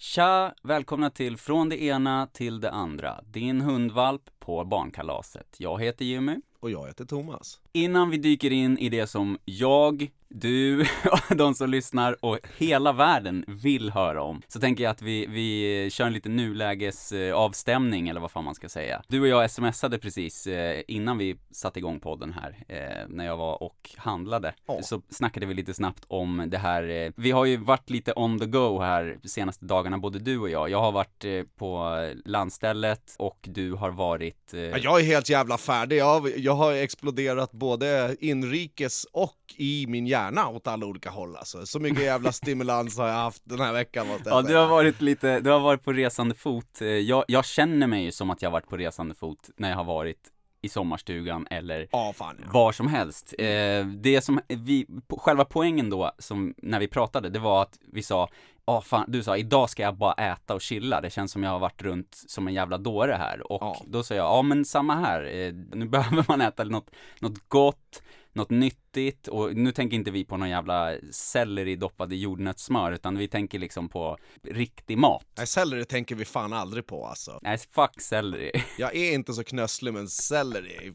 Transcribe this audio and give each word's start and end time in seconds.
Tja! 0.00 0.54
Välkomna 0.62 1.10
till 1.10 1.36
Från 1.36 1.68
det 1.68 1.82
ena 1.82 2.26
till 2.26 2.60
det 2.60 2.70
andra. 2.70 3.20
Din 3.26 3.60
hundvalp 3.60 4.22
på 4.38 4.64
barnkalaset. 4.64 5.56
Jag 5.58 5.82
heter 5.82 6.04
Jimmy. 6.04 6.36
Och 6.60 6.70
jag 6.70 6.86
heter 6.86 7.04
Thomas. 7.04 7.60
Innan 7.72 8.10
vi 8.10 8.16
dyker 8.18 8.52
in 8.52 8.78
i 8.78 8.88
det 8.88 9.06
som 9.06 9.38
jag, 9.44 10.10
du 10.30 10.86
och 11.30 11.36
de 11.36 11.54
som 11.54 11.70
lyssnar 11.70 12.24
och 12.24 12.38
hela 12.58 12.92
världen 12.92 13.44
vill 13.48 13.90
höra 13.90 14.22
om, 14.22 14.42
så 14.48 14.60
tänker 14.60 14.84
jag 14.84 14.90
att 14.90 15.02
vi, 15.02 15.26
vi 15.26 15.88
kör 15.90 16.06
en 16.06 16.12
liten 16.12 16.36
nulägesavstämning, 16.36 18.08
eller 18.08 18.20
vad 18.20 18.30
fan 18.30 18.44
man 18.44 18.54
ska 18.54 18.68
säga. 18.68 19.02
Du 19.08 19.20
och 19.20 19.28
jag 19.28 19.50
smsade 19.50 19.98
precis 19.98 20.46
eh, 20.46 20.82
innan 20.88 21.18
vi 21.18 21.36
satte 21.50 21.78
igång 21.78 22.00
podden 22.00 22.32
här, 22.32 22.56
eh, 22.68 23.08
när 23.08 23.26
jag 23.26 23.36
var 23.36 23.62
och 23.62 23.90
handlade. 23.96 24.54
Ja. 24.66 24.82
Så 24.82 25.02
snackade 25.10 25.46
vi 25.46 25.54
lite 25.54 25.74
snabbt 25.74 26.04
om 26.08 26.44
det 26.46 26.58
här, 26.58 26.88
eh, 26.88 27.12
vi 27.16 27.30
har 27.30 27.44
ju 27.44 27.56
varit 27.56 27.90
lite 27.90 28.12
on 28.16 28.38
the 28.38 28.46
go 28.46 28.80
här 28.80 29.18
de 29.22 29.28
senaste 29.28 29.64
dagarna, 29.64 29.98
både 29.98 30.18
du 30.18 30.38
och 30.38 30.50
jag. 30.50 30.70
Jag 30.70 30.80
har 30.80 30.92
varit 30.92 31.24
eh, 31.24 31.42
på 31.56 31.96
landstället 32.24 33.14
och 33.18 33.38
du 33.42 33.72
har 33.72 33.90
varit 33.90 34.54
eh, 34.54 34.60
Ja, 34.60 34.78
Jag 34.78 35.00
är 35.00 35.04
helt 35.04 35.28
jävla 35.28 35.58
färdig, 35.58 35.96
jag 35.96 36.20
har, 36.20 36.32
jag 36.36 36.54
har 36.54 36.72
exploderat 36.72 37.52
både 37.52 38.16
inrikes 38.20 39.04
och 39.12 39.34
i 39.56 39.86
min 39.88 40.06
hjärna 40.18 40.48
åt 40.48 40.66
alla 40.66 40.86
olika 40.86 41.10
håll 41.10 41.36
alltså. 41.36 41.66
Så 41.66 41.80
mycket 41.80 42.02
jävla 42.04 42.32
stimulans 42.32 42.98
har 42.98 43.06
jag 43.08 43.14
haft 43.14 43.42
den 43.44 43.60
här 43.60 43.72
veckan 43.72 44.06
måste 44.06 44.28
jag 44.28 44.38
Ja, 44.38 44.42
säga. 44.42 44.54
du 44.54 44.60
har 44.64 44.68
varit 44.68 45.00
lite, 45.00 45.40
du 45.40 45.50
har 45.50 45.60
varit 45.60 45.84
på 45.84 45.92
resande 45.92 46.34
fot. 46.34 46.80
Eh, 46.80 46.86
Jag, 46.88 47.24
jag 47.28 47.44
känner 47.44 47.86
mig 47.86 48.04
ju 48.04 48.12
som 48.12 48.30
att 48.30 48.42
jag 48.42 48.48
har 48.50 48.52
varit 48.52 48.68
på 48.68 48.76
resande 48.76 49.14
fot 49.14 49.50
när 49.56 49.68
jag 49.70 49.76
har 49.76 49.84
varit 49.84 50.18
i 50.62 50.68
sommarstugan 50.68 51.46
eller 51.50 51.88
Ja, 51.92 52.12
fan 52.16 52.36
ja. 52.44 52.50
var 52.52 52.72
som 52.72 52.88
helst. 52.88 53.34
Eh, 53.38 53.86
Det 53.86 54.24
som 54.24 54.40
vi, 54.48 54.86
själva 55.18 55.44
poängen 55.44 55.90
då, 55.90 56.12
som 56.18 56.54
när 56.58 56.80
vi 56.80 56.88
pratade, 56.88 57.28
det 57.28 57.38
var 57.38 57.62
att 57.62 57.78
vi 57.92 58.02
sa 58.02 58.28
Ja 58.66 58.80
fan, 58.80 59.04
du 59.08 59.22
sa 59.22 59.36
idag 59.36 59.70
ska 59.70 59.82
jag 59.82 59.96
bara 59.96 60.12
äta 60.12 60.54
och 60.54 60.60
chilla, 60.60 61.00
det 61.00 61.10
känns 61.10 61.32
som 61.32 61.42
jag 61.42 61.50
har 61.50 61.58
varit 61.58 61.82
runt 61.82 62.14
som 62.26 62.48
en 62.48 62.54
jävla 62.54 62.78
dåre 62.78 63.12
här 63.12 63.52
och 63.52 63.62
Ja. 63.62 63.82
då 63.86 64.02
sa 64.02 64.14
jag, 64.14 64.24
ja 64.26 64.42
men 64.42 64.64
samma 64.64 64.94
här, 64.94 65.24
Eh, 65.24 65.52
nu 65.72 65.88
behöver 65.88 66.24
man 66.28 66.40
äta 66.40 66.64
något, 66.64 66.90
något 67.20 67.48
gott, 67.48 68.02
något 68.38 68.50
nyttigt 68.50 69.28
och 69.28 69.56
nu 69.56 69.72
tänker 69.72 69.96
inte 69.96 70.10
vi 70.10 70.24
på 70.24 70.36
någon 70.36 70.48
jävla 70.48 70.92
selleri 71.10 71.76
doppad 71.76 72.12
i 72.12 72.16
jordnötssmör 72.16 72.92
utan 72.92 73.18
vi 73.18 73.28
tänker 73.28 73.58
liksom 73.58 73.88
på 73.88 74.18
riktig 74.42 74.98
mat. 74.98 75.26
Nej, 75.36 75.46
selleri 75.46 75.84
tänker 75.84 76.14
vi 76.14 76.24
fan 76.24 76.52
aldrig 76.52 76.86
på 76.86 77.06
alltså. 77.06 77.38
Nej, 77.42 77.58
fuck 77.58 78.00
selleri. 78.00 78.50
Jag 78.78 78.96
är 78.96 79.14
inte 79.14 79.32
så 79.32 79.44
knösslig 79.44 79.94
men 79.94 80.08
selleri... 80.08 80.92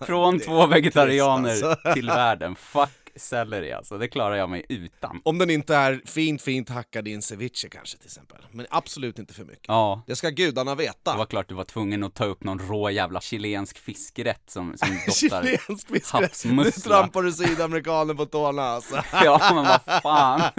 Från 0.00 0.40
två 0.40 0.66
vegetarianer 0.66 1.50
alltså. 1.50 1.76
till 1.94 2.06
världen. 2.06 2.56
Fuck 2.56 2.99
selleri 3.16 3.72
alltså, 3.72 3.98
det 3.98 4.08
klarar 4.08 4.34
jag 4.36 4.50
mig 4.50 4.66
utan. 4.68 5.20
Om 5.24 5.38
den 5.38 5.50
inte 5.50 5.76
är 5.76 6.00
fint, 6.04 6.42
fint 6.42 6.68
hackad 6.68 7.08
i 7.08 7.12
en 7.14 7.22
ceviche 7.22 7.68
kanske 7.70 7.96
till 7.98 8.06
exempel. 8.06 8.38
Men 8.50 8.66
absolut 8.70 9.18
inte 9.18 9.34
för 9.34 9.44
mycket. 9.44 9.64
Ja, 9.68 10.02
Det 10.06 10.16
ska 10.16 10.30
gudarna 10.30 10.74
veta. 10.74 11.12
det 11.12 11.18
var 11.18 11.26
klart 11.26 11.48
du 11.48 11.54
var 11.54 11.64
tvungen 11.64 12.04
att 12.04 12.14
ta 12.14 12.24
upp 12.24 12.44
någon 12.44 12.58
rå 12.58 12.90
jävla 12.90 13.20
chilensk 13.20 13.78
fiskrätt 13.78 14.42
som, 14.50 14.76
som 14.76 14.88
doftar 15.06 15.42
Chilensk 15.42 15.88
fiskrätt. 15.88 16.44
Nu 16.44 16.70
trampar 16.70 17.22
du 17.22 17.32
sydamerikaner 17.32 18.14
på 18.14 18.26
tårna 18.26 18.62
alltså. 18.62 19.02
Ja, 19.12 19.40
men 19.54 19.64
vad 19.64 20.02
fan. 20.02 20.40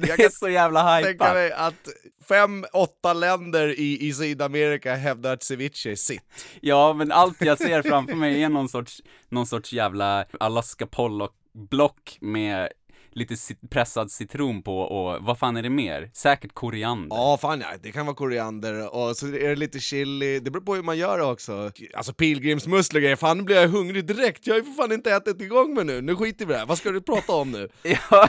Det 0.00 0.10
är 0.24 0.38
så 0.38 0.48
jävla 0.48 0.94
tänka 0.94 1.08
hypat. 1.08 1.34
mig 1.34 1.52
att 1.52 1.88
fem, 2.28 2.64
åtta 2.72 3.12
länder 3.12 3.78
i, 3.78 4.06
i 4.06 4.12
Sydamerika 4.12 4.94
hävdar 4.94 5.32
att 5.32 5.42
ceviche 5.42 5.86
är 5.90 5.96
sitt. 5.96 6.46
Ja, 6.60 6.92
men 6.92 7.12
allt 7.12 7.40
jag 7.40 7.58
ser 7.58 7.82
framför 7.82 8.14
mig 8.16 8.42
är 8.42 8.48
någon 8.48 8.68
sorts, 8.68 9.02
någon 9.28 9.46
sorts 9.46 9.72
jävla 9.72 10.24
Alaska 10.40 10.86
Pollock-block 10.86 12.18
med 12.20 12.68
lite 13.14 13.34
cit- 13.36 13.70
pressad 13.70 14.10
citron 14.10 14.62
på 14.62 14.78
och 14.78 15.22
vad 15.24 15.38
fan 15.38 15.56
är 15.56 15.62
det 15.62 15.70
mer? 15.70 16.10
Säkert 16.14 16.54
koriander. 16.54 17.16
Ja, 17.16 17.38
fan 17.40 17.60
ja, 17.60 17.66
det 17.82 17.92
kan 17.92 18.06
vara 18.06 18.16
koriander 18.16 18.94
och 18.94 19.16
så 19.16 19.26
är 19.26 19.48
det 19.48 19.56
lite 19.56 19.80
chili, 19.80 20.40
det 20.40 20.50
beror 20.50 20.64
på 20.64 20.74
hur 20.74 20.82
man 20.82 20.98
gör 20.98 21.18
det 21.18 21.24
också. 21.24 21.70
Alltså 21.94 22.12
pilgrimsmusslor 22.12 23.00
grejer, 23.00 23.16
fan 23.16 23.38
nu 23.38 23.42
blir 23.44 23.56
jag 23.56 23.68
hungrig 23.68 24.06
direkt, 24.06 24.46
jag 24.46 24.54
har 24.54 24.58
ju 24.58 24.64
för 24.64 24.72
fan 24.82 24.92
inte 24.92 25.12
ätit 25.12 25.40
igång 25.40 25.74
med 25.74 25.86
nu, 25.86 26.00
nu 26.00 26.16
skiter 26.16 26.46
vi 26.46 26.52
i 26.52 26.54
det 26.54 26.58
här, 26.58 26.66
vad 26.66 26.78
ska 26.78 26.90
du 26.90 27.00
prata 27.02 27.32
om 27.32 27.50
nu? 27.50 27.68
Ja, 27.82 28.28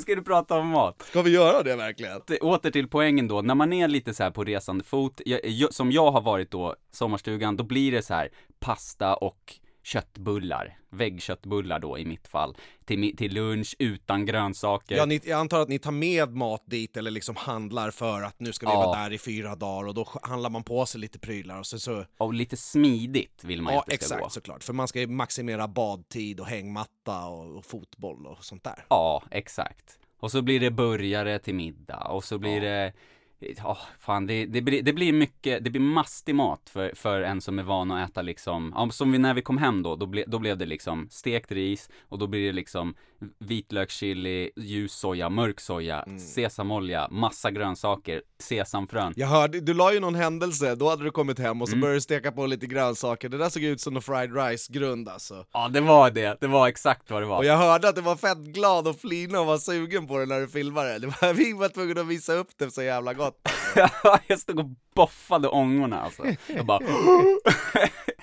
ska 0.00 0.14
du 0.14 0.22
prata 0.22 0.54
om 0.54 0.66
mat? 0.68 1.02
Ska 1.02 1.22
vi 1.22 1.30
göra 1.30 1.62
det 1.62 1.76
verkligen? 1.76 2.20
Åter 2.40 2.70
till 2.70 2.88
poängen 2.88 3.28
då, 3.28 3.42
när 3.42 3.54
man 3.54 3.72
är 3.72 3.88
lite 3.88 4.14
så 4.14 4.22
här 4.22 4.30
på 4.30 4.44
resande 4.44 4.84
fot, 4.84 5.20
jag, 5.24 5.40
jag, 5.44 5.74
som 5.74 5.92
jag 5.92 6.10
har 6.10 6.20
varit 6.20 6.50
då, 6.50 6.76
sommarstugan, 6.92 7.56
då 7.56 7.64
blir 7.64 7.92
det 7.92 8.02
så 8.02 8.14
här 8.14 8.28
pasta 8.60 9.14
och 9.14 9.54
köttbullar, 9.82 10.78
väggköttbullar 10.90 11.78
då 11.78 11.98
i 11.98 12.04
mitt 12.04 12.28
fall, 12.28 12.56
till, 12.84 13.16
till 13.16 13.34
lunch 13.34 13.76
utan 13.78 14.26
grönsaker. 14.26 14.96
Ja, 14.96 15.04
ni, 15.06 15.20
jag 15.24 15.40
antar 15.40 15.60
att 15.60 15.68
ni 15.68 15.78
tar 15.78 15.90
med 15.92 16.32
mat 16.36 16.62
dit 16.66 16.96
eller 16.96 17.10
liksom 17.10 17.36
handlar 17.36 17.90
för 17.90 18.22
att 18.22 18.40
nu 18.40 18.52
ska 18.52 18.66
vi 18.66 18.72
Ja. 18.72 18.86
vara 18.86 18.98
där 19.02 19.12
i 19.12 19.18
fyra 19.18 19.54
dagar 19.56 19.88
och 19.88 19.94
då 19.94 20.08
handlar 20.22 20.50
man 20.50 20.62
på 20.64 20.86
sig 20.86 21.00
lite 21.00 21.18
prylar 21.18 21.58
och 21.58 21.66
så, 21.66 21.78
så 21.78 22.04
Och 22.18 22.34
lite 22.34 22.56
smidigt 22.56 23.44
vill 23.44 23.62
man 23.62 23.74
Ja, 23.74 23.80
att 23.80 23.86
det 23.86 24.02
ska 24.04 24.14
gå. 24.14 24.18
exakt 24.18 24.34
såklart, 24.34 24.64
för 24.64 24.72
man 24.72 24.88
ska 24.88 25.00
ju 25.00 25.06
maximera 25.06 25.68
badtid 25.68 26.40
och 26.40 26.46
hängmatta 26.46 27.26
och, 27.26 27.56
och 27.56 27.64
fotboll 27.64 28.26
och 28.26 28.44
sånt 28.44 28.64
där. 28.64 28.84
Ja, 28.88 29.22
exakt. 29.30 29.98
Och 30.18 30.30
så 30.30 30.42
blir 30.42 30.60
det 30.60 30.70
burgare 30.70 31.38
till 31.38 31.54
middag 31.54 32.04
och 32.08 32.24
så 32.24 32.38
blir 32.38 32.62
Ja. 32.62 32.70
det 32.70 32.92
Ja, 33.40 33.78
fan 33.98 34.26
det, 34.26 34.46
det, 34.46 34.62
blir, 34.62 34.82
det 34.82 34.92
blir 34.92 35.12
mycket, 35.12 35.64
det 35.64 35.70
blir 35.70 35.80
mastig 35.80 36.34
mat 36.34 36.70
för, 36.72 36.92
för 36.94 37.22
en 37.22 37.40
som 37.40 37.58
är 37.58 37.62
van 37.62 37.90
att 37.90 38.10
äta 38.10 38.22
liksom, 38.22 38.72
ja, 38.76 38.90
som 38.90 39.12
vi, 39.12 39.18
när 39.18 39.34
vi 39.34 39.42
kom 39.42 39.58
hem 39.58 39.82
då, 39.82 39.96
då, 39.96 40.06
ble, 40.06 40.24
då 40.26 40.38
blev 40.38 40.58
det 40.58 40.66
liksom 40.66 41.08
stekt 41.10 41.52
ris 41.52 41.90
och 42.02 42.18
då 42.18 42.26
blir 42.26 42.46
det 42.46 42.52
liksom 42.52 42.94
vitlökschili, 43.38 44.50
ljus 44.56 44.92
soja, 44.92 45.28
mörk 45.30 45.60
soja, 45.60 46.02
Mm. 46.02 46.18
sesamolja, 46.18 47.08
massa 47.10 47.50
grönsaker, 47.50 48.22
sesamfrön. 48.38 49.12
Jag 49.16 49.26
hörde, 49.26 49.60
du 49.60 49.74
la 49.74 49.92
ju 49.92 50.00
någon 50.00 50.14
händelse, 50.14 50.74
då 50.74 50.88
hade 50.88 51.04
du 51.04 51.10
kommit 51.10 51.38
hem 51.38 51.62
och 51.62 51.68
så 51.68 51.72
Mm. 51.74 51.80
började 51.80 51.96
du 51.96 52.00
steka 52.00 52.32
på 52.32 52.46
lite 52.46 52.66
grönsaker, 52.66 53.28
det 53.28 53.38
där 53.38 53.48
såg 53.48 53.62
ut 53.62 53.80
som 53.80 53.96
en 53.96 54.02
fried 54.02 54.36
rice-grund 54.36 55.08
alltså. 55.08 55.44
Ja, 55.52 55.68
det 55.68 55.80
var 55.80 56.10
det, 56.10 56.36
det 56.40 56.46
var 56.46 56.68
exakt 56.68 57.10
vad 57.10 57.22
det 57.22 57.26
var. 57.26 57.36
Och 57.38 57.44
jag 57.44 57.56
hörde 57.56 57.88
att 57.88 57.94
du 57.96 58.00
var 58.02 58.16
fett 58.16 58.38
glad 58.38 58.88
och 58.88 59.00
flina 59.00 59.40
och 59.40 59.46
var 59.46 59.58
sugen 59.58 60.06
på 60.06 60.18
det 60.18 60.26
när 60.26 60.40
du 60.40 60.48
filmade 60.48 60.98
det. 60.98 61.06
var, 61.06 61.32
vi 61.34 61.52
var 61.52 61.68
tvungna 61.68 62.00
att 62.00 62.06
visa 62.06 62.32
upp 62.34 62.48
det 62.58 62.70
så 62.70 62.82
jävla 62.82 63.14
gott. 63.14 63.48
jag 64.26 64.38
stod 64.40 64.58
och 64.58 64.70
boffade 64.94 65.48
ångorna 65.48 66.00
alltså. 66.00 66.22
Jag 66.46 66.66
bara 66.66 66.78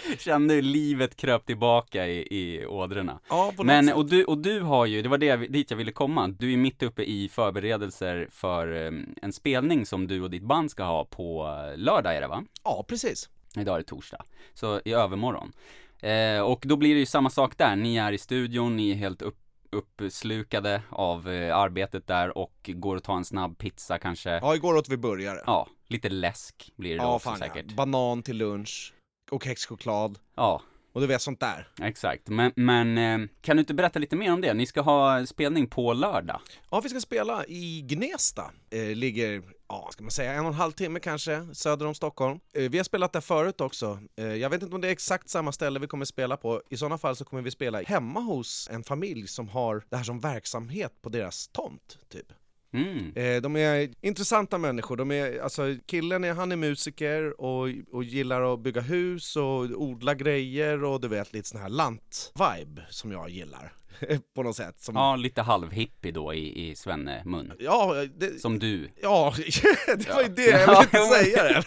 Kände 0.18 0.54
hur 0.54 0.62
livet 0.62 1.16
kröp 1.16 1.46
tillbaka 1.46 2.06
i, 2.06 2.18
i 2.30 2.66
ådrorna. 2.66 3.20
Ja, 3.28 3.52
på 3.56 3.62
något 3.62 3.66
Men, 3.66 3.86
sätt. 3.86 3.94
och 3.96 4.06
du, 4.06 4.24
och 4.24 4.38
du 4.38 4.60
har 4.60 4.86
ju, 4.86 5.02
det 5.02 5.08
var 5.08 5.18
det, 5.18 5.26
jag- 5.26 5.52
dit 5.52 5.70
jag 5.70 5.78
ville 5.78 5.92
komma, 5.92 6.28
du 6.28 6.52
är 6.52 6.56
mitt 6.56 6.82
uppe 6.82 7.02
i 7.02 7.28
förberedelser 7.28 8.28
för 8.30 8.72
eh, 8.86 8.92
en 9.22 9.32
spelning 9.32 9.86
som 9.86 10.06
du 10.06 10.22
och 10.22 10.30
ditt 10.30 10.42
band 10.42 10.70
ska 10.70 10.84
ha 10.84 11.04
på 11.04 11.46
eh, 11.72 11.78
lördag 11.78 12.16
är 12.16 12.20
det 12.20 12.28
va? 12.28 12.44
Ja, 12.64 12.84
precis. 12.88 13.28
Idag 13.56 13.74
är 13.74 13.78
det 13.78 13.84
torsdag, 13.84 14.22
så 14.54 14.80
i 14.84 14.92
övermorgon. 14.92 15.52
Eh, 16.00 16.40
och 16.40 16.62
då 16.66 16.76
blir 16.76 16.94
det 16.94 17.00
ju 17.00 17.06
samma 17.06 17.30
sak 17.30 17.58
där, 17.58 17.76
ni 17.76 17.96
är 17.96 18.12
i 18.12 18.18
studion, 18.18 18.76
ni 18.76 18.90
är 18.90 18.94
helt 18.94 19.22
upp, 19.22 19.38
uppslukade 19.72 20.82
av 20.90 21.30
eh, 21.30 21.56
arbetet 21.56 22.06
där 22.06 22.38
och 22.38 22.70
går 22.74 22.96
och 22.96 23.02
tar 23.04 23.16
en 23.16 23.24
snabb 23.24 23.58
pizza 23.58 23.98
kanske. 23.98 24.30
Ja, 24.30 24.54
igår 24.54 24.76
åt 24.76 24.88
vi 24.88 24.96
burgare. 24.96 25.40
Ja, 25.46 25.68
lite 25.88 26.08
läsk 26.08 26.72
blir 26.76 26.90
det 26.90 26.96
då 26.96 27.02
Ja, 27.04 27.14
också 27.14 27.28
fan 27.28 27.38
säkert. 27.38 27.64
ja. 27.68 27.74
Banan 27.76 28.22
till 28.22 28.36
lunch, 28.36 28.92
och 29.30 29.42
kexchoklad, 29.44 30.18
Ja, 30.34 30.62
och 30.92 31.00
du 31.00 31.06
vet 31.06 31.22
sånt 31.22 31.40
där. 31.40 31.68
exakt. 31.82 32.28
Men, 32.28 32.52
men 32.56 32.98
eh, 32.98 33.28
kan 33.40 33.56
du 33.56 33.60
inte 33.60 33.74
berätta 33.74 33.98
lite 33.98 34.16
mer 34.16 34.32
om 34.32 34.40
det? 34.40 34.54
Ni 34.54 34.66
ska 34.66 34.80
ha 34.80 35.26
spelning 35.26 35.66
på 35.66 35.92
lördag. 35.92 36.40
Ja, 36.70 36.80
vi 36.80 36.88
ska 36.88 37.00
spela 37.00 37.46
i 37.46 37.82
Gnesta. 37.88 38.50
Eh, 38.70 38.86
ligger, 38.96 39.42
ja, 39.68 39.88
ska 39.92 40.04
man 40.04 40.10
säga, 40.10 40.32
en 40.32 40.40
och 40.40 40.46
en 40.46 40.54
halv 40.54 40.72
timme 40.72 41.00
kanske 41.00 41.46
söder 41.54 41.86
om 41.86 41.94
Stockholm. 41.94 42.40
Eh, 42.54 42.70
vi 42.70 42.76
har 42.78 42.84
spelat 42.84 43.12
där 43.12 43.20
förut 43.20 43.60
också. 43.60 43.98
Eh, 44.16 44.26
jag 44.26 44.50
vet 44.50 44.62
inte 44.62 44.74
om 44.74 44.80
det 44.80 44.88
är 44.88 44.92
exakt 44.92 45.28
samma 45.30 45.52
ställe 45.52 45.78
vi 45.78 45.86
kommer 45.86 46.04
spela 46.04 46.36
på. 46.36 46.62
I 46.70 46.76
sådana 46.76 46.98
fall 46.98 47.16
så 47.16 47.24
kommer 47.24 47.42
vi 47.42 47.50
spela 47.50 47.82
hemma 47.82 48.20
hos 48.20 48.68
en 48.72 48.84
familj 48.84 49.26
som 49.28 49.48
har 49.48 49.84
det 49.90 49.96
här 49.96 50.04
som 50.04 50.20
verksamhet 50.20 51.02
på 51.02 51.08
deras 51.08 51.48
tomt, 51.48 51.98
typ. 52.08 52.32
Mm. 52.72 53.12
Eh, 53.16 53.42
de 53.42 53.56
är 53.56 53.90
intressanta 54.00 54.58
människor, 54.58 54.96
de 54.96 55.10
är, 55.10 55.40
alltså 55.40 55.76
killen 55.86 56.24
är, 56.24 56.34
han 56.34 56.52
är 56.52 56.56
musiker 56.56 57.40
och, 57.40 57.68
och 57.92 58.04
gillar 58.04 58.54
att 58.54 58.60
bygga 58.60 58.80
hus 58.80 59.36
och 59.36 59.60
odla 59.60 60.14
grejer 60.14 60.84
och 60.84 61.00
du 61.00 61.08
vet 61.08 61.32
lite 61.32 61.48
sån 61.48 61.60
här 61.60 61.68
lant-vibe 61.68 62.82
som 62.90 63.12
jag 63.12 63.30
gillar. 63.30 63.72
på 64.34 64.42
något 64.42 64.56
sätt. 64.56 64.80
Som, 64.80 64.94
Ja, 64.94 65.16
lite 65.16 65.42
halvhippie 65.42 66.12
då 66.12 66.34
i, 66.34 66.68
i 66.70 66.76
Svenne-mun. 66.76 67.52
ja, 67.58 67.94
det, 68.16 68.40
Som 68.40 68.58
du. 68.58 68.90
Ja, 69.02 69.34
det 69.98 70.08
var 70.08 70.22
ju 70.22 70.28
det, 70.28 70.42
jag 70.42 70.80
vill 70.80 70.88
Ja, 70.92 71.10
säga 71.14 71.42
det. 71.42 71.64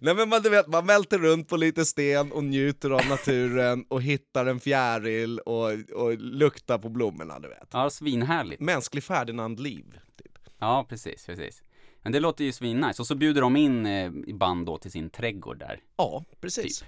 Nej 0.00 0.14
men 0.14 0.28
man, 0.28 0.42
du 0.42 0.50
vet, 0.50 0.66
man 0.66 0.86
välter 0.86 1.18
runt 1.18 1.48
på 1.48 1.56
lite 1.56 1.84
sten 1.84 2.32
och 2.32 2.44
njuter 2.44 2.90
av 2.90 3.06
naturen 3.08 3.84
och 3.88 4.02
hittar 4.02 4.46
en 4.46 4.60
fjäril 4.60 5.38
och, 5.38 5.70
och 5.94 6.18
luktar 6.18 6.78
på 6.78 6.88
blommorna, 6.88 7.38
du 7.38 7.48
vet. 7.48 7.68
Ja, 7.72 7.90
svinhärligt. 7.90 8.60
Mänsklig 8.60 9.04
Ferdinand-liv, 9.04 9.84
typ. 10.22 10.32
Ja, 10.58 10.86
precis, 10.88 11.26
precis. 11.26 11.62
Men 12.02 12.12
det 12.12 12.20
låter 12.20 12.44
ju 12.44 12.52
svinnice. 12.52 13.02
Och 13.02 13.06
så 13.06 13.14
bjuder 13.14 13.40
de 13.40 13.56
in 13.56 13.86
eh, 13.86 14.10
band 14.34 14.66
då 14.66 14.78
till 14.78 14.90
sin 14.90 15.10
trädgård 15.10 15.58
där. 15.58 15.80
Ja, 15.96 16.24
precis. 16.40 16.84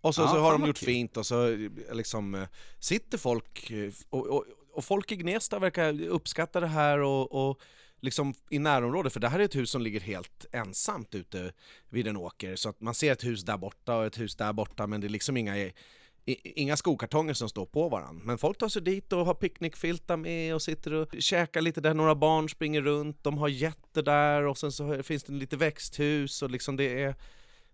Och 0.00 0.14
så, 0.14 0.22
Ja, 0.22 0.28
så 0.28 0.40
har 0.40 0.52
de 0.52 0.66
gjort 0.66 0.78
kul. 0.78 0.86
fint 0.86 1.16
och 1.16 1.26
så 1.26 1.68
liksom 1.92 2.34
eh, 2.34 2.48
sitter 2.78 3.18
folk, 3.18 3.70
eh, 3.70 3.92
och, 4.10 4.26
och, 4.26 4.44
och 4.72 4.84
folk 4.84 5.12
i 5.12 5.16
Gnesta 5.16 5.58
verkar 5.58 6.02
uppskatta 6.02 6.60
det 6.60 6.66
här 6.66 6.98
och, 6.98 7.48
och 7.50 7.60
liksom 8.00 8.34
i 8.50 8.58
närområdet, 8.58 9.12
för 9.12 9.20
det 9.20 9.28
här 9.28 9.40
är 9.40 9.44
ett 9.44 9.56
hus 9.56 9.70
som 9.70 9.82
ligger 9.82 10.00
helt 10.00 10.46
ensamt 10.52 11.14
ute 11.14 11.52
vid 11.88 12.06
en 12.06 12.16
åker, 12.16 12.56
så 12.56 12.68
att 12.68 12.80
man 12.80 12.94
ser 12.94 13.12
ett 13.12 13.24
hus 13.24 13.42
där 13.44 13.56
borta 13.56 13.96
och 13.96 14.06
ett 14.06 14.18
hus 14.18 14.36
där 14.36 14.52
borta, 14.52 14.86
men 14.86 15.00
det 15.00 15.06
är 15.06 15.08
liksom 15.08 15.36
inga, 15.36 15.70
inga 16.42 16.76
skokartonger 16.76 17.34
som 17.34 17.48
står 17.48 17.66
på 17.66 17.88
varandra. 17.88 18.22
Men 18.24 18.38
folk 18.38 18.58
tar 18.58 18.68
sig 18.68 18.82
dit 18.82 19.12
och 19.12 19.26
har 19.26 19.34
picknickfiltar 19.34 20.16
med 20.16 20.54
och 20.54 20.62
sitter 20.62 20.92
och 20.92 21.08
käkar 21.18 21.60
lite 21.60 21.80
där, 21.80 21.94
några 21.94 22.14
barn 22.14 22.48
springer 22.48 22.82
runt, 22.82 23.24
de 23.24 23.38
har 23.38 23.48
getter 23.48 24.02
där 24.02 24.42
och 24.46 24.58
sen 24.58 24.72
så 24.72 25.02
finns 25.02 25.24
det 25.24 25.32
lite 25.32 25.56
växthus 25.56 26.42
och 26.42 26.50
liksom 26.50 26.76
det 26.76 27.02
är 27.02 27.14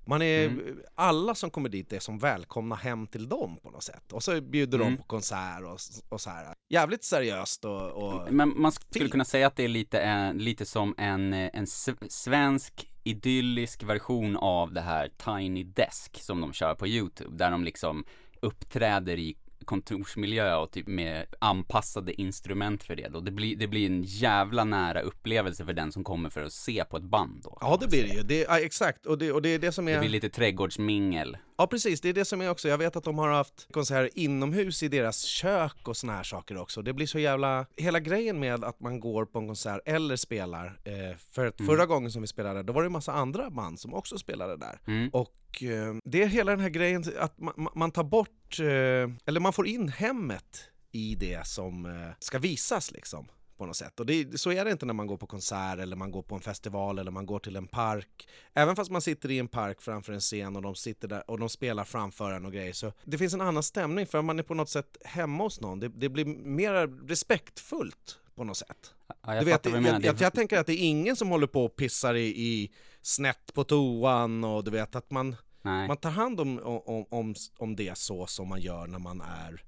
man 0.06 0.22
är, 0.22 0.46
mm. 0.46 0.80
Alla 0.94 1.34
som 1.34 1.50
kommer 1.50 1.68
dit 1.68 1.92
är 1.92 1.98
som 1.98 2.18
välkomna 2.18 2.74
hem 2.74 3.06
till 3.06 3.28
dem 3.28 3.58
på 3.62 3.70
något 3.70 3.82
sätt. 3.82 4.12
Och 4.12 4.22
så 4.22 4.40
bjuder 4.40 4.78
mm. 4.78 4.90
de 4.90 4.96
på 4.96 5.04
konsert 5.04 5.62
och, 5.62 5.78
och 6.08 6.20
så 6.20 6.30
här. 6.30 6.54
Jävligt 6.68 7.04
seriöst 7.04 7.64
och, 7.64 7.90
och 7.90 8.32
Men 8.32 8.60
man 8.60 8.72
skulle 8.72 9.00
fint. 9.00 9.10
kunna 9.10 9.24
säga 9.24 9.46
att 9.46 9.56
det 9.56 9.64
är 9.64 9.68
lite, 9.68 10.00
en, 10.00 10.38
lite 10.38 10.66
som 10.66 10.94
en, 10.98 11.32
en 11.32 11.66
svensk 12.08 12.90
idyllisk 13.04 13.82
version 13.82 14.36
av 14.36 14.72
det 14.72 14.80
här 14.80 15.10
Tiny 15.24 15.64
Desk 15.64 16.20
som 16.20 16.40
de 16.40 16.52
kör 16.52 16.74
på 16.74 16.86
YouTube. 16.86 17.36
Där 17.36 17.50
de 17.50 17.64
liksom 17.64 18.04
uppträder 18.40 19.18
i 19.18 19.36
kontorsmiljö 19.64 20.56
och 20.56 20.70
typ 20.70 20.86
med 20.86 21.26
anpassade 21.38 22.20
instrument 22.20 22.82
för 22.82 22.96
det 22.96 23.08
då. 23.08 23.20
Det 23.20 23.30
blir, 23.30 23.56
det 23.56 23.66
blir 23.66 23.86
en 23.86 24.02
jävla 24.02 24.64
nära 24.64 25.00
upplevelse 25.00 25.64
för 25.64 25.72
den 25.72 25.92
som 25.92 26.04
kommer 26.04 26.30
för 26.30 26.42
att 26.42 26.52
se 26.52 26.84
på 26.84 26.96
ett 26.96 27.02
band 27.02 27.40
då. 27.44 27.58
Ja 27.60 27.78
det 27.80 27.88
blir 27.88 28.02
det 28.02 28.14
ju, 28.14 28.22
det, 28.22 28.40
ja, 28.40 28.60
exakt, 28.60 29.06
och 29.06 29.18
det, 29.18 29.32
och 29.32 29.42
det 29.42 29.48
är 29.48 29.58
det 29.58 29.72
som 29.72 29.88
är... 29.88 29.92
Det 29.92 30.00
blir 30.00 30.08
lite 30.08 30.30
trädgårdsmingel. 30.30 31.36
Ja 31.56 31.66
precis, 31.66 32.00
det 32.00 32.08
är 32.08 32.12
det 32.12 32.24
som 32.24 32.40
är 32.40 32.50
också, 32.50 32.68
jag 32.68 32.78
vet 32.78 32.96
att 32.96 33.04
de 33.04 33.18
har 33.18 33.28
haft 33.28 33.68
konserter 33.72 34.10
inomhus 34.14 34.82
i 34.82 34.88
deras 34.88 35.22
kök 35.22 35.88
och 35.88 35.96
såna 35.96 36.12
här 36.12 36.22
saker 36.22 36.56
också. 36.56 36.82
Det 36.82 36.92
blir 36.92 37.06
så 37.06 37.18
jävla, 37.18 37.66
hela 37.76 38.00
grejen 38.00 38.40
med 38.40 38.64
att 38.64 38.80
man 38.80 39.00
går 39.00 39.24
på 39.24 39.38
en 39.38 39.46
konsert 39.46 39.80
eller 39.84 40.16
spelar, 40.16 40.80
eh, 40.84 41.16
för 41.32 41.46
att 41.46 41.60
mm. 41.60 41.68
förra 41.68 41.86
gången 41.86 42.10
som 42.10 42.22
vi 42.22 42.28
spelade, 42.28 42.62
då 42.62 42.72
var 42.72 42.82
det 42.82 42.88
en 42.88 42.92
massa 42.92 43.12
andra 43.12 43.50
band 43.50 43.80
som 43.80 43.94
också 43.94 44.18
spelade 44.18 44.56
där. 44.56 44.80
Mm. 44.86 45.08
Och 45.08 45.62
eh, 45.62 45.94
det 46.04 46.22
är 46.22 46.26
hela 46.26 46.50
den 46.50 46.60
här 46.60 46.68
grejen 46.68 47.04
att 47.18 47.38
man, 47.38 47.68
man 47.74 47.90
tar 47.90 48.04
bort, 48.04 48.43
eh, 48.60 49.10
eller 49.26 49.40
man 49.40 49.52
får 49.52 49.66
in 49.66 49.88
hemmet 49.88 50.70
i 50.92 51.14
det 51.14 51.46
som 51.46 51.86
eh, 51.86 52.10
ska 52.18 52.38
visas 52.38 52.90
liksom 52.90 53.28
på 53.56 53.66
något 53.66 53.76
sätt. 53.76 54.00
Och 54.00 54.06
det, 54.06 54.40
så 54.40 54.52
är 54.52 54.64
det 54.64 54.70
inte 54.70 54.86
när 54.86 54.94
man 54.94 55.06
går 55.06 55.16
på 55.16 55.26
konsert 55.26 55.78
eller 55.78 55.96
man 55.96 56.10
går 56.10 56.22
på 56.22 56.34
en 56.34 56.40
festival 56.40 56.98
eller 56.98 57.10
man 57.10 57.26
går 57.26 57.38
till 57.38 57.56
en 57.56 57.66
park. 57.66 58.28
Även 58.54 58.76
fast 58.76 58.90
man 58.90 59.00
sitter 59.00 59.30
i 59.30 59.38
en 59.38 59.48
park 59.48 59.80
framför 59.80 60.12
en 60.12 60.20
scen 60.20 60.56
och 60.56 60.62
de 60.62 60.74
sitter 60.74 61.08
där 61.08 61.30
och 61.30 61.38
de 61.38 61.48
spelar 61.48 61.84
framför 61.84 62.32
en 62.32 62.46
och 62.46 62.52
grejer 62.52 62.72
så 62.72 62.92
det 63.04 63.18
finns 63.18 63.34
en 63.34 63.40
annan 63.40 63.62
stämning 63.62 64.06
för 64.06 64.22
man 64.22 64.38
är 64.38 64.42
på 64.42 64.54
något 64.54 64.68
sätt 64.68 64.96
hemma 65.04 65.44
hos 65.44 65.60
någon. 65.60 65.80
Det, 65.80 65.88
det 65.88 66.08
blir 66.08 66.24
mer 66.24 67.06
respektfullt 67.08 68.18
på 68.34 68.44
något 68.44 68.56
sätt. 68.56 68.94
Ja, 69.06 69.34
jag, 69.34 69.44
du 69.44 69.50
vet, 69.50 69.66
jag, 69.66 70.04
jag, 70.04 70.20
jag, 70.20 70.32
tänker 70.32 70.58
att 70.58 70.66
det 70.66 70.72
är 70.72 70.88
ingen 70.88 71.16
som 71.16 71.28
håller 71.28 71.46
på 71.46 71.64
och 71.64 71.76
pissar 71.76 72.14
i, 72.14 72.26
i 72.26 72.72
snett 73.02 73.54
på 73.54 73.64
toan 73.64 74.44
och 74.44 74.64
du 74.64 74.70
vet 74.70 74.94
att 74.94 75.10
man, 75.10 75.36
man 75.64 75.96
tar 75.96 76.10
hand 76.10 76.40
om, 76.40 76.58
om, 76.58 77.06
om, 77.10 77.34
om 77.58 77.76
det 77.76 77.98
så 77.98 78.26
som 78.26 78.48
man 78.48 78.60
gör 78.60 78.86
när 78.86 78.98
man 78.98 79.20
är 79.20 79.62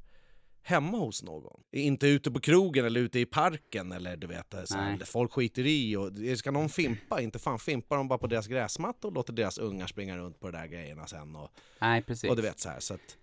hemma 0.62 0.98
hos 0.98 1.22
någon. 1.22 1.60
Inte 1.72 2.06
ute 2.06 2.30
på 2.30 2.40
krogen 2.40 2.84
eller 2.84 3.00
ute 3.00 3.18
i 3.18 3.26
parken 3.26 3.92
eller 3.92 4.16
du 4.16 4.26
vet, 4.26 4.54
så 4.64 4.78
här, 4.78 4.98
folk 5.04 5.32
skiter 5.32 5.66
i 5.66 5.96
och 5.96 6.38
ska 6.38 6.50
någon 6.50 6.68
fimpa, 6.68 7.20
inte 7.20 7.38
fan 7.38 7.58
fimpar 7.58 7.96
de 7.96 8.08
bara 8.08 8.18
på 8.18 8.26
deras 8.26 8.46
gräsmatta 8.46 9.08
och 9.08 9.14
låter 9.14 9.32
deras 9.32 9.58
ungar 9.58 9.86
springa 9.86 10.16
runt 10.16 10.40
på 10.40 10.50
de 10.50 10.58
där 10.58 10.66
grejerna 10.66 11.06
sen 11.06 11.36
och, 11.36 11.50
Nej, 11.80 12.02
precis. 12.02 12.30
och 12.30 12.36
du 12.36 12.42
vet 12.42 12.60
så 12.60 12.68
här, 12.68 12.80
så 12.80 12.94
att, 12.94 13.16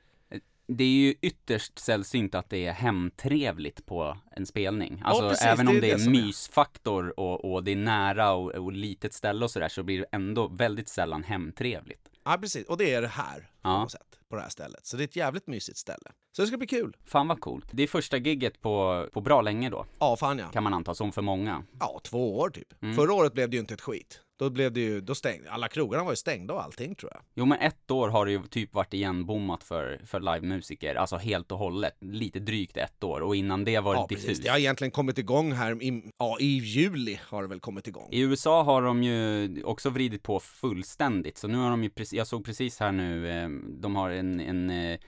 det 0.67 0.83
är 0.83 0.87
ju 0.87 1.15
ytterst 1.21 1.79
sällsynt 1.79 2.35
att 2.35 2.49
det 2.49 2.65
är 2.65 2.71
hemtrevligt 2.71 3.85
på 3.85 4.17
en 4.31 4.45
spelning. 4.45 5.01
Alltså 5.05 5.23
ja, 5.23 5.29
precis, 5.29 5.45
även 5.45 5.67
om 5.67 5.81
det 5.81 5.91
är, 5.91 5.97
det 5.97 6.03
är 6.03 6.09
mysfaktor 6.09 7.19
och, 7.19 7.53
och, 7.53 7.63
det 7.63 7.71
är 7.71 7.75
nära 7.75 8.33
och, 8.33 8.51
och 8.51 8.71
litet 8.71 9.13
ställe 9.13 9.45
och 9.45 9.51
sådär 9.51 9.69
så 9.69 9.83
blir 9.83 9.99
det 9.99 10.05
ändå 10.11 10.47
väldigt 10.47 10.89
sällan 10.89 11.23
hemtrevligt. 11.23 12.09
Ja 12.25 12.37
precis, 12.37 12.67
och 12.67 12.77
det 12.77 12.93
är 12.93 13.01
det 13.01 13.07
här 13.07 13.49
på 13.61 13.69
något 13.69 13.91
sätt, 13.91 14.19
på 14.29 14.35
det 14.35 14.41
här 14.41 14.49
stället. 14.49 14.85
Så 14.85 14.97
det 14.97 15.03
är 15.03 15.07
ett 15.07 15.15
jävligt 15.15 15.47
mysigt 15.47 15.77
ställe. 15.77 16.11
Så 16.35 16.41
det 16.41 16.47
ska 16.47 16.57
bli 16.57 16.67
kul. 16.67 16.95
Fan 17.05 17.27
vad 17.27 17.39
coolt. 17.39 17.65
Det 17.71 17.83
är 17.83 17.87
första 17.87 18.17
gigget 18.17 18.61
på, 18.61 19.05
på 19.13 19.21
bra 19.21 19.41
länge 19.41 19.69
då. 19.69 19.85
Ja, 19.99 20.15
fan 20.15 20.39
ja. 20.39 20.47
Kan 20.47 20.63
man 20.63 20.73
anta, 20.73 20.93
som 20.93 21.11
för 21.11 21.21
många. 21.21 21.63
Ja, 21.79 21.99
två 22.03 22.37
år 22.39 22.49
typ. 22.49 22.83
Mm. 22.83 22.95
Förra 22.95 23.13
året 23.13 23.33
blev 23.33 23.49
det 23.49 23.55
ju 23.55 23.59
inte 23.59 23.73
ett 23.73 23.81
skit. 23.81 24.19
Då 24.37 24.49
blev 24.49 24.73
det 24.73 24.79
ju, 24.79 25.01
då 25.01 25.15
stängde, 25.15 25.51
alla 25.51 25.67
krogarna 25.67 26.03
var 26.03 26.11
ju 26.11 26.15
stängda 26.15 26.53
och 26.53 26.63
allting 26.63 26.95
tror 26.95 27.11
jag. 27.13 27.21
Jo 27.33 27.45
men 27.45 27.59
ett 27.59 27.91
år 27.91 28.09
har 28.09 28.25
det 28.25 28.31
ju 28.31 28.43
typ 28.47 28.73
varit 28.73 28.93
igenbommat 28.93 29.63
för, 29.63 30.01
för 30.05 30.19
livemusiker, 30.19 30.95
alltså 30.95 31.17
helt 31.17 31.51
och 31.51 31.57
hållet. 31.57 31.97
Lite 31.99 32.39
drygt 32.39 32.77
ett 32.77 33.03
år 33.03 33.21
och 33.21 33.35
innan 33.35 33.65
det 33.65 33.79
var 33.79 33.93
det 33.93 33.99
ja, 33.99 34.05
diffust. 34.09 34.27
Precis. 34.27 34.43
Det 34.43 34.49
har 34.49 34.57
egentligen 34.57 34.91
kommit 34.91 35.17
igång 35.17 35.51
här, 35.51 35.83
i, 35.83 36.11
ja 36.17 36.37
i 36.39 36.45
juli 36.45 37.19
har 37.23 37.41
det 37.41 37.47
väl 37.47 37.59
kommit 37.59 37.87
igång. 37.87 38.09
I 38.11 38.21
USA 38.21 38.63
har 38.63 38.81
de 38.81 39.03
ju 39.03 39.63
också 39.63 39.89
vridit 39.89 40.23
på 40.23 40.39
fullständigt, 40.39 41.37
så 41.37 41.47
nu 41.47 41.57
har 41.57 41.69
de 41.69 41.83
ju 41.83 41.89
precis, 41.89 42.13
jag 42.13 42.27
såg 42.27 42.45
precis 42.45 42.79
här 42.79 42.91
nu, 42.91 43.29
eh, 43.29 43.49
de 43.81 43.95
har 43.95 44.09
en, 44.09 44.39
en 44.39 44.69
eh, 44.69 44.99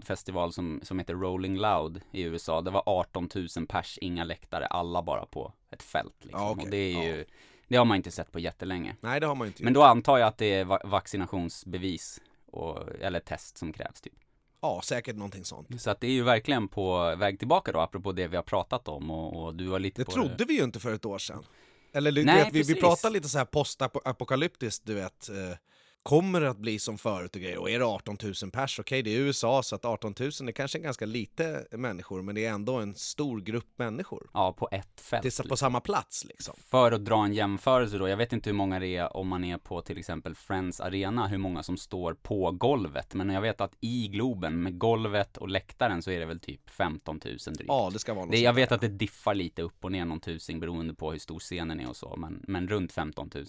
betonad 0.00 0.04
festival 0.04 0.52
som, 0.52 0.80
som 0.82 0.98
heter 0.98 1.14
Rolling 1.14 1.56
Loud 1.56 2.00
i 2.12 2.22
USA. 2.22 2.60
Det 2.60 2.70
var 2.70 2.82
18 2.86 3.28
000 3.56 3.66
pers, 3.66 3.98
inga 4.00 4.24
läktare, 4.24 4.66
alla 4.66 5.02
bara 5.02 5.26
på 5.26 5.52
ett 5.70 5.82
fält 5.82 6.14
liksom. 6.20 6.40
Ja, 6.40 6.50
okay. 6.50 6.64
Och 6.64 6.70
det 6.70 6.76
är 6.76 7.04
ju 7.04 7.18
ja 7.18 7.24
det 7.68 7.76
har 7.76 7.84
man 7.84 7.96
inte 7.96 8.10
sett 8.10 8.32
på 8.32 8.38
jättelänge. 8.38 8.96
Nej, 9.00 9.20
det 9.20 9.26
har 9.26 9.34
man 9.34 9.46
inte 9.46 9.64
Men 9.64 9.72
då 9.72 9.82
antar 9.82 10.18
jag 10.18 10.28
att 10.28 10.38
det 10.38 10.54
är 10.54 10.64
va 10.64 10.80
vaccinationsbevis 10.84 12.20
och, 12.46 12.88
eller 13.00 13.20
test 13.20 13.58
som 13.58 13.72
krävs 13.72 14.00
typ. 14.00 14.12
Ja, 14.60 14.80
säkert 14.84 15.16
någonting 15.16 15.44
sånt. 15.44 15.82
Så 15.82 15.90
att 15.90 16.00
det 16.00 16.06
är 16.06 16.12
ju 16.12 16.22
verkligen 16.22 16.68
på 16.68 17.16
väg 17.16 17.38
tillbaka 17.38 17.72
då, 17.72 17.80
apropå 17.80 18.12
det 18.12 18.28
vi 18.28 18.36
har 18.36 18.42
pratat 18.42 18.88
om 18.88 19.10
och, 19.10 19.44
och 19.44 19.54
du 19.54 19.66
var 19.66 19.78
lite 19.78 20.04
det 20.04 20.10
trodde 20.10 20.34
det. 20.36 20.44
vi 20.44 20.54
ju 20.54 20.64
inte 20.64 20.80
för 20.80 20.94
ett 20.94 21.04
år 21.04 21.18
sedan. 21.18 21.44
Eller 21.92 22.24
Nej, 22.24 22.50
vi, 22.52 22.62
vi 22.62 22.74
pratade 22.74 23.12
lite 23.12 23.28
så 23.28 23.38
här 23.38 23.44
postapokalyptiskt, 23.44 24.86
du 24.86 24.94
vet. 24.94 25.28
Eh, 25.28 25.56
kommer 26.02 26.40
det 26.40 26.50
att 26.50 26.58
bli 26.58 26.78
som 26.78 26.98
förut 26.98 27.36
och 27.36 27.42
grejer. 27.42 27.58
Och 27.58 27.70
är 27.70 27.78
det 27.78 27.84
18 27.84 28.16
000 28.22 28.50
pers, 28.50 28.78
okej 28.78 29.00
okay, 29.00 29.02
det 29.02 29.16
är 29.16 29.20
USA 29.20 29.62
så 29.62 29.74
att 29.74 29.84
18 29.84 30.14
000 30.18 30.28
är 30.28 30.52
kanske 30.52 30.78
ganska 30.78 31.06
lite 31.06 31.66
människor 31.70 32.22
men 32.22 32.34
det 32.34 32.44
är 32.44 32.50
ändå 32.50 32.76
en 32.76 32.94
stor 32.94 33.40
grupp 33.40 33.68
människor. 33.76 34.30
Ja, 34.34 34.52
på 34.52 34.68
ett 34.72 35.00
fält. 35.00 35.22
Till, 35.22 35.32
på 35.36 35.42
liksom. 35.42 35.56
samma 35.56 35.80
plats 35.80 36.24
liksom. 36.24 36.54
För 36.66 36.92
att 36.92 37.04
dra 37.04 37.24
en 37.24 37.34
jämförelse 37.34 37.98
då, 37.98 38.08
jag 38.08 38.16
vet 38.16 38.32
inte 38.32 38.50
hur 38.50 38.54
många 38.54 38.78
det 38.78 38.96
är 38.96 39.16
om 39.16 39.28
man 39.28 39.44
är 39.44 39.58
på 39.58 39.82
till 39.82 39.98
exempel 39.98 40.34
Friends 40.34 40.80
Arena, 40.80 41.26
hur 41.26 41.38
många 41.38 41.62
som 41.62 41.76
står 41.76 42.14
på 42.14 42.50
golvet. 42.50 43.14
Men 43.14 43.30
jag 43.30 43.40
vet 43.40 43.60
att 43.60 43.76
i 43.80 44.08
Globen 44.08 44.62
med 44.62 44.78
golvet 44.78 45.36
och 45.36 45.48
läktaren 45.48 46.02
så 46.02 46.10
är 46.10 46.20
det 46.20 46.26
väl 46.26 46.40
typ 46.40 46.70
15 46.70 47.20
000 47.24 47.36
drygt. 47.38 47.64
Ja, 47.68 47.90
det 47.92 47.98
ska 47.98 48.14
vara 48.14 48.24
något 48.24 48.32
det, 48.32 48.40
Jag 48.40 48.52
vet 48.52 48.72
att 48.72 48.80
det 48.80 48.88
diffar 48.88 49.34
lite 49.34 49.62
upp 49.62 49.84
och 49.84 49.92
ner 49.92 50.04
någon 50.04 50.20
tusing 50.20 50.60
beroende 50.60 50.94
på 50.94 51.12
hur 51.12 51.18
stor 51.18 51.38
scenen 51.38 51.80
är 51.80 51.88
och 51.88 51.96
så, 51.96 52.16
men, 52.16 52.44
men 52.48 52.68
runt 52.68 52.92
15 52.92 53.30
000. 53.34 53.46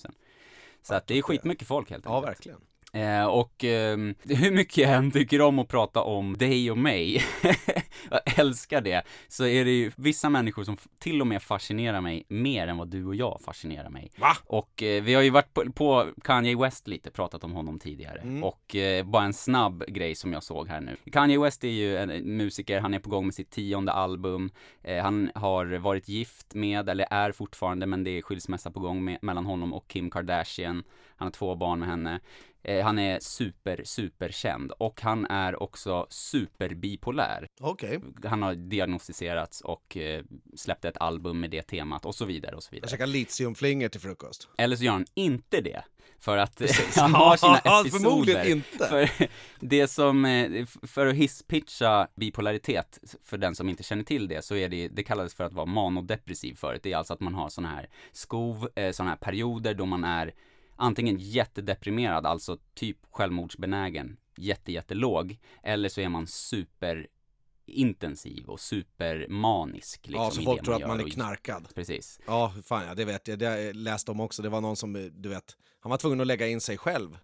Så 0.81 0.95
att 0.95 1.07
det 1.07 1.17
är 1.17 1.21
skitmycket 1.21 1.67
folk 1.67 1.89
helt 1.89 2.05
enkelt. 2.05 2.23
Ja, 2.23 2.27
verkligen. 2.29 2.59
Eh, 2.93 3.25
och 3.25 3.63
eh, 3.63 3.98
hur 4.24 4.51
mycket 4.51 4.77
jag 4.77 4.91
än 4.91 5.12
tycker 5.12 5.41
om 5.41 5.60
att 5.60 5.67
prata 5.67 6.01
om 6.01 6.38
dig 6.38 6.71
och 6.71 6.77
mig, 6.77 7.24
jag 8.10 8.39
älskar 8.39 8.81
det, 8.81 9.03
så 9.27 9.45
är 9.45 9.65
det 9.65 9.71
ju 9.71 9.91
vissa 9.95 10.29
människor 10.29 10.63
som 10.63 10.77
till 11.00 11.21
och 11.21 11.27
med 11.27 11.41
fascinerar 11.41 12.01
mig 12.01 12.25
mer 12.27 12.67
än 12.67 12.77
vad 12.77 12.88
du 12.88 13.05
och 13.05 13.15
jag 13.15 13.41
fascinerar 13.45 13.89
mig. 13.89 14.12
Va? 14.17 14.38
Och 14.45 14.83
eh, 14.83 15.03
vi 15.03 15.13
har 15.13 15.21
ju 15.21 15.29
varit 15.29 15.53
på, 15.53 15.71
på, 15.71 16.07
Kanye 16.24 16.57
West 16.57 16.88
lite, 16.88 17.12
pratat 17.12 17.43
om 17.43 17.51
honom 17.51 17.79
tidigare. 17.79 18.19
Mm. 18.19 18.43
Och 18.43 18.75
eh, 18.75 19.05
bara 19.05 19.24
en 19.24 19.33
snabb 19.33 19.83
grej 19.88 20.15
som 20.15 20.33
jag 20.33 20.43
såg 20.43 20.67
här 20.67 20.81
nu. 20.81 20.95
Kanye 21.12 21.39
West 21.39 21.63
är 21.63 21.67
ju 21.67 21.98
en 21.98 22.38
musiker, 22.38 22.79
han 22.79 22.93
är 22.93 23.00
på 23.00 23.10
gång 23.10 23.25
med 23.25 23.36
sitt 23.36 23.50
tionde 23.50 23.91
album. 23.91 24.51
Eh, 24.83 25.03
han 25.03 25.31
har 25.36 25.65
varit 25.65 26.07
gift 26.07 26.53
med, 26.53 26.89
eller 26.89 27.07
är 27.12 27.31
fortfarande, 27.31 27.86
men 27.86 28.03
det 28.03 28.17
är 28.17 28.21
skilsmässa 28.21 28.71
på 28.71 28.79
gång 28.79 29.03
med, 29.03 29.17
mellan 29.21 29.45
honom 29.45 29.74
och 29.74 29.88
Kim 29.88 30.10
Kardashian. 30.10 30.83
Han 31.21 31.25
har 31.25 31.31
två 31.31 31.55
barn 31.55 31.79
med 31.79 31.89
henne. 31.89 32.19
Eh, 32.63 32.83
han 32.83 32.99
är 32.99 33.19
super, 33.19 33.81
super 33.83 34.29
känd 34.29 34.71
och 34.71 35.01
han 35.01 35.25
är 35.25 35.63
också 35.63 36.07
superbipolär. 36.09 37.47
Okej. 37.59 37.97
Okay. 37.97 38.29
Han 38.29 38.41
har 38.41 38.55
diagnostiserats 38.55 39.61
och 39.61 39.97
eh, 39.97 40.23
släppte 40.55 40.87
ett 40.89 40.97
album 40.97 41.39
med 41.39 41.51
det 41.51 41.61
temat 41.61 42.05
och 42.05 42.15
så 42.15 42.25
vidare 42.25 42.55
och 42.55 42.63
så 42.63 42.69
vidare. 42.71 42.87
Han 42.87 42.91
käkar 42.91 43.07
litiumflingor 43.07 43.89
till 43.89 44.01
frukost. 44.01 44.49
Eller 44.57 44.75
så 44.75 44.83
gör 44.83 44.91
han 44.91 45.05
inte 45.13 45.61
det. 45.61 45.83
För 46.19 46.37
att 46.37 46.61
han 46.95 47.13
har 47.13 47.37
sina 47.37 47.57
episoder. 47.57 47.89
Förmodligen 47.89 48.47
inte. 48.47 48.87
För 48.87 49.09
det 49.59 49.87
som, 49.87 50.25
eh, 50.25 50.65
för 50.65 51.07
att 51.07 51.15
hisspitcha 51.15 52.07
bipolaritet, 52.15 52.99
för 53.23 53.37
den 53.37 53.55
som 53.55 53.69
inte 53.69 53.83
känner 53.83 54.03
till 54.03 54.27
det, 54.27 54.45
så 54.45 54.55
är 54.55 54.69
det, 54.69 54.87
det 54.87 55.03
kallades 55.03 55.33
för 55.33 55.43
att 55.43 55.53
vara 55.53 55.65
manodepressiv 55.65 56.55
förut. 56.55 56.83
Det 56.83 56.93
är 56.93 56.97
alltså 56.97 57.13
att 57.13 57.19
man 57.19 57.33
har 57.33 57.49
sådana 57.49 57.75
här 57.75 57.89
skov, 58.11 58.69
eh, 58.75 58.91
sådana 58.91 59.11
här 59.11 59.17
perioder 59.17 59.73
då 59.73 59.85
man 59.85 60.03
är 60.03 60.33
antingen 60.81 61.17
jättedeprimerad, 61.19 62.25
alltså 62.25 62.57
typ 62.73 62.97
självmordsbenägen, 63.11 64.17
jättejättelåg, 64.38 65.38
eller 65.63 65.89
så 65.89 66.01
är 66.01 66.09
man 66.09 66.27
super 66.27 67.07
intensiv 67.65 68.45
och 68.45 68.59
supermanisk. 68.59 70.07
Liksom, 70.07 70.23
ja, 70.23 70.31
så 70.31 70.41
folk 70.41 70.63
tror 70.65 70.75
att 70.75 70.88
man 70.88 71.00
är 71.00 71.09
knarkad. 71.09 71.67
Precis. 71.75 72.19
Ja, 72.27 72.53
fan 72.65 72.85
ja, 72.88 72.95
det 72.95 73.05
vet 73.05 73.27
jag. 73.27 73.39
Det 73.39 73.61
jag 73.61 73.75
läste 73.75 74.11
om 74.11 74.19
också. 74.19 74.41
Det 74.41 74.50
var 74.50 74.61
någon 74.61 74.75
som, 74.75 75.11
du 75.13 75.29
vet, 75.29 75.57
han 75.79 75.89
var 75.89 75.97
tvungen 75.97 76.21
att 76.21 76.27
lägga 76.27 76.47
in 76.47 76.61
sig 76.61 76.77
själv 76.77 77.17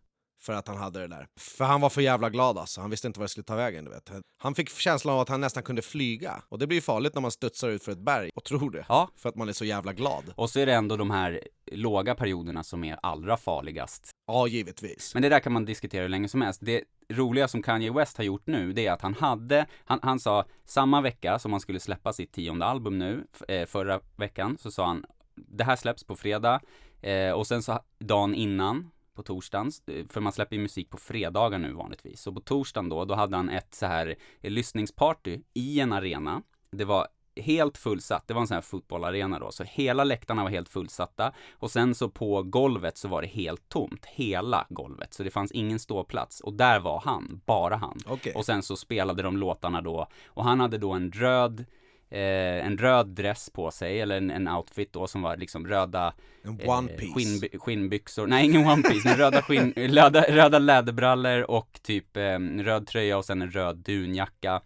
för 0.48 0.54
att 0.54 0.68
han 0.68 0.78
hade 0.78 1.00
det 1.00 1.08
där. 1.08 1.28
För 1.40 1.66
han 1.66 1.82
var 1.82 1.90
för 1.90 2.02
jävla 2.02 2.30
glad 2.30 2.58
alltså, 2.58 2.82
han 2.82 2.90
visste 2.90 3.08
inte 3.08 3.20
vad 3.20 3.26
det 3.26 3.30
skulle 3.30 3.44
ta 3.44 3.56
vägen 3.56 3.86
du 3.86 3.92
vet. 3.92 4.12
Han 4.38 4.56
fick 4.56 4.70
känslan 4.70 5.16
av 5.16 5.22
att 5.22 5.30
han 5.30 5.42
nästan 5.42 5.64
kunde 5.64 5.82
flyga. 5.82 6.44
Och 6.50 6.60
det 6.60 6.68
blir 6.68 6.78
ju 6.78 6.82
farligt 6.82 7.14
när 7.16 7.22
man 7.22 7.32
studsar 7.32 7.70
ut 7.70 7.84
för 7.84 7.92
ett 7.92 8.00
berg 8.00 8.30
och 8.36 8.44
tror 8.44 8.72
det. 8.72 8.86
Ja. 8.90 9.10
För 9.16 9.30
att 9.30 9.36
man 9.36 9.50
är 9.50 9.54
så 9.54 9.66
jävla 9.66 9.94
glad. 9.94 10.24
Och 10.36 10.50
så 10.50 10.60
är 10.60 10.66
det 10.66 10.74
ändå 10.74 10.98
de 10.98 11.12
här 11.12 11.42
låga 11.72 12.16
perioderna 12.16 12.64
som 12.64 12.84
är 12.84 12.98
allra 13.04 13.38
farligast. 13.38 14.10
Ja, 14.28 14.48
givetvis. 14.48 15.14
Men 15.14 15.24
det 15.24 15.30
där 15.30 15.40
kan 15.40 15.54
man 15.54 15.66
diskutera 15.66 16.02
hur 16.02 16.10
länge 16.10 16.30
som 16.30 16.42
helst. 16.42 16.60
Det 16.64 16.84
roliga 17.10 17.48
som 17.48 17.62
Kanye 17.62 17.92
West 17.92 18.18
har 18.18 18.24
gjort 18.24 18.48
nu, 18.48 18.74
det 18.74 18.88
är 18.88 18.92
att 18.92 19.02
han 19.02 19.14
hade, 19.14 19.66
han, 19.86 20.00
han 20.04 20.20
sa 20.20 20.46
samma 20.66 21.02
vecka 21.02 21.40
som 21.40 21.52
han 21.52 21.62
skulle 21.62 21.80
släppa 21.80 22.14
sitt 22.14 22.32
tionde 22.32 22.66
album 22.66 23.00
nu, 23.00 23.28
eh, 23.48 23.66
förra 23.66 24.00
veckan, 24.16 24.58
så 24.60 24.72
sa 24.72 24.88
han 24.88 25.06
det 25.36 25.64
här 25.64 25.76
släpps 25.76 26.04
på 26.04 26.16
fredag 26.16 26.62
eh, 27.02 27.32
och 27.32 27.48
sen 27.48 27.64
så 27.64 27.80
dagen 28.00 28.36
innan 28.36 28.92
på 29.18 29.24
torsdagen, 29.24 29.72
eh, 29.88 30.06
för 30.08 30.22
man 30.22 30.34
släpper 30.34 30.56
ju 30.56 30.62
musik 30.62 30.90
på 30.90 30.98
fredagar 30.98 31.60
nu 31.60 31.74
vanligtvis. 31.74 32.22
Så 32.22 32.34
på 32.34 32.40
torsdagen 32.40 32.90
då, 32.90 33.06
då 33.06 33.16
hade 33.16 33.36
han 33.38 33.50
ett 33.50 33.74
så 33.76 33.86
här 33.86 34.16
eh, 34.42 34.52
lyssningsparty 34.52 35.40
i 35.54 35.80
en 35.80 35.94
arena. 35.94 36.42
Det 36.72 36.86
var 36.86 37.08
helt 37.42 37.78
fullsatt, 37.78 38.28
det 38.28 38.34
var 38.34 38.42
en 38.42 38.48
sån 38.48 38.56
här 38.56 38.62
fotbollarena 38.62 39.40
då, 39.40 39.52
så 39.52 39.64
hela 39.64 40.04
läktarna 40.04 40.44
var 40.44 40.50
helt 40.50 40.70
fullsatta 40.70 41.34
och 41.52 41.72
sen 41.72 41.96
så 41.96 42.10
på 42.10 42.44
golvet 42.44 42.98
så 42.98 43.08
var 43.08 43.22
det 43.22 43.28
helt 43.28 43.70
tomt, 43.70 44.06
hela 44.06 44.66
golvet, 44.70 45.14
så 45.14 45.24
det 45.24 45.30
fanns 45.30 45.52
ingen 45.52 45.80
ståplats 45.80 46.42
och 46.42 46.54
där 46.54 46.80
var 46.80 47.02
han, 47.06 47.42
bara 47.46 47.76
han. 47.76 48.00
Okej. 48.08 48.34
Och 48.36 48.46
sen 48.46 48.64
så 48.64 48.76
spelade 48.76 49.24
de 49.24 49.38
låtarna 49.38 49.82
då 49.82 50.08
och 50.28 50.44
han 50.44 50.60
hade 50.60 50.78
då 50.78 50.94
en 50.94 51.12
röd 51.12 51.66
Eh, 52.10 52.66
en 52.66 52.78
röd 52.78 53.08
dress 53.08 53.50
på 53.50 53.72
sig, 53.72 54.02
eller 54.02 54.18
en, 54.18 54.32
en 54.32 54.48
outfit 54.48 54.94
då 54.94 55.08
som 55.08 55.22
var 55.22 55.38
liksom 55.38 55.68
röda 55.68 56.14
En 56.42 56.60
eh, 56.60 56.70
one 56.70 56.88
piece. 56.88 57.14
skinn, 57.14 57.60
skinnbyxor, 57.60 58.28
nej 58.28 58.46
ingen 58.46 58.68
one 58.68 58.84
piece, 58.84 59.10
men 59.10 59.18
röda, 59.18 59.42
skinn, 59.42 59.74
röda, 59.76 60.22
röda 60.22 60.60
läderbrallor 60.60 61.52
och 61.52 61.80
typ 61.84 62.18
eh, 62.18 62.40
röd 62.40 62.88
tröja 62.88 63.18
och 63.18 63.26
sen 63.26 63.42
en 63.42 63.52
röd 63.52 63.78
dunjacka. 63.78 64.62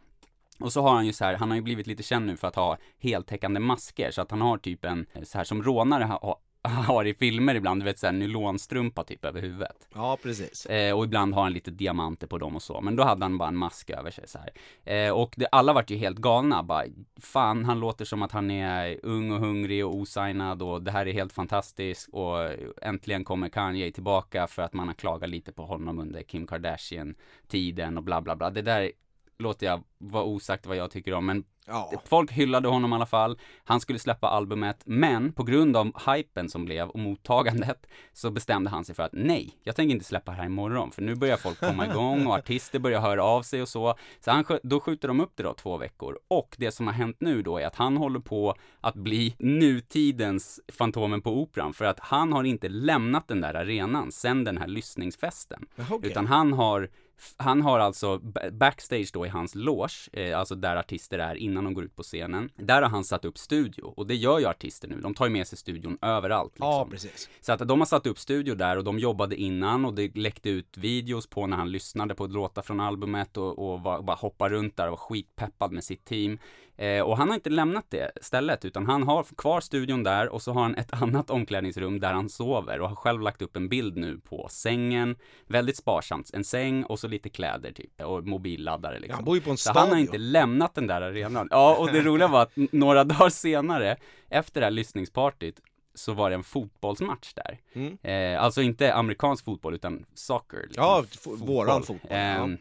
Och 0.59 0.73
så 0.73 0.81
har 0.81 0.93
han 0.93 1.05
ju 1.05 1.13
så 1.13 1.25
här, 1.25 1.33
han 1.33 1.49
har 1.49 1.55
ju 1.55 1.61
blivit 1.61 1.87
lite 1.87 2.03
känd 2.03 2.25
nu 2.25 2.37
för 2.37 2.47
att 2.47 2.55
ha 2.55 2.77
heltäckande 2.99 3.59
masker, 3.59 4.11
så 4.11 4.21
att 4.21 4.31
han 4.31 4.41
har 4.41 4.57
typ 4.57 4.85
en, 4.85 5.05
så 5.23 5.37
här 5.37 5.45
som 5.45 5.63
rånare 5.63 6.03
ha, 6.03 6.39
har 6.63 7.05
i 7.05 7.13
filmer 7.13 7.55
ibland, 7.55 7.81
du 7.81 7.85
vet 7.85 7.99
såhär 7.99 8.13
nylonstrumpa 8.13 9.03
typ 9.03 9.25
över 9.25 9.41
huvudet. 9.41 9.87
Ja, 9.93 10.17
precis. 10.23 10.65
Eh, 10.65 10.97
och 10.97 11.03
ibland 11.05 11.33
har 11.33 11.43
han 11.43 11.53
lite 11.53 11.71
diamanter 11.71 12.27
på 12.27 12.37
dem 12.37 12.55
och 12.55 12.61
så, 12.61 12.81
men 12.81 12.95
då 12.95 13.03
hade 13.03 13.25
han 13.25 13.37
bara 13.37 13.47
en 13.47 13.55
mask 13.55 13.89
över 13.89 14.11
sig 14.11 14.27
så 14.27 14.39
här. 14.39 14.51
Eh, 14.95 15.11
och 15.11 15.33
det, 15.37 15.47
alla 15.51 15.73
vart 15.73 15.89
ju 15.89 15.97
helt 15.97 16.17
galna, 16.17 16.63
bara 16.63 16.83
fan 17.21 17.65
han 17.65 17.79
låter 17.79 18.05
som 18.05 18.21
att 18.21 18.31
han 18.31 18.51
är 18.51 18.99
ung 19.03 19.31
och 19.31 19.39
hungrig 19.39 19.85
och 19.85 19.95
osignad 19.95 20.61
och 20.61 20.81
det 20.81 20.91
här 20.91 21.05
är 21.05 21.13
helt 21.13 21.33
fantastiskt 21.33 22.09
och 22.11 22.37
äntligen 22.81 23.23
kommer 23.23 23.49
Kanye 23.49 23.91
tillbaka 23.91 24.47
för 24.47 24.61
att 24.61 24.73
man 24.73 24.87
har 24.87 24.95
klagat 24.95 25.29
lite 25.29 25.51
på 25.51 25.65
honom 25.65 25.99
under 25.99 26.23
Kim 26.23 26.47
Kardashian-tiden 26.47 27.97
och 27.97 28.03
bla 28.03 28.21
bla 28.21 28.35
bla. 28.35 28.49
Det 28.49 28.61
där 28.61 28.91
låter 29.39 29.65
jag 29.65 29.83
vara 29.97 30.23
osagt 30.23 30.65
vad 30.65 30.77
jag 30.77 30.91
tycker 30.91 31.13
om, 31.13 31.25
men 31.25 31.43
Ja. 31.71 32.01
Folk 32.05 32.31
hyllade 32.31 32.67
honom 32.67 32.91
i 32.91 32.95
alla 32.95 33.05
fall. 33.05 33.37
Han 33.63 33.79
skulle 33.79 33.99
släppa 33.99 34.27
albumet, 34.27 34.81
men 34.85 35.33
på 35.33 35.43
grund 35.43 35.77
av 35.77 35.91
hypen 36.15 36.49
som 36.49 36.65
blev 36.65 36.89
och 36.89 36.99
mottagandet 36.99 37.87
så 38.13 38.31
bestämde 38.31 38.69
han 38.69 38.85
sig 38.85 38.95
för 38.95 39.03
att 39.03 39.13
nej, 39.13 39.57
jag 39.63 39.75
tänker 39.75 39.93
inte 39.93 40.05
släppa 40.05 40.31
det 40.31 40.37
här 40.37 40.45
imorgon, 40.45 40.91
för 40.91 41.01
nu 41.01 41.15
börjar 41.15 41.37
folk 41.37 41.59
komma 41.59 41.85
igång 41.85 42.27
och 42.27 42.33
artister 42.37 42.79
börjar 42.79 42.99
höra 42.99 43.23
av 43.23 43.41
sig 43.41 43.61
och 43.61 43.69
så. 43.69 43.95
Så 44.19 44.31
han, 44.31 44.45
då 44.63 44.79
skjuter 44.79 45.07
de 45.07 45.19
upp 45.21 45.31
det 45.35 45.43
då 45.43 45.53
två 45.53 45.77
veckor. 45.77 46.19
Och 46.27 46.55
det 46.57 46.71
som 46.71 46.87
har 46.87 46.93
hänt 46.93 47.17
nu 47.19 47.41
då 47.41 47.57
är 47.57 47.65
att 47.67 47.75
han 47.75 47.97
håller 47.97 48.19
på 48.19 48.55
att 48.81 48.95
bli 48.95 49.35
nutidens 49.39 50.59
Fantomen 50.71 51.21
på 51.21 51.41
Operan, 51.41 51.73
för 51.73 51.85
att 51.85 51.99
han 51.99 52.33
har 52.33 52.43
inte 52.43 52.69
lämnat 52.69 53.27
den 53.27 53.41
där 53.41 53.53
arenan 53.53 54.11
sen 54.11 54.43
den 54.43 54.57
här 54.57 54.67
lyssningsfesten. 54.67 55.65
Okej. 55.89 56.09
Utan 56.11 56.27
han 56.27 56.53
har 56.53 56.89
han 57.37 57.61
har 57.61 57.79
alltså 57.79 58.19
ba- 58.19 58.51
backstage 58.51 59.09
då 59.13 59.25
i 59.25 59.29
hans 59.29 59.55
loge, 59.55 60.09
eh, 60.13 60.39
alltså 60.39 60.55
där 60.55 60.75
artister 60.75 61.19
är 61.19 61.35
innan 61.35 61.60
de 61.63 61.73
går 61.73 61.83
ut 61.83 61.95
på 61.95 62.03
scenen. 62.03 62.49
Där 62.55 62.81
har 62.81 62.89
han 62.89 63.03
satt 63.03 63.25
upp 63.25 63.37
studio 63.37 63.83
och 63.83 64.07
det 64.07 64.15
gör 64.15 64.39
ju 64.39 64.45
artister 64.45 64.87
nu. 64.87 65.01
De 65.01 65.13
tar 65.13 65.25
ju 65.25 65.31
med 65.31 65.47
sig 65.47 65.57
studion 65.57 65.97
överallt. 66.01 66.53
Liksom. 66.53 66.67
Ja, 66.67 66.87
precis. 66.91 67.29
Så 67.41 67.53
att 67.53 67.67
de 67.67 67.79
har 67.79 67.85
satt 67.85 68.07
upp 68.07 68.19
studio 68.19 68.55
där 68.55 68.77
och 68.77 68.83
de 68.83 68.99
jobbade 68.99 69.35
innan 69.35 69.85
och 69.85 69.93
det 69.93 70.15
läckte 70.15 70.49
ut 70.49 70.77
videos 70.77 71.27
på 71.27 71.47
när 71.47 71.57
han 71.57 71.71
lyssnade 71.71 72.15
på 72.15 72.27
låtar 72.27 72.61
från 72.61 72.79
albumet 72.79 73.37
och, 73.37 73.71
och 73.71 73.81
var, 73.81 74.01
bara 74.01 74.15
hoppade 74.15 74.55
runt 74.55 74.77
där 74.77 74.85
och 74.85 74.91
var 74.91 74.97
skitpeppad 74.97 75.71
med 75.71 75.83
sitt 75.83 76.05
team. 76.05 76.37
Eh, 76.81 77.01
och 77.01 77.17
han 77.17 77.27
har 77.27 77.35
inte 77.35 77.49
lämnat 77.49 77.85
det 77.89 78.11
stället 78.21 78.65
utan 78.65 78.85
han 78.85 79.03
har 79.03 79.23
kvar 79.37 79.61
studion 79.61 80.03
där 80.03 80.29
och 80.29 80.41
så 80.41 80.51
har 80.53 80.61
han 80.61 80.75
ett 80.75 80.93
annat 81.01 81.29
omklädningsrum 81.29 81.99
där 81.99 82.13
han 82.13 82.29
sover 82.29 82.79
och 82.81 82.89
har 82.89 82.95
själv 82.95 83.21
lagt 83.21 83.41
upp 83.41 83.55
en 83.55 83.69
bild 83.69 83.97
nu 83.97 84.17
på 84.17 84.47
sängen. 84.51 85.15
Väldigt 85.47 85.77
sparsamt, 85.77 86.29
en 86.33 86.43
säng 86.43 86.83
och 86.83 86.99
så 86.99 87.07
lite 87.07 87.29
kläder 87.29 87.71
typ 87.71 88.01
och 88.01 88.27
mobilladdare 88.27 88.99
liksom. 88.99 89.15
han 89.15 89.25
bor 89.25 89.35
ju 89.35 89.41
på 89.41 89.51
en 89.51 89.57
Så 89.57 89.69
han 89.69 89.77
har 89.77 89.85
stadion. 89.85 89.99
inte 90.01 90.17
lämnat 90.17 90.75
den 90.75 90.87
där 90.87 91.01
arenan. 91.01 91.47
Ja, 91.51 91.75
och 91.79 91.91
det 91.91 92.01
roliga 92.01 92.27
var 92.27 92.41
att 92.41 92.51
några 92.71 93.03
dagar 93.03 93.29
senare, 93.29 93.97
efter 94.29 94.61
det 94.61 94.65
här 94.65 94.71
lyssningspartyt, 94.71 95.59
så 95.95 96.13
var 96.13 96.29
det 96.29 96.35
en 96.35 96.43
fotbollsmatch 96.43 97.33
där. 97.33 97.59
Mm. 97.73 97.97
Eh, 98.03 98.43
alltså 98.43 98.61
inte 98.61 98.93
amerikansk 98.93 99.45
fotboll, 99.45 99.73
utan 99.73 100.05
soccer. 100.13 100.61
liksom. 100.63 100.83
Ja, 100.83 101.03
fo- 101.09 101.45
våran 101.47 101.83
fotboll, 101.83 102.11
ja. 102.11 102.17
Ehm, 102.17 102.57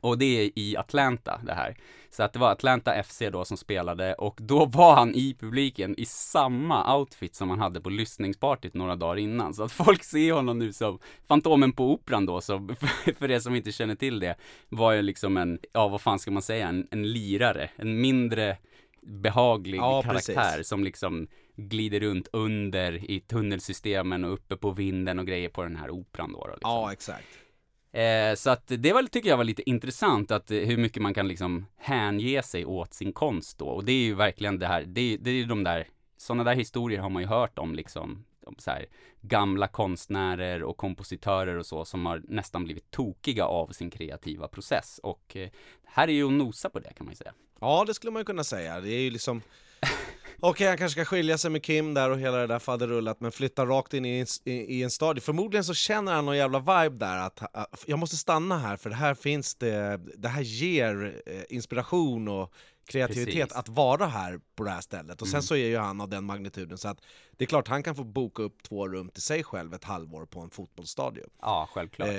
och 0.00 0.18
det 0.18 0.24
är 0.44 0.50
i 0.58 0.76
Atlanta 0.76 1.40
det 1.46 1.52
här. 1.52 1.76
Så 2.16 2.22
att 2.22 2.32
det 2.32 2.38
var 2.38 2.52
Atlanta 2.52 3.02
FC 3.02 3.22
då 3.32 3.44
som 3.44 3.56
spelade 3.56 4.14
och 4.14 4.38
då 4.42 4.64
var 4.64 4.94
han 4.94 5.14
i 5.14 5.36
publiken 5.40 5.94
i 5.98 6.04
samma 6.04 6.96
outfit 6.96 7.34
som 7.34 7.50
han 7.50 7.58
hade 7.58 7.80
på 7.80 7.90
lyssningspartyt 7.90 8.74
några 8.74 8.96
dagar 8.96 9.16
innan. 9.16 9.54
Så 9.54 9.62
att 9.62 9.72
folk 9.72 10.04
ser 10.04 10.32
honom 10.32 10.58
nu 10.58 10.72
som 10.72 10.98
Fantomen 11.28 11.72
på 11.72 11.92
Operan 11.92 12.26
då, 12.26 12.40
så 12.40 12.68
för 13.18 13.30
er 13.30 13.38
som 13.38 13.54
inte 13.54 13.72
känner 13.72 13.94
till 13.94 14.20
det, 14.20 14.36
var 14.68 14.92
ju 14.92 15.02
liksom 15.02 15.36
en, 15.36 15.58
ja 15.72 15.88
vad 15.88 16.00
fan 16.00 16.18
ska 16.18 16.30
man 16.30 16.42
säga, 16.42 16.68
en, 16.68 16.88
en 16.90 17.12
lirare, 17.12 17.70
en 17.76 18.00
mindre 18.00 18.56
behaglig 19.02 19.78
Ja, 19.78 20.02
karaktär 20.02 20.34
precis. 20.34 20.68
som 20.68 20.84
liksom 20.84 21.28
glider 21.56 22.00
runt 22.00 22.28
under 22.32 23.10
i 23.10 23.20
tunnelsystemen 23.20 24.24
och 24.24 24.32
uppe 24.32 24.56
på 24.56 24.70
vinden 24.70 25.18
och 25.18 25.26
grejer 25.26 25.48
på 25.48 25.62
den 25.62 25.76
här 25.76 25.90
operan 25.90 26.32
då. 26.32 26.38
då 26.38 26.52
liksom. 26.54 26.70
Ja, 26.70 26.92
exakt. 26.92 27.26
Eh, 27.92 28.34
så 28.34 28.50
att 28.50 28.66
det 28.66 28.92
var, 28.92 29.02
tycker 29.02 29.28
jag 29.28 29.36
var 29.36 29.44
lite 29.44 29.70
intressant 29.70 30.30
att 30.30 30.50
eh, 30.50 30.58
hur 30.58 30.76
mycket 30.76 31.02
man 31.02 31.14
kan 31.14 31.28
liksom 31.28 31.66
hänge 31.76 32.42
sig 32.42 32.64
åt 32.66 32.94
sin 32.94 33.12
konst 33.12 33.58
då. 33.58 33.66
Och 33.66 33.84
det 33.84 33.92
är 33.92 34.04
ju 34.04 34.14
verkligen 34.14 34.58
det 34.58 34.66
här, 34.66 34.84
det 34.86 35.00
är, 35.00 35.18
det 35.18 35.30
är 35.30 35.34
ju 35.34 35.44
de 35.44 35.64
där, 35.64 35.88
sådana 36.16 36.44
där 36.44 36.54
historier 36.54 37.00
har 37.00 37.10
man 37.10 37.22
ju 37.22 37.28
hört 37.28 37.58
om 37.58 37.74
liksom, 37.74 38.24
om 38.46 38.54
så 38.58 38.70
här 38.70 38.86
gamla 39.20 39.68
konstnärer 39.68 40.62
och 40.62 40.76
kompositörer 40.76 41.56
och 41.56 41.66
så 41.66 41.84
som 41.84 42.06
har 42.06 42.22
nästan 42.28 42.64
blivit 42.64 42.90
tokiga 42.90 43.44
av 43.44 43.66
sin 43.66 43.90
kreativa 43.90 44.48
process. 44.48 45.00
Och 45.02 45.36
eh, 45.36 45.48
här 45.84 46.08
är 46.08 46.12
ju 46.12 46.26
att 46.26 46.32
nosa 46.32 46.70
på 46.70 46.78
det 46.78 46.92
kan 46.92 47.06
man 47.06 47.12
ju 47.12 47.16
säga. 47.16 47.32
Ja, 47.60 47.84
det 47.86 47.94
skulle 47.94 48.10
man 48.10 48.20
ju 48.20 48.24
kunna 48.24 48.44
säga. 48.44 48.80
Det 48.80 48.90
är 48.90 49.00
ju 49.00 49.10
liksom... 49.10 49.42
Okej, 50.40 50.68
han 50.68 50.78
kanske 50.78 51.00
ska 51.00 51.04
skilja 51.04 51.38
sig 51.38 51.50
med 51.50 51.62
Kim 51.62 51.94
där 51.94 52.10
och 52.10 52.18
hela 52.18 52.36
det 52.36 52.46
där 52.46 52.58
faderullat, 52.58 53.20
men 53.20 53.32
flytta 53.32 53.66
rakt 53.66 53.94
in 53.94 54.04
i, 54.04 54.18
en- 54.20 54.26
i, 54.44 54.52
i 54.52 54.82
en 54.82 54.90
stadie. 54.90 55.20
Förmodligen 55.20 55.64
så 55.64 55.74
känner 55.74 56.12
han 56.14 56.26
någon 56.26 56.36
jävla 56.36 56.58
vibe 56.58 56.96
där, 57.06 57.16
att 57.18 57.42
uh, 57.42 57.62
jag 57.86 57.98
måste 57.98 58.16
stanna 58.16 58.58
här 58.58 58.76
för 58.76 58.90
det 58.90 58.96
här 58.96 59.14
finns 59.14 59.54
det, 59.54 60.00
det 60.16 60.28
här 60.28 60.42
ger 60.42 61.22
eh, 61.26 61.42
inspiration 61.48 62.28
och 62.28 62.52
kreativitet 62.88 63.34
Precis. 63.34 63.52
att 63.56 63.68
vara 63.68 64.06
här 64.06 64.40
på 64.56 64.64
det 64.64 64.70
här 64.70 64.80
stället. 64.80 65.22
Och 65.22 65.28
sen 65.28 65.34
Mm. 65.34 65.42
så 65.42 65.54
är 65.56 65.66
ju 65.66 65.76
han 65.78 66.00
av 66.00 66.08
den 66.08 66.24
magnituden 66.24 66.78
så 66.78 66.88
att 66.88 67.00
det 67.36 67.44
är 67.44 67.46
klart 67.46 67.68
han 67.68 67.82
kan 67.82 67.94
få 67.96 68.04
boka 68.04 68.42
upp 68.42 68.62
två 68.62 68.88
rum 68.88 69.08
till 69.08 69.22
sig 69.22 69.44
själv 69.44 69.74
ett 69.74 69.84
halvår 69.84 70.26
på 70.26 70.40
en 70.40 70.50
fotbollsstadion. 70.50 71.28
Ja, 71.40 71.68
självklart. 71.72 72.08
Eh, 72.08 72.14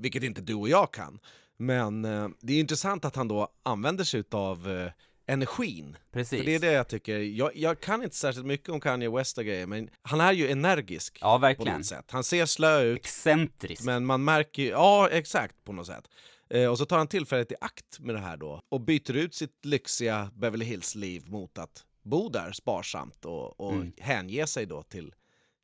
vilket 0.00 0.22
inte 0.22 0.40
du 0.40 0.54
och 0.54 0.68
jag 0.68 0.92
kan. 0.92 1.18
Men 1.56 2.04
eh, 2.04 2.28
det 2.40 2.52
är 2.52 2.60
intressant 2.60 3.04
att 3.04 3.16
han 3.16 3.28
då 3.28 3.48
använder 3.62 4.04
sig 4.04 4.24
av 4.30 4.70
eh, 4.70 4.92
energin. 5.26 5.96
Precis. 6.12 6.38
För 6.38 6.46
det 6.46 6.54
är 6.54 6.58
det 6.58 6.72
jag 6.72 6.88
tycker, 6.88 7.18
jag, 7.18 7.56
jag 7.56 7.80
kan 7.80 8.02
inte 8.02 8.16
särskilt 8.16 8.46
mycket 8.46 8.68
om 8.68 8.80
Kanye 8.80 9.10
West 9.10 9.38
och 9.38 9.44
grejer, 9.44 9.66
men 9.66 9.90
han 10.02 10.20
är 10.20 10.32
ju 10.32 10.50
energisk 10.50 11.18
Ja, 11.20 11.34
på 11.34 11.38
verkligen. 11.40 11.76
något 11.76 11.86
sätt. 11.86 12.04
Han 12.10 12.24
ser 12.24 12.46
slö 12.46 12.82
ut, 12.82 12.98
Excentrisk. 12.98 13.84
men 13.84 14.06
man 14.06 14.24
märker 14.24 14.62
ju, 14.62 14.68
ja 14.68 15.08
exakt 15.08 15.64
på 15.64 15.72
något 15.72 15.86
sätt. 15.86 16.08
Eh, 16.50 16.70
och 16.70 16.78
så 16.78 16.84
tar 16.84 16.98
han 16.98 17.08
tillfället 17.08 17.52
i 17.52 17.54
akt 17.60 17.98
med 18.00 18.14
det 18.14 18.20
här 18.20 18.36
då, 18.36 18.60
och 18.68 18.80
byter 18.80 19.12
ut 19.16 19.34
sitt 19.34 19.64
lyxiga 19.64 20.30
Beverly 20.34 20.64
Hills-liv 20.64 21.22
mot 21.28 21.58
att 21.58 21.84
bo 22.02 22.28
där 22.28 22.52
sparsamt 22.52 23.24
och, 23.24 23.60
och 23.60 23.72
Mm. 23.72 23.92
hänge 23.98 24.46
sig 24.46 24.66
då 24.66 24.82
till 24.82 25.14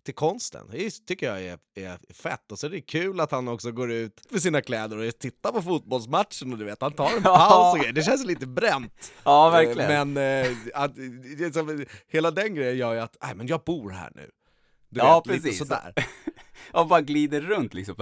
till 0.05 0.15
konsten. 0.15 0.69
Det 0.71 0.91
tycker 1.07 1.27
jag 1.27 1.43
är, 1.45 1.59
är 1.75 2.13
fett. 2.15 2.53
Och 2.53 2.59
så 2.59 2.67
är 2.67 2.71
det 2.71 2.81
kul 2.81 3.21
att 3.21 3.31
han 3.31 3.49
också 3.49 3.73
går 3.73 3.93
ut 3.93 4.21
med 4.31 4.43
sina 4.43 4.61
kläder 4.63 4.99
och 5.09 5.19
tittar 5.19 5.53
på 5.53 5.63
fotbollsmatchen 5.63 6.53
och 6.53 6.59
du 6.59 6.65
vet, 6.65 6.81
han 6.83 6.93
tar 6.93 7.17
en 7.17 7.23
paus 7.23 7.73
och 7.75 7.79
grejer. 7.81 7.93
Det 7.93 8.03
känns 8.03 8.25
lite 8.27 8.47
bränt. 8.47 9.13
Ja, 9.25 9.51
verkligen. 9.51 9.91
Eh, 9.91 10.05
Men 10.05 10.17
eh, 10.47 10.57
att, 10.75 10.95
det 11.39 11.45
är 11.45 11.51
som, 11.53 11.85
hela 12.09 12.31
den 12.31 12.55
grejen 12.55 12.77
gör 12.77 12.93
ju 12.95 13.01
att, 13.01 13.17
nej 13.23 13.35
men 13.35 13.47
jag 13.47 13.61
bor 13.65 13.91
här 13.91 14.13
nu. 14.15 14.31
Du 14.89 15.01
Ja, 15.01 15.19
vet, 15.21 15.27
lite 15.27 15.43
precis. 15.43 15.59
sådär. 15.59 15.93
och 16.73 16.87
bara 16.87 17.01
glider 17.01 17.41
runt 17.41 17.75
liksom. 17.75 17.95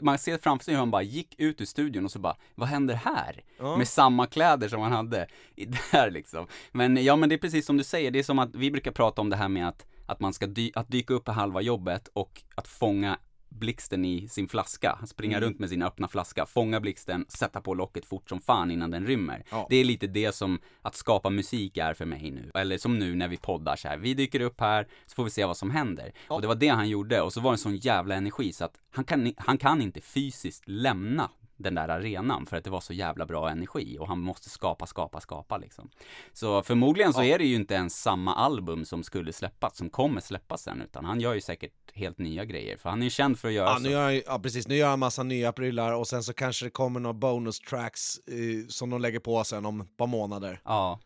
Man 0.00 0.18
ser 0.18 0.38
framför 0.38 0.64
sig 0.64 0.74
hur 0.74 0.78
han 0.78 0.90
bara 0.90 1.02
gick 1.02 1.34
ut 1.38 1.60
ur 1.60 1.64
studion 1.64 2.04
och 2.04 2.10
så 2.10 2.18
bara, 2.18 2.36
vad 2.54 2.68
händer 2.68 2.94
här? 2.94 3.42
Ja. 3.58 3.76
Med 3.76 3.88
samma 3.88 4.26
kläder 4.26 4.68
som 4.68 4.80
han 4.80 4.92
hade 4.92 5.26
där 5.92 6.10
liksom. 6.10 6.46
Men 6.72 7.04
ja, 7.04 7.16
men 7.16 7.28
det 7.28 7.34
är 7.34 7.38
precis 7.38 7.66
som 7.66 7.76
du 7.76 7.84
säger, 7.84 8.10
det 8.10 8.18
är 8.18 8.22
som 8.22 8.38
att 8.38 8.54
vi 8.54 8.70
brukar 8.70 8.90
prata 8.90 9.20
om 9.20 9.30
det 9.30 9.36
här 9.36 9.48
med 9.48 9.68
att, 9.68 9.86
att 10.08 10.20
man 10.20 10.32
ska 10.32 10.46
dy- 10.46 10.72
att 10.74 10.88
dyka 10.88 11.14
upp 11.14 11.24
på 11.24 11.32
halva 11.32 11.60
jobbet 11.60 12.08
och 12.12 12.42
att 12.54 12.68
fånga 12.68 13.18
blixten 13.50 14.04
i 14.04 14.28
sin 14.28 14.48
flaska, 14.48 14.98
springa 15.06 15.36
Mm. 15.36 15.48
runt 15.48 15.58
med 15.58 15.68
sin 15.68 15.82
öppna 15.82 16.08
flaska, 16.08 16.46
fånga 16.46 16.80
blixten, 16.80 17.26
sätta 17.28 17.60
på 17.60 17.74
locket 17.74 18.06
fort 18.06 18.28
som 18.28 18.40
fan 18.40 18.70
innan 18.70 18.90
den 18.90 19.06
rymmer. 19.06 19.44
Ja. 19.50 19.66
Det 19.70 19.76
är 19.76 19.84
lite 19.84 20.06
det 20.06 20.34
som 20.34 20.60
att 20.82 20.94
skapa 20.96 21.30
musik 21.30 21.76
är 21.76 21.94
för 21.94 22.04
mig 22.04 22.30
nu. 22.30 22.50
Eller 22.54 22.78
som 22.78 22.98
nu 22.98 23.14
när 23.14 23.28
vi 23.28 23.36
poddar 23.36 23.76
så 23.76 23.88
här. 23.88 23.98
vi 23.98 24.14
dyker 24.14 24.40
upp 24.40 24.60
här, 24.60 24.88
så 25.06 25.14
får 25.14 25.24
vi 25.24 25.30
se 25.30 25.44
vad 25.44 25.56
som 25.56 25.70
händer. 25.70 26.12
Och 26.28 26.40
det 26.40 26.46
var 26.48 26.54
det 26.54 26.68
han 26.68 26.88
gjorde, 26.88 27.20
och 27.22 27.32
så 27.32 27.40
var 27.40 27.50
det 27.50 27.54
en 27.54 27.58
sån 27.58 27.76
jävla 27.76 28.14
energi 28.14 28.52
så 28.52 28.64
att 28.64 28.78
han 28.90 29.04
kan, 29.04 29.32
han 29.36 29.58
kan 29.58 29.82
inte 29.82 30.00
fysiskt 30.00 30.62
lämna 30.68 31.30
den 31.58 31.74
där 31.74 31.88
arenan 31.88 32.46
för 32.46 32.56
att 32.56 32.64
det 32.64 32.70
var 32.70 32.80
så 32.80 32.92
jävla 32.92 33.26
bra 33.26 33.50
energi 33.50 33.96
och 34.00 34.08
han 34.08 34.20
måste 34.20 34.50
skapa, 34.50 34.86
skapa, 34.86 35.20
skapa 35.20 35.56
liksom. 35.56 35.90
Så 36.32 36.62
förmodligen 36.62 37.12
så 37.12 37.22
är 37.22 37.38
det 37.38 37.44
ju 37.44 37.54
inte 37.54 37.74
ens 37.74 38.02
samma 38.02 38.34
album 38.34 38.84
som 38.84 39.02
skulle 39.02 39.32
släppas, 39.32 39.76
som 39.76 39.90
kommer 39.90 40.20
släppas 40.20 40.62
sen, 40.62 40.82
utan 40.82 41.04
han 41.04 41.20
gör 41.20 41.34
ju 41.34 41.40
säkert 41.40 41.72
helt 41.94 42.18
nya 42.18 42.44
grejer, 42.44 42.76
för 42.76 42.90
han 42.90 43.00
är 43.00 43.04
ju 43.04 43.10
känd 43.10 43.38
för 43.38 43.48
att 43.48 43.54
göra 43.54 43.68
Ja, 43.68 43.76
så. 43.76 43.82
nu 43.82 43.90
gör 43.90 44.22
ja 44.26 44.38
precis, 44.38 44.68
nu 44.68 44.74
gör 44.76 44.88
han 44.88 44.98
massa 44.98 45.22
nya 45.22 45.52
prylar 45.52 45.92
och 45.92 46.08
sen 46.08 46.22
så 46.22 46.32
kanske 46.32 46.66
det 46.66 46.70
kommer 46.70 47.00
några 47.00 47.14
bonus 47.14 47.60
tracks 47.60 48.18
eh, 48.18 48.66
som 48.68 48.90
de 48.90 49.00
lägger 49.00 49.20
på 49.20 49.44
sen 49.44 49.66
om 49.66 49.80
ett 49.80 49.96
par 49.96 50.06
månader. 50.06 50.60
Ja, 50.64 51.00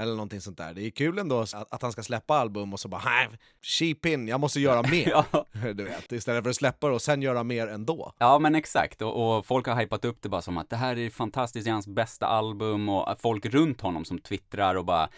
Eller 0.00 0.12
någonting 0.12 0.40
sånt 0.40 0.58
där. 0.58 0.74
Det 0.74 0.82
är 0.86 0.90
kul 0.90 1.18
ändå 1.18 1.40
att, 1.40 1.72
att 1.72 1.82
han 1.82 1.92
ska 1.92 2.02
släppa 2.02 2.34
album 2.34 2.72
och 2.72 2.80
så 2.80 2.88
bara 2.88 3.02
nej, 3.04 3.28
cheap 3.62 4.06
in, 4.06 4.28
jag 4.28 4.40
måste 4.40 4.60
göra 4.60 4.82
mer. 4.90 5.08
ja. 5.32 5.46
Du 5.74 5.84
vet, 5.84 6.12
istället 6.12 6.42
för 6.42 6.50
att 6.50 6.56
släppa 6.56 6.88
det 6.88 6.94
och 6.94 7.02
sen 7.02 7.22
göra 7.22 7.42
mer 7.44 7.66
ändå. 7.66 8.12
Ja 8.18 8.38
men 8.38 8.54
exakt, 8.54 9.02
och, 9.02 9.36
och 9.36 9.46
folk 9.46 9.66
har 9.66 9.76
hypat 9.76 10.04
upp 10.04 10.18
det 10.22 10.28
bara 10.28 10.42
som 10.42 10.58
att 10.58 10.70
det 10.70 10.76
här 10.76 10.98
är 10.98 11.10
fantastiskt, 11.10 11.64
det 11.64 11.70
är 11.70 11.72
hans 11.72 11.88
bästa 11.88 12.26
album 12.26 12.88
och 12.88 13.20
folk 13.20 13.46
runt 13.46 13.80
honom 13.80 14.04
som 14.04 14.18
twittrar 14.18 14.74
och 14.74 14.84
bara 14.84 15.08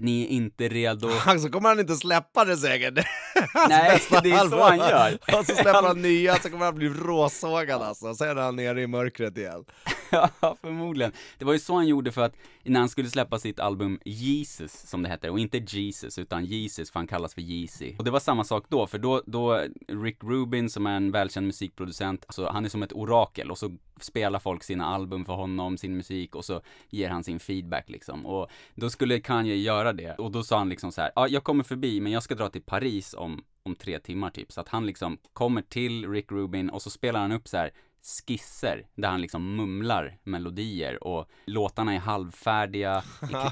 Ni 0.00 0.22
är 0.24 0.28
inte 0.28 0.68
redo 0.68 1.08
Så 1.42 1.50
kommer 1.50 1.68
han 1.68 1.80
inte 1.80 1.94
släppa 1.96 2.44
det 2.44 2.56
säkert. 2.56 2.94
Nej, 3.68 4.00
det 4.22 4.30
är 4.30 4.38
så 4.38 4.40
album. 4.40 4.60
han 4.60 4.78
gör. 4.78 5.18
Och 5.38 5.46
så 5.46 5.54
släpper 5.54 5.82
han 5.82 6.02
nya, 6.02 6.34
så 6.36 6.50
kommer 6.50 6.64
han 6.64 6.74
bli 6.74 6.88
råsågad 6.88 7.82
alltså. 7.82 8.14
Sen 8.14 8.28
är 8.38 8.42
han 8.42 8.56
nere 8.56 8.82
i 8.82 8.86
mörkret 8.86 9.38
igen. 9.38 9.64
Ja, 10.40 10.56
förmodligen. 10.60 11.12
Det 11.38 11.44
var 11.44 11.52
ju 11.52 11.58
så 11.58 11.74
han 11.74 11.86
gjorde 11.86 12.12
för 12.12 12.22
att 12.22 12.36
när 12.62 12.80
han 12.80 12.88
skulle 12.88 13.08
släppa 13.08 13.38
sitt 13.38 13.60
album 13.60 14.00
Jesus, 14.04 14.72
som 14.72 15.02
det 15.02 15.08
heter, 15.08 15.30
och 15.30 15.38
inte 15.38 15.58
Jesus, 15.58 16.18
utan 16.18 16.44
Jesus, 16.44 16.90
för 16.90 17.00
han 17.00 17.06
kallas 17.06 17.34
för 17.34 17.40
Yeezy. 17.40 17.94
Och 17.98 18.04
det 18.04 18.10
var 18.10 18.20
samma 18.20 18.44
sak 18.44 18.64
då, 18.68 18.86
för 18.86 18.98
då, 18.98 19.22
då 19.26 19.64
Rick 19.88 20.24
Rubin, 20.24 20.70
som 20.70 20.86
är 20.86 20.96
en 20.96 21.10
välkänd 21.10 21.46
musikproducent, 21.46 22.24
alltså 22.26 22.48
han 22.48 22.64
är 22.64 22.68
som 22.68 22.82
ett 22.82 22.92
orakel, 22.92 23.50
och 23.50 23.58
så 23.58 23.76
spelar 24.00 24.38
folk 24.38 24.62
sina 24.62 24.86
album 24.86 25.24
för 25.24 25.32
honom, 25.32 25.76
sin 25.76 25.96
musik, 25.96 26.34
och 26.34 26.44
så 26.44 26.60
ger 26.88 27.08
han 27.08 27.24
sin 27.24 27.40
feedback 27.40 27.90
liksom. 27.90 28.26
Och 28.26 28.50
då 28.74 28.90
skulle 28.90 29.20
Kanye 29.20 29.56
göra 29.56 29.92
det, 29.92 30.14
och 30.14 30.30
då 30.30 30.42
sa 30.42 30.58
han 30.58 30.68
liksom 30.68 30.92
så 30.92 31.00
här, 31.00 31.10
ja, 31.14 31.28
jag 31.28 31.44
kommer 31.44 31.64
förbi, 31.64 32.00
men 32.00 32.12
jag 32.12 32.22
ska 32.22 32.34
dra 32.34 32.48
till 32.48 32.62
Paris 32.62 33.14
om, 33.14 33.44
om 33.62 33.74
tre 33.74 33.98
timmar 33.98 34.30
typ. 34.30 34.52
Så 34.52 34.60
att 34.60 34.68
han 34.68 34.86
liksom 34.86 35.18
kommer 35.32 35.62
till 35.62 36.10
Rick 36.10 36.32
Rubin, 36.32 36.70
och 36.70 36.82
så 36.82 36.90
spelar 36.90 37.20
han 37.20 37.32
upp 37.32 37.48
så 37.48 37.56
här 37.56 37.70
skisser 38.04 38.86
där 38.94 39.08
han 39.08 39.20
liksom 39.20 39.56
mumlar 39.56 40.18
melodier 40.22 41.04
och 41.04 41.28
låtarna 41.46 41.94
är 41.94 41.98
halvfärdiga, 41.98 43.02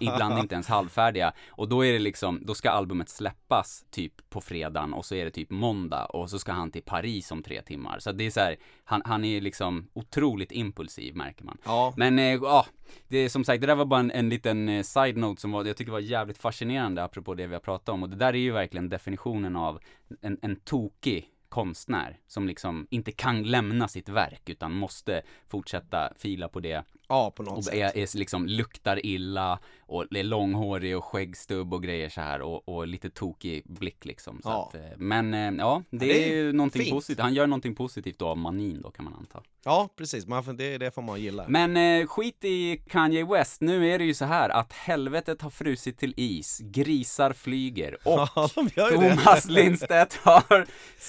ibland 0.01 0.39
inte 0.39 0.55
ens 0.55 0.69
halvfärdiga 0.69 1.33
och 1.49 1.69
då 1.69 1.85
är 1.85 1.93
det 1.93 1.99
liksom, 1.99 2.41
då 2.47 2.55
ska 2.55 2.71
albumet 2.71 3.09
släppas 3.09 3.85
typ 3.91 4.31
på 4.31 4.41
fredagen 4.41 4.93
och 4.93 5.05
så 5.05 5.15
är 5.15 5.25
det 5.25 5.31
typ 5.31 5.51
måndag 5.51 6.05
och 6.05 6.31
så 6.31 6.39
ska 6.39 6.53
han 6.53 6.71
till 6.71 6.83
Paris 6.83 7.31
om 7.31 7.43
tre 7.43 7.63
timmar. 7.63 7.99
Så 7.99 8.13
det 8.13 8.27
är 8.27 8.31
så 8.31 8.41
här, 8.41 8.57
han, 8.85 9.03
han 9.05 9.25
är 9.25 9.41
liksom 9.41 9.89
otroligt 9.93 10.53
impulsiv 10.53 11.17
märker 11.17 11.45
man. 11.45 11.59
Ja. 11.65 11.95
Men 11.97 12.19
eh, 12.19 12.25
ja, 12.25 12.67
det 13.09 13.19
är 13.19 13.29
som 13.29 13.45
sagt, 13.45 13.61
det 13.61 13.67
där 13.67 13.75
var 13.75 13.85
bara 13.85 14.01
en, 14.01 14.11
en 14.11 14.29
liten 14.29 14.69
eh, 14.69 14.83
side-note 14.83 15.41
som 15.41 15.53
var, 15.53 15.65
jag 15.65 15.77
tycker 15.77 15.93
var 15.93 16.01
jävligt 16.01 16.39
fascinerande 16.39 17.05
apropå 17.05 17.35
det 17.35 17.47
vi 17.47 17.55
har 17.55 17.61
pratat 17.61 17.89
om 17.89 18.03
och 18.03 18.11
det 18.11 18.17
där 18.17 18.35
är 18.35 18.39
ju 18.39 18.53
verkligen 18.53 18.89
definitionen 18.89 19.57
av 19.57 19.81
en, 20.21 20.39
en 20.43 20.57
tokig 20.57 21.32
konstnär 21.53 22.19
som 22.27 22.47
liksom 22.47 22.87
inte 22.91 23.13
kan 23.13 23.43
lämna 23.43 23.89
sitt 23.89 24.09
verk 24.09 24.49
utan 24.49 24.73
måste 24.73 25.23
fortsätta 25.49 26.13
fila 26.17 26.49
på 26.49 26.61
det 26.61 26.85
Ja, 27.13 27.31
på 27.31 27.43
något 27.43 27.59
och 27.59 27.65
sätt. 27.65 27.75
är, 27.75 27.97
är 27.99 28.19
liksom 28.19 28.47
luktar 28.47 29.07
illa 29.07 29.59
och 29.81 30.17
är 30.17 30.23
långhårig 30.23 30.97
och 30.97 31.05
skäggstubb 31.05 31.75
och 31.75 31.83
grejer 31.83 32.09
så 32.09 32.21
här 32.21 32.41
och, 32.43 32.69
och 32.69 32.87
lite 32.87 33.11
tokig 33.11 33.63
blick 33.65 34.05
liksom. 34.05 34.41
Ja. 34.45 34.69
att, 34.69 34.75
eh, 34.75 34.81
men 34.97 35.35
eh, 35.35 35.53
ja, 35.59 35.83
det, 35.91 35.99
det 35.99 36.25
är 36.25 36.35
ju 36.35 36.53
någonting 36.53 36.83
fint. 36.83 36.95
positivt. 36.95 37.21
Han 37.21 37.35
gör 37.35 37.47
någonting 37.47 37.75
positivt 37.75 38.19
då 38.19 38.29
av 38.29 38.39
manin 38.39 38.83
då 38.83 38.91
kan 38.91 39.05
man 39.05 39.15
anta. 39.15 39.43
Ja, 39.65 39.89
precis. 39.97 40.27
Man 40.27 40.57
det, 40.57 40.79
det 40.79 40.91
får 40.91 41.03
man 41.03 41.21
gilla. 41.21 41.45
Men 41.49 41.77
eh, 41.77 42.07
skit 42.07 42.45
i 42.45 42.77
Kanye 42.89 43.25
West. 43.25 43.61
Nu 43.61 43.89
är 43.89 43.99
det 43.99 44.05
ju 44.05 44.15
så 44.15 44.25
här 44.25 44.49
att 44.49 44.73
helvetet 44.73 45.43
har 45.43 45.51
frusit 45.51 45.99
till 45.99 46.15
is, 46.17 46.59
grisar 46.63 47.33
flyger 47.33 47.95
och 48.05 48.29
Ja. 48.75 48.89
Thomas 48.91 49.49
Lindstedt 49.49 50.15
har 50.15 50.67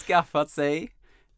skaffat 0.07 0.49
sig 0.49 0.91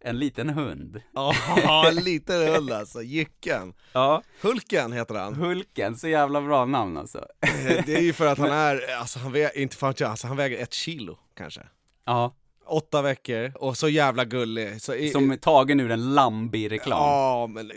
en 0.06 0.20
liten 0.20 0.50
hund. 0.50 1.02
Ja, 1.13 1.88
en 1.89 1.96
liten 1.96 2.48
hund 2.48 2.72
alltså. 2.72 3.02
Jycken. 3.02 3.74
Ja, 3.94 4.22
Hulken 4.41 4.91
heter 4.91 5.15
han. 5.15 5.36
Hulken, 5.36 5.98
så 5.98 6.08
jävla 6.08 6.41
bra 6.41 6.65
namn 6.65 6.98
alltså. 6.98 7.26
Eh, 7.41 7.84
Det 7.86 7.96
är 7.96 8.02
ju 8.02 8.13
för 8.13 8.28
att 8.28 8.38
han 8.38 8.52
är, 8.52 8.96
alltså 9.00 9.20
han 9.20 9.32
väger, 9.32 9.58
inte 9.58 9.76
fan 9.78 9.94
alltså 10.06 10.28
han 10.28 10.38
väger 10.38 10.58
ett 10.63 10.74
kilo 10.74 11.18
kanske. 11.38 11.62
Ja, 12.06 12.36
Åtta 12.67 13.01
veckor 13.01 13.51
och 13.56 13.78
så 13.78 13.89
jävla 13.89 14.25
gullig. 14.25 14.82
Så 14.82 14.93
i, 14.95 15.10
som 15.10 15.38
tagen 15.41 15.80
ur 15.80 15.91
en 15.91 16.13
Lambi-reklam. 16.13 16.99
Ja, 16.99 17.47
men 17.47 17.71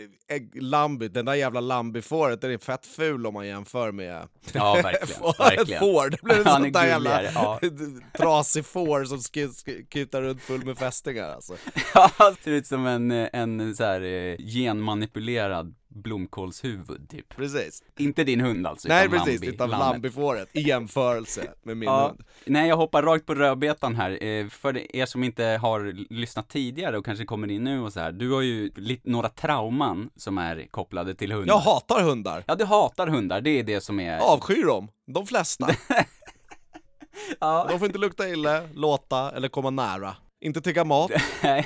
Lambi, 0.53 1.07
den 1.07 1.25
där 1.25 1.33
jävla 1.33 1.59
Lambi-fåret, 1.61 2.41
den 2.41 2.51
är 2.51 2.57
fett 2.57 2.85
ful 2.85 3.27
om 3.27 3.33
man 3.33 3.47
jämför 3.47 3.91
med 3.91 4.27
Ja, 4.53 4.73
verkligen. 4.73 5.07
Får- 5.21 5.43
verkligen. 5.43 5.73
ett 5.73 5.79
får. 5.79 6.09
Det 6.09 6.21
blir 6.21 6.35
en 6.39 6.45
är 6.45 6.45
sån 6.47 6.71
där 6.71 6.85
jävla 6.87 7.23
ja. 7.23 7.59
trasig 8.17 8.65
får 8.65 9.05
som 9.05 9.19
kutar 9.89 10.21
runt 10.21 10.41
full 10.41 10.65
med 10.65 10.77
fästingar 10.77 11.29
alltså. 11.29 11.53
Ja, 11.93 12.11
ser 12.43 12.51
ut 12.51 12.67
som 12.67 12.85
en, 12.85 13.11
en 13.11 13.75
så 13.75 13.83
här 13.83 14.01
eh, 14.01 14.37
genmanipulerad 14.37 15.75
blomkålshuvud 15.89 17.09
typ. 17.09 17.29
Precis. 17.35 17.83
Inte 17.97 18.23
din 18.23 18.41
hund 18.41 18.67
alltså, 18.67 18.87
Nej 18.87 19.05
utan 19.07 19.19
precis, 19.19 19.41
Lambi, 19.41 19.55
utan. 19.55 19.69
Lambi-fåret 19.69 20.49
i 20.53 20.61
jämförelse 20.61 21.53
med 21.63 21.77
min 21.77 21.89
Ja, 21.89 22.07
hund. 22.07 22.23
nej 22.45 22.69
jag 22.69 22.77
hoppar 22.77 23.03
rakt 23.03 23.25
på 23.25 23.35
rödbetan 23.35 23.95
här. 23.95 24.23
Eh, 24.23 24.47
För 24.49 24.95
er 24.95 25.05
som 25.05 25.23
inte 25.23 25.43
har 25.43 26.13
lyssnat 26.13 26.49
tidigare 26.49 26.97
och 26.97 27.05
kanske 27.05 27.25
kommer 27.25 27.51
in 27.51 27.63
nu 27.63 27.81
och 27.81 27.93
så 27.93 27.99
här. 27.99 28.11
Du 28.11 28.31
har 28.31 28.41
ju 28.41 28.71
lite, 28.75 29.09
några 29.09 29.29
trauman 29.29 30.09
som 30.15 30.37
är 30.37 30.67
kopplade 30.71 31.15
till 31.15 31.31
hundar. 31.31 31.53
Jag 31.53 31.59
hatar 31.59 32.03
hundar. 32.03 32.43
Ja, 32.47 32.55
du 32.55 32.65
hatar 32.65 33.07
hundar, 33.07 33.41
det 33.41 33.49
är 33.59 33.63
det 33.63 33.81
som 33.81 33.99
är... 33.99 34.19
Avskyr 34.19 34.65
dem. 34.65 34.87
De 35.13 35.27
flesta. 35.27 35.67
Ja. 37.39 37.65
De 37.69 37.79
får 37.79 37.85
inte 37.85 37.99
lukta 37.99 38.29
illa, 38.29 38.61
låta 38.73 39.31
eller 39.31 39.47
komma 39.47 39.69
nära. 39.69 40.15
Inte 40.41 40.61
tigga 40.61 40.83
mat, 40.83 41.11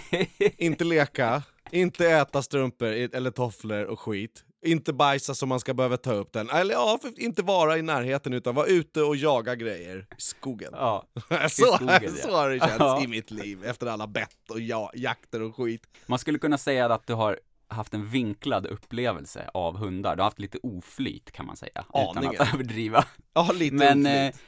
inte 0.57 0.83
leka, 0.83 1.43
inte 1.73 2.07
äta 2.09 2.41
strumpor 2.41 2.87
i- 2.87 3.09
eller 3.13 3.31
tofflor 3.31 3.83
och 3.85 3.99
skit. 3.99 4.43
Inte 4.65 4.93
bajsa 4.93 5.35
så 5.35 5.45
man 5.45 5.59
ska 5.59 5.73
behöva 5.73 5.97
ta 5.97 6.13
upp 6.13 6.33
den. 6.33 6.49
Eller 6.49 6.73
ja, 6.73 6.99
inte 7.17 7.41
vara 7.43 7.77
i 7.77 7.81
närheten 7.81 8.33
utan 8.33 8.55
vara 8.55 8.65
ute 8.67 9.01
och 9.01 9.15
jaga 9.15 9.55
grejer 9.55 9.97
i 10.17 10.21
skogen. 10.21 10.69
ja. 10.73 11.07
så, 11.49 11.65
skogen, 11.65 12.15
så 12.23 12.31
har 12.31 12.49
det 12.49 12.59
känts 12.59 12.75
Ja. 12.79 13.03
i 13.03 13.07
mitt 13.07 13.31
liv 13.31 13.65
efter 13.65 13.87
alla 13.87 14.07
bett 14.07 14.49
och 14.49 14.59
ja, 14.59 14.91
jakter 14.95 15.41
och 15.41 15.55
skit. 15.55 15.81
Man 16.05 16.19
skulle 16.19 16.39
kunna 16.39 16.57
säga 16.57 16.85
att 16.93 17.07
du 17.07 17.13
har 17.13 17.39
haft 17.67 17.93
en 17.93 18.09
vinklad 18.09 18.65
upplevelse 18.65 19.49
av 19.53 19.77
hundar. 19.77 20.15
Du 20.15 20.21
har 20.21 20.25
haft 20.27 20.39
lite 20.39 20.57
oflyt 20.63 21.31
kan 21.31 21.45
man 21.45 21.55
säga, 21.57 21.71
utan 21.89 22.17
Aningen. 22.17 22.41
att 22.41 22.53
överdriva. 22.53 23.05
Ja, 23.33 23.51
lite 23.53 23.75
Men 23.75 23.99
oflyt. 24.05 24.35
eh, 24.35 24.39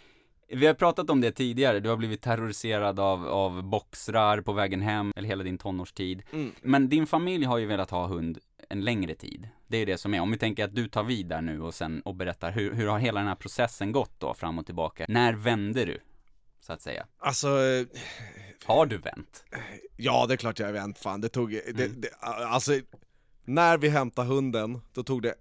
vi 0.47 0.67
har 0.67 0.73
pratat 0.73 1.09
om 1.09 1.21
det 1.21 1.31
tidigare, 1.31 1.79
du 1.79 1.89
har 1.89 1.97
blivit 1.97 2.21
terroriserad 2.21 2.99
av, 2.99 3.27
av 3.27 3.63
boxrar 3.63 4.41
på 4.41 4.53
vägen 4.53 4.81
hem, 4.81 5.11
eller 5.15 5.27
hela 5.27 5.43
din 5.43 5.57
tonårstid. 5.57 6.23
Mm. 6.33 6.51
Men 6.61 6.89
din 6.89 7.07
familj 7.07 7.45
har 7.45 7.57
ju 7.57 7.65
velat 7.65 7.89
ha 7.91 8.07
hund 8.07 8.37
en 8.69 8.81
längre 8.81 9.15
tid. 9.15 9.47
Det 9.67 9.77
är 9.77 9.85
det 9.85 9.97
som 9.97 10.13
är, 10.13 10.19
om 10.21 10.31
vi 10.31 10.37
tänker 10.37 10.63
att 10.65 10.75
du 10.75 10.87
tar 10.87 11.03
vid 11.03 11.27
där 11.27 11.41
nu 11.41 11.61
och 11.61 11.73
sen 11.73 12.01
och 12.01 12.15
berättar 12.15 12.51
hur, 12.51 12.73
hur 12.73 12.87
har 12.87 12.99
hela 12.99 13.19
den 13.19 13.27
här 13.27 13.35
processen 13.35 13.91
gått 13.91 14.19
då, 14.19 14.33
fram 14.33 14.59
och 14.59 14.65
tillbaka? 14.65 15.05
När 15.09 15.33
vände 15.33 15.85
du? 15.85 15.99
Så 16.61 16.73
att 16.73 16.81
säga. 16.81 17.05
Alltså, 17.19 17.47
eh, 17.47 17.85
Har 18.65 18.85
du 18.85 18.97
vänt? 18.97 19.43
ja 19.97 20.25
det 20.27 20.33
är 20.33 20.37
klart 20.37 20.59
jag 20.59 20.67
har 20.67 20.73
vänt 20.73 20.99
fan. 20.99 21.21
Det 21.21 21.29
tog, 21.29 21.49
det, 21.51 21.85
Mm. 21.85 22.01
det, 22.01 22.09
alltså, 22.21 22.71
när 23.45 23.77
vi 23.77 23.89
hämtade 23.89 24.27
hunden, 24.27 24.81
då 24.93 25.03
tog 25.03 25.21
det 25.21 25.33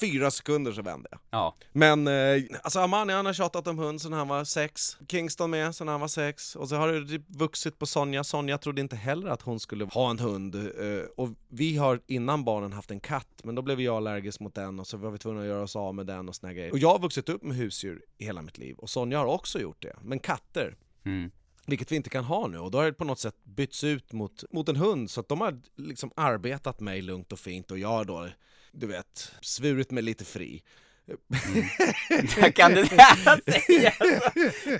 fyra 0.00 0.30
sekunder 0.30 0.72
så 0.72 0.82
vände 0.82 1.08
jag. 1.10 1.20
Ja. 1.30 1.56
Men 1.72 2.06
eh, 2.08 2.42
alltså 2.62 2.80
Amani 2.80 3.12
han 3.12 3.26
har 3.26 3.32
tjatat 3.32 3.66
om 3.66 3.78
hund 3.78 4.00
sedan 4.02 4.12
han 4.12 4.28
var 4.28 4.44
sex, 4.44 4.96
Kingston 5.08 5.50
med 5.50 5.74
sedan 5.74 5.88
han 5.88 6.00
var 6.00 6.08
sex, 6.08 6.56
och 6.56 6.68
så 6.68 6.76
har 6.76 6.88
det 6.92 7.08
typ 7.08 7.22
vuxit 7.28 7.78
på 7.78 7.86
Sonja. 7.86 8.24
Sonja 8.24 8.58
trodde 8.58 8.80
inte 8.80 8.96
heller 8.96 9.28
att 9.28 9.42
hon 9.42 9.60
skulle 9.60 9.84
ha 9.84 10.10
en 10.10 10.18
hund. 10.18 10.54
Eh, 10.54 11.04
och 11.16 11.28
vi 11.48 11.76
har 11.76 12.00
innan 12.06 12.44
barnen 12.44 12.72
haft 12.72 12.90
en 12.90 13.00
katt, 13.00 13.40
men 13.44 13.54
då 13.54 13.62
blev 13.62 13.80
jag 13.80 13.96
allergisk 13.96 14.40
mot 14.40 14.54
den 14.54 14.80
och 14.80 14.86
så 14.86 14.96
var 14.96 15.10
vi 15.10 15.18
tvungna 15.18 15.40
att 15.40 15.46
göra 15.46 15.62
oss 15.62 15.76
av 15.76 15.94
med 15.94 16.06
den 16.06 16.28
och 16.28 16.34
såna 16.34 16.52
grejer. 16.52 16.72
Och 16.72 16.78
jag 16.78 16.88
har 16.90 16.98
vuxit 16.98 17.28
upp 17.28 17.42
med 17.42 17.56
husdjur 17.56 18.02
i 18.18 18.24
hela 18.24 18.42
mitt 18.42 18.58
liv, 18.58 18.76
och 18.78 18.90
Sonja 18.90 19.18
har 19.18 19.26
också 19.26 19.60
gjort 19.60 19.82
det. 19.82 19.96
Men 20.02 20.18
katter, 20.18 20.76
Mm. 21.04 21.30
vilket 21.66 21.92
vi 21.92 21.96
inte 21.96 22.10
kan 22.10 22.24
ha 22.24 22.46
nu 22.46 22.58
och 22.58 22.70
då 22.70 22.78
har 22.78 22.84
det 22.84 22.92
på 22.92 23.04
något 23.04 23.18
sätt 23.18 23.44
bytts 23.44 23.84
ut 23.84 24.12
mot, 24.12 24.44
mot 24.52 24.68
en 24.68 24.76
hund 24.76 25.10
så 25.10 25.20
att 25.20 25.28
de 25.28 25.40
har 25.40 25.60
liksom 25.76 26.10
arbetat 26.16 26.80
mig 26.80 27.02
lugnt 27.02 27.32
och 27.32 27.38
fint 27.38 27.70
och 27.70 27.78
jag 27.78 28.06
då, 28.06 28.28
du 28.72 28.86
vet, 28.86 29.32
svurit 29.40 29.90
mig 29.90 30.02
lite 30.02 30.24
fri. 30.24 30.62
Jag 32.40 32.54
kan 32.54 32.74
det 32.74 32.86
säga. 32.86 33.92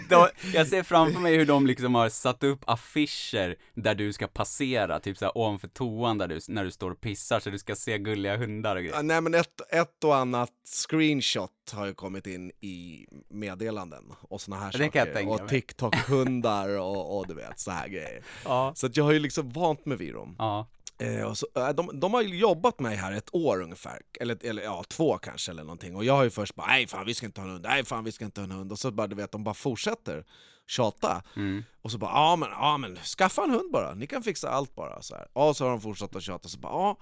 Då, 0.08 0.28
jag 0.54 0.66
ser 0.66 0.82
framför 0.82 1.20
mig 1.20 1.36
hur 1.36 1.46
de 1.46 1.66
liksom 1.66 1.94
har 1.94 2.08
satt 2.08 2.44
upp 2.44 2.60
affischer 2.66 3.56
där 3.74 3.94
du 3.94 4.12
ska 4.12 4.26
passera, 4.26 5.00
typ 5.00 5.18
såhär 5.18 5.38
ovanför 5.38 5.68
toan 5.68 6.18
där 6.18 6.28
du, 6.28 6.40
när 6.48 6.64
du 6.64 6.70
står 6.70 6.90
och 6.90 7.00
pissar 7.00 7.40
så 7.40 7.50
du 7.50 7.58
ska 7.58 7.74
se 7.76 7.98
gulliga 7.98 8.36
hundar 8.36 8.76
och 8.76 8.82
grejer. 8.82 8.96
Ja, 8.96 9.02
nej 9.02 9.20
men 9.20 9.34
ett, 9.34 9.60
ett 9.70 10.04
och 10.04 10.16
annat 10.16 10.50
screenshot 10.88 11.50
har 11.72 11.86
ju 11.86 11.94
kommit 11.94 12.26
in 12.26 12.50
i 12.60 13.06
meddelanden 13.28 14.04
och 14.20 14.40
såna 14.40 14.56
här 14.56 14.72
Det 14.72 14.78
saker. 14.78 15.28
Och. 15.28 15.48
TikTok-hundar 15.48 16.78
och, 16.78 17.18
och 17.18 17.26
du 17.28 17.34
vet, 17.34 17.60
så 17.60 17.70
här 17.70 17.88
grejer. 17.88 18.22
Ja. 18.44 18.72
Så 18.76 18.86
att 18.86 18.96
jag 18.96 19.04
har 19.04 19.12
ju 19.12 19.18
liksom 19.18 19.50
vant 19.50 19.86
mig 19.86 19.98
vid 19.98 20.14
dem. 20.14 20.36
Ja. 20.38 20.66
Eh, 20.98 21.32
så, 21.32 21.46
eh, 21.54 21.68
de, 21.68 22.00
de 22.00 22.14
har 22.14 22.22
jobbat 22.22 22.80
med 22.80 22.90
mig 22.90 22.98
här 22.98 23.12
ett 23.12 23.34
år 23.34 23.62
ungefär, 23.62 24.02
eller, 24.20 24.46
eller 24.46 24.62
ja, 24.62 24.84
två 24.88 25.18
kanske 25.18 25.50
eller 25.50 25.62
någonting. 25.62 25.96
Och 25.96 26.04
jag 26.04 26.14
har 26.14 26.24
ju 26.24 26.30
först 26.30 26.54
bara 26.54 26.66
nej 26.66 26.86
fan 26.86 27.06
vi 27.06 27.14
ska 27.14 27.26
inte 27.26 27.40
ha 27.40 27.46
en 27.46 27.52
hund, 27.52 27.64
nej 27.64 27.84
fan 27.84 28.04
vi 28.04 28.12
ska 28.12 28.24
inte 28.24 28.40
ha 28.40 28.44
en 28.44 28.50
hund. 28.50 28.72
Och 28.72 28.78
så 28.78 28.90
bara 28.90 29.06
du 29.06 29.16
vet, 29.16 29.32
de 29.32 29.44
bara 29.44 29.54
fortsätter 29.54 30.24
tjata. 30.66 31.22
Mm. 31.36 31.64
Och 31.82 31.90
så 31.90 31.98
bara 31.98 32.10
ja 32.10 32.36
men, 32.36 32.48
ja 32.50 32.78
men 32.78 32.96
skaffa 32.96 33.44
en 33.44 33.50
hund 33.50 33.72
bara, 33.72 33.94
ni 33.94 34.06
kan 34.06 34.22
fixa 34.22 34.50
allt 34.50 34.74
bara. 34.74 35.02
Så 35.02 35.14
här. 35.14 35.28
Och 35.32 35.56
så 35.56 35.64
har 35.64 35.70
de 35.70 35.80
fortsatt 35.80 36.16
att 36.16 36.22
tjata, 36.22 36.48
så 36.48 36.58
bara 36.58 36.72
ja, 36.72 36.96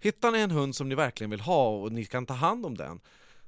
hittar 0.00 0.30
ni 0.30 0.38
en 0.38 0.50
hund 0.50 0.76
som 0.76 0.88
ni 0.88 0.94
verkligen 0.94 1.30
vill 1.30 1.40
ha 1.40 1.68
och 1.68 1.92
ni 1.92 2.04
kan 2.04 2.26
ta 2.26 2.34
hand 2.34 2.66
om 2.66 2.76
den 2.76 3.00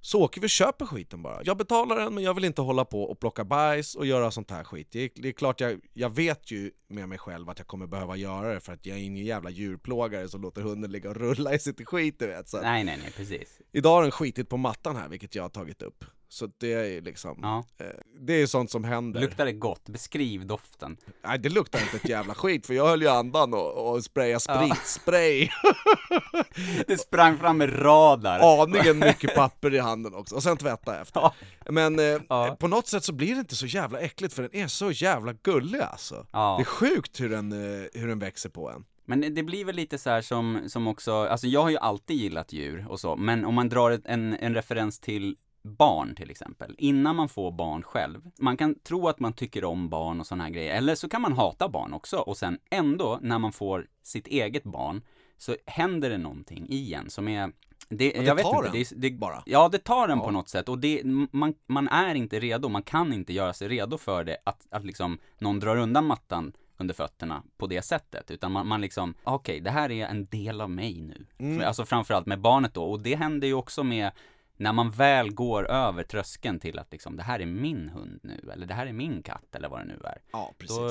så 0.07 0.23
åker 0.23 0.41
vi 0.41 0.47
och 0.47 0.51
köper 0.51 0.87
skiten 0.87 1.23
bara. 1.23 1.41
Jag 1.45 1.57
betalar 1.57 1.97
den 1.97 2.15
men 2.15 2.25
jag 2.25 2.35
vill 2.35 2.45
inte 2.45 2.63
hålla 2.63 2.85
på 2.85 3.03
och 3.03 3.21
plocka 3.21 3.45
bajs 3.45 3.95
och 3.95 4.07
göra 4.07 4.31
sånt 4.31 4.51
här 4.51 4.65
skit. 4.65 4.89
Det 4.91 5.01
är, 5.01 5.11
det 5.15 5.29
är 5.29 5.33
klart 5.33 5.61
jag, 5.61 5.81
jag 5.93 6.15
vet 6.15 6.51
ju 6.51 6.71
med 6.89 7.09
mig 7.09 7.19
själv 7.19 7.51
att 7.51 7.59
jag 7.59 7.67
kommer 7.67 7.87
behöva 7.87 8.17
göra 8.17 8.55
det 8.55 8.61
för 8.61 8.73
att 8.73 8.87
jag 8.87 8.99
är 8.99 9.03
ingen 9.03 9.25
jävla 9.25 9.51
djurplågare 9.51 10.29
som 10.29 10.43
låter 10.43 10.63
hunden 10.63 10.93
ligga 10.93 11.11
och 11.11 11.17
rulla 11.17 11.55
i 11.55 11.59
sitt 11.59 11.89
skit 11.89 12.19
du 12.19 12.27
vet. 12.27 12.49
Så 12.49 12.61
Nej, 12.61 12.85
nej, 12.85 12.99
nej, 13.03 13.13
precis. 13.17 13.61
idag 13.73 13.91
har 13.91 14.03
den 14.03 14.11
skitit 14.11 14.49
på 14.49 14.57
mattan 14.57 14.97
här 14.97 15.09
vilket 15.09 15.35
jag 15.35 15.43
har 15.43 15.51
tagit 15.51 15.83
upp. 15.83 16.05
Så 16.37 16.49
det 16.61 16.73
är 16.73 17.01
liksom, 17.01 17.39
Ja. 17.43 17.65
eh, 17.79 17.87
det 18.21 18.33
är 18.43 18.47
sånt 18.47 18.71
som 18.71 18.85
händer. 18.85 19.21
Luktar 19.21 19.45
det 19.47 19.53
gott? 19.53 19.89
Beskriv 19.89 20.47
doften. 20.47 20.97
Nej 21.25 21.39
det 21.39 21.49
luktar 21.49 21.81
inte 21.81 21.97
ett 21.97 22.09
jävla 22.09 22.35
skit 22.35 22.67
för 22.67 22.75
jag 22.75 22.87
höll 22.87 23.03
ju 23.03 23.09
andan 23.09 23.55
och, 23.55 23.91
och 23.95 24.05
sprayade 24.05 24.45
Ja. 24.49 24.55
spritspray. 24.67 25.49
Det 26.87 26.99
sprang 27.01 27.39
fram 27.39 27.59
med 27.59 27.85
radar. 27.85 28.63
Aningen 28.63 28.99
mycket 28.99 29.35
papper 29.35 29.75
i 29.75 29.79
handen 29.79 30.15
också, 30.15 30.35
och 30.35 30.43
sen 30.43 30.57
tvätta 30.57 31.01
efter. 31.01 31.21
Ja. 31.21 31.35
Men 31.71 31.99
eh, 31.99 32.21
Ja. 32.29 32.57
på 32.61 32.69
något 32.69 32.87
sätt 32.89 33.05
så 33.05 33.13
blir 33.13 33.35
det 33.35 33.41
inte 33.41 33.57
så 33.57 33.67
jävla 33.67 33.99
äckligt 34.01 34.35
för 34.35 34.43
den 34.43 34.55
är 34.57 34.67
så 34.67 34.91
jävla 34.91 35.33
gullig 35.33 35.81
alltså. 35.81 36.27
Ja. 36.33 36.55
Det 36.59 36.63
är 36.63 36.65
sjukt 36.65 37.21
hur 37.21 37.29
den, 37.31 37.53
eh, 37.53 37.87
hur 37.95 38.09
den 38.09 38.19
växer 38.19 38.49
på 38.49 38.71
en. 38.71 38.85
Men 39.09 39.35
det 39.35 39.43
blir 39.43 39.65
väl 39.65 39.77
lite 39.77 39.99
så 39.99 40.11
här 40.11 40.23
som, 40.23 40.61
som 40.69 40.87
också, 40.87 41.13
alltså 41.15 41.47
jag 41.47 41.63
har 41.63 41.71
ju 41.71 41.79
alltid 41.79 42.17
gillat 42.17 42.53
djur 42.53 42.87
och 42.89 43.01
så, 43.01 43.17
men 43.17 43.45
om 43.45 43.55
man 43.55 43.69
drar 43.69 44.01
en, 44.05 44.33
en 44.41 44.55
referens 44.55 45.01
till 45.01 45.37
barn 45.67 46.15
till 46.15 46.31
exempel, 46.31 46.75
innan 46.79 47.17
man 47.17 47.29
får 47.29 47.53
barn 47.53 47.83
själv. 47.83 48.31
Man 48.39 48.57
kan 48.57 48.75
tro 48.79 49.09
att 49.09 49.21
man 49.21 49.33
tycker 49.33 49.65
om 49.65 49.89
barn 49.89 50.21
och 50.21 50.27
sådana 50.27 50.45
här 50.45 50.51
grejer, 50.51 50.77
eller 50.77 50.95
så 50.95 51.09
kan 51.09 51.23
man 51.23 51.33
hata 51.33 51.69
barn 51.69 51.93
också 51.93 52.17
och 52.17 52.37
sen 52.37 52.59
ändå 52.71 53.19
när 53.23 53.39
man 53.39 53.53
får 53.53 53.87
sitt 54.03 54.27
eget 54.27 54.65
barn 54.65 55.03
så 55.39 55.57
händer 55.67 56.11
det 56.11 56.19
någonting 56.19 56.67
i 56.69 56.95
en 56.95 57.11
som 57.11 57.29
är 57.29 57.53
det, 57.89 58.13
det 58.13 58.23
jag 58.23 58.35
vet 58.35 58.47
inte, 58.47 58.71
det, 58.73 59.09
det, 59.09 59.19
bara. 59.19 59.43
Ja, 59.47 59.69
det 59.69 59.79
tar 59.79 60.09
en 60.09 60.19
Ja. 60.19 60.25
på 60.25 60.31
något 60.31 60.49
sätt 60.49 60.69
och 60.69 60.79
det, 60.79 61.03
man, 61.31 61.55
man 61.67 61.89
är 61.89 62.15
inte 62.15 62.41
redo, 62.41 62.69
man 62.69 62.83
kan 62.83 63.13
inte 63.13 63.33
göra 63.33 63.53
sig 63.53 63.69
redo 63.69 63.99
för 63.99 64.25
det, 64.25 64.37
att, 64.45 64.67
att 64.71 64.85
liksom 64.85 65.19
någon 65.39 65.61
drar 65.61 65.77
undan 65.77 66.07
mattan 66.07 66.53
under 66.79 66.95
fötterna 66.95 67.43
på 67.57 67.67
det 67.67 67.83
sättet, 67.83 68.31
utan 68.31 68.53
man, 68.53 68.67
man 68.67 68.81
liksom, 68.81 69.15
okej, 69.25 69.61
det 69.61 69.71
här 69.71 69.91
är 69.91 70.07
en 70.07 70.27
del 70.27 70.61
av 70.61 70.71
mig 70.71 71.03
nu. 71.03 71.27
Mm. 71.39 71.67
Alltså 71.67 71.85
framförallt 71.85 72.27
med 72.27 72.41
barnet 72.41 72.75
då, 72.75 72.85
och 72.85 73.01
det 73.01 73.15
händer 73.15 73.49
ju 73.49 73.55
också 73.55 73.85
med 73.85 74.11
när 74.57 74.73
man 74.73 74.91
väl 74.91 75.35
går 75.35 75.71
över 75.71 76.03
tröskeln 76.03 76.61
till 76.61 76.79
att 76.79 76.93
liksom, 76.93 77.17
det 77.17 77.23
här 77.23 77.41
är 77.41 77.47
min 77.47 77.89
hund 77.89 78.21
nu, 78.23 78.51
eller 78.53 78.67
det 78.67 78.75
här 78.75 78.87
är 78.87 78.93
min 78.93 79.23
katt, 79.23 79.55
eller 79.55 79.69
vad 79.69 79.81
det 79.81 79.85
nu 79.85 80.01
är. 80.05 80.19
Ja, 80.33 80.55
precis. 80.59 80.77
Då, 80.77 80.91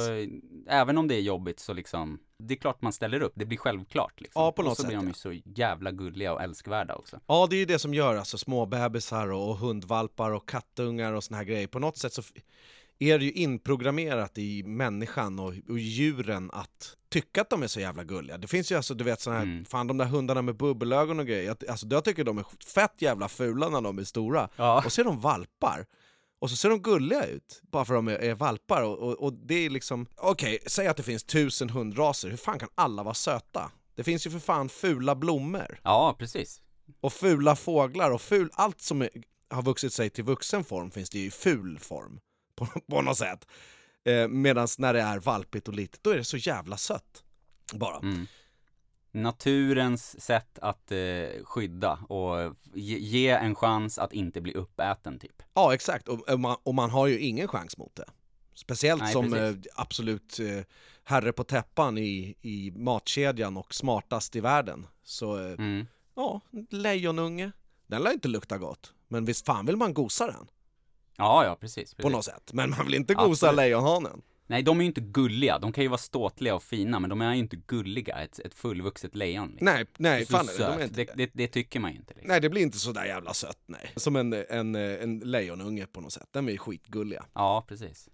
även 0.68 0.98
om 0.98 1.08
det 1.08 1.16
är 1.16 1.22
jobbigt 1.22 1.60
så 1.60 1.74
liksom, 1.74 2.20
det 2.38 2.54
är 2.54 2.58
klart 2.58 2.82
man 2.82 2.94
ställer 2.94 3.22
upp, 3.22 3.34
det 3.36 3.46
blir 3.46 3.58
självklart 3.58 4.22
liksom. 4.22 4.42
Ja, 4.42 4.52
på 4.52 4.62
något 4.62 4.72
och 4.72 4.78
så 4.78 4.82
sätt, 4.82 4.90
blir 4.90 4.98
de 4.98 5.08
ju 5.08 5.14
så 5.14 5.34
jävla 5.46 5.92
gulliga 5.92 6.34
och 6.34 6.42
älskvärda 6.42 6.96
också. 6.96 7.20
Ja, 7.28 7.48
det 7.50 7.56
är 7.56 7.60
ju 7.60 7.66
det 7.66 7.80
som 7.80 7.94
gör 7.94 8.16
alltså 8.16 8.38
små 8.38 8.66
bebisar 8.66 9.32
och, 9.32 9.50
och 9.50 9.58
hundvalpar 9.58 10.32
och 10.32 10.50
kattungar 10.50 11.14
och 11.14 11.24
såna 11.24 11.38
här 11.38 11.46
grejer. 11.46 11.68
På 11.68 11.80
något 11.80 11.98
sätt 11.98 12.14
så 12.14 12.22
är 13.00 13.20
det 13.20 13.26
ju 13.26 13.32
inprogrammerat 13.32 14.38
i 14.38 14.64
människan 14.64 15.40
och, 15.40 15.54
och 15.70 15.80
djuren 15.80 16.50
att 16.54 16.96
tycka 17.10 17.42
att 17.42 17.50
de 17.50 17.64
är 17.64 17.68
så 17.68 17.80
jävla 17.80 18.04
gulliga. 18.04 18.38
Det 18.38 18.48
finns 18.48 18.72
ju 18.72 18.76
alltså, 18.76 18.94
du 18.94 19.04
vet 19.04 19.22
såna 19.22 19.36
här, 19.36 19.44
Mm. 19.44 19.66
fan 19.66 19.88
de 19.88 19.98
där 19.98 20.06
hundarna 20.06 20.42
med 20.42 20.56
bubbelögon 20.58 21.20
och 21.20 21.28
grejer, 21.28 21.56
alltså 21.70 21.88
jag 21.90 22.04
tycker 22.04 22.24
de 22.24 22.38
är 22.38 22.46
fett 22.74 23.02
jävla 23.02 23.30
fula 23.30 23.70
när 23.70 23.82
de 23.82 24.00
är 24.00 24.04
stora. 24.04 24.50
Ja. 24.56 24.84
Och 24.86 24.92
så 24.92 25.02
är 25.02 25.06
de 25.06 25.20
valpar. 25.20 25.86
Och 26.40 26.50
så 26.50 26.56
ser 26.56 26.70
de 26.70 26.82
gulliga 26.82 27.26
ut, 27.26 27.62
bara 27.72 27.86
för 27.86 27.94
att 27.94 27.98
de 27.98 28.08
är, 28.08 28.18
är 28.20 28.36
valpar. 28.36 28.82
Och, 28.84 28.98
och, 29.00 29.14
och 29.24 29.34
det 29.34 29.56
är 29.66 29.70
liksom, 29.70 30.08
okej, 30.18 30.60
säg 30.66 30.88
att 30.88 30.98
det 30.98 31.04
finns 31.04 31.24
tusen 31.24 31.70
hundraser, 31.70 32.30
hur 32.30 32.38
fan 32.38 32.60
kan 32.60 32.70
alla 32.76 33.04
vara 33.04 33.14
söta? 33.14 33.72
Det 33.96 34.04
finns 34.04 34.26
ju 34.28 34.32
för 34.32 34.40
fan 34.40 34.70
fula 34.70 35.16
blommor, 35.16 35.80
Ja, 35.84 36.16
precis. 36.20 36.62
och 37.02 37.14
fula 37.14 37.56
fåglar, 37.56 38.12
och 38.12 38.22
ful, 38.22 38.50
allt 38.54 38.82
som 38.82 39.02
är, 39.02 39.10
har 39.50 39.62
vuxit 39.62 39.94
sig 39.94 40.10
till 40.10 40.24
vuxen 40.24 40.64
form 40.64 40.92
finns 40.92 41.10
det 41.10 41.20
ju 41.20 41.26
i 41.26 41.32
ful 41.32 41.80
form, 41.80 42.20
på, 42.56 42.66
på 42.90 43.02
något 43.02 43.18
sätt. 43.18 43.48
Eh, 44.06 44.28
Medan 44.28 44.68
när 44.78 44.94
det 44.94 45.02
är 45.02 45.20
valpigt 45.20 45.68
och 45.68 45.74
litet, 45.74 46.04
då 46.04 46.10
är 46.10 46.18
det 46.18 46.24
så 46.24 46.38
jävla 46.38 46.78
sött. 46.78 47.24
Bara. 47.74 47.98
Mm. 47.98 48.28
Naturens 49.12 50.22
sätt 50.22 50.60
att 50.60 50.92
eh, 50.92 51.44
skydda 51.44 51.94
och 51.94 52.56
ge, 52.74 52.98
ge 52.98 53.30
en 53.30 53.56
chans 53.56 54.00
att 54.00 54.14
inte 54.14 54.42
bli 54.42 54.54
uppäten 54.54 55.20
typ. 55.20 55.44
Ja, 55.54 55.74
exakt. 55.74 56.08
Och, 56.08 56.30
och, 56.30 56.40
man, 56.40 56.58
och 56.64 56.76
man 56.76 56.90
har 56.90 57.08
ju 57.08 57.20
ingen 57.20 57.48
chans 57.48 57.78
mot 57.78 57.96
det. 57.96 58.06
Speciellt 58.54 59.02
Nej, 59.04 59.14
som 59.14 59.34
eh, 59.34 59.54
absolut 59.76 60.40
eh, 60.40 60.64
herre 61.04 61.32
på 61.34 61.44
täppan 61.44 61.98
i, 61.98 62.36
i 62.42 62.72
matkedjan 62.76 63.58
och 63.58 63.74
smartast 63.74 64.36
i 64.36 64.40
världen. 64.40 64.88
Så 65.04 65.38
eh, 65.40 65.52
Mm. 65.54 65.88
ja, 66.16 66.42
lejonunge. 66.70 67.52
Den 67.88 68.02
lär 68.02 68.12
inte 68.14 68.28
lukta 68.28 68.58
gott. 68.58 68.94
Men 69.08 69.26
visst 69.26 69.46
fan 69.46 69.66
vill 69.66 69.78
man 69.78 69.94
gosa 69.94 70.28
den? 70.28 70.48
Ja, 71.18 71.46
ja, 71.46 71.56
precis. 71.56 71.94
På 71.94 72.02
precis. 72.02 72.12
något 72.16 72.26
sätt. 72.26 72.50
Men 72.54 72.70
man 72.70 72.86
vill 72.86 72.94
inte 72.96 73.14
gosa 73.14 73.30
Absolut. 73.48 73.56
lejonhanen. 73.56 74.22
Nej, 74.48 74.64
de 74.64 74.78
är 74.78 74.82
ju 74.82 74.88
inte 74.88 75.02
gulliga. 75.02 75.60
De 75.60 75.72
kan 75.72 75.84
ju 75.84 75.88
vara 75.88 75.98
ståtliga 75.98 76.56
och 76.56 76.64
fina, 76.64 77.00
men 77.00 77.10
de 77.10 77.22
är 77.22 77.34
ju 77.34 77.40
inte 77.40 77.56
gulliga. 77.56 78.18
Ett, 78.18 78.40
ett 78.40 78.54
fullvuxet 78.54 79.16
lejon. 79.16 79.48
Liksom. 79.50 79.66
Nej, 79.66 79.86
nej, 79.98 80.26
fan, 80.26 80.48
de 80.58 80.64
är 80.64 80.84
inte 80.84 81.06
det, 81.06 81.12
det, 81.16 81.30
det 81.34 81.48
tycker 81.48 81.80
man 81.80 81.92
ju 81.92 81.98
inte. 81.98 82.14
Liksom. 82.14 82.28
Nej, 82.30 82.42
det 82.42 82.50
blir 82.50 82.62
inte 82.62 82.80
så 82.80 82.92
där 82.92 83.06
jävla 83.06 83.34
sött, 83.34 83.60
nej. 83.66 83.92
Som 83.96 84.16
en, 84.16 84.34
en, 84.34 84.76
en 84.76 85.20
lejonunge 85.20 85.86
på 85.86 86.02
något 86.02 86.14
sätt. 86.14 86.28
De 86.32 86.48
är 86.48 86.52
ju 86.52 86.58
skitgulliga. 86.58 87.26
Ja, 87.34 87.66
precis. 87.68 88.10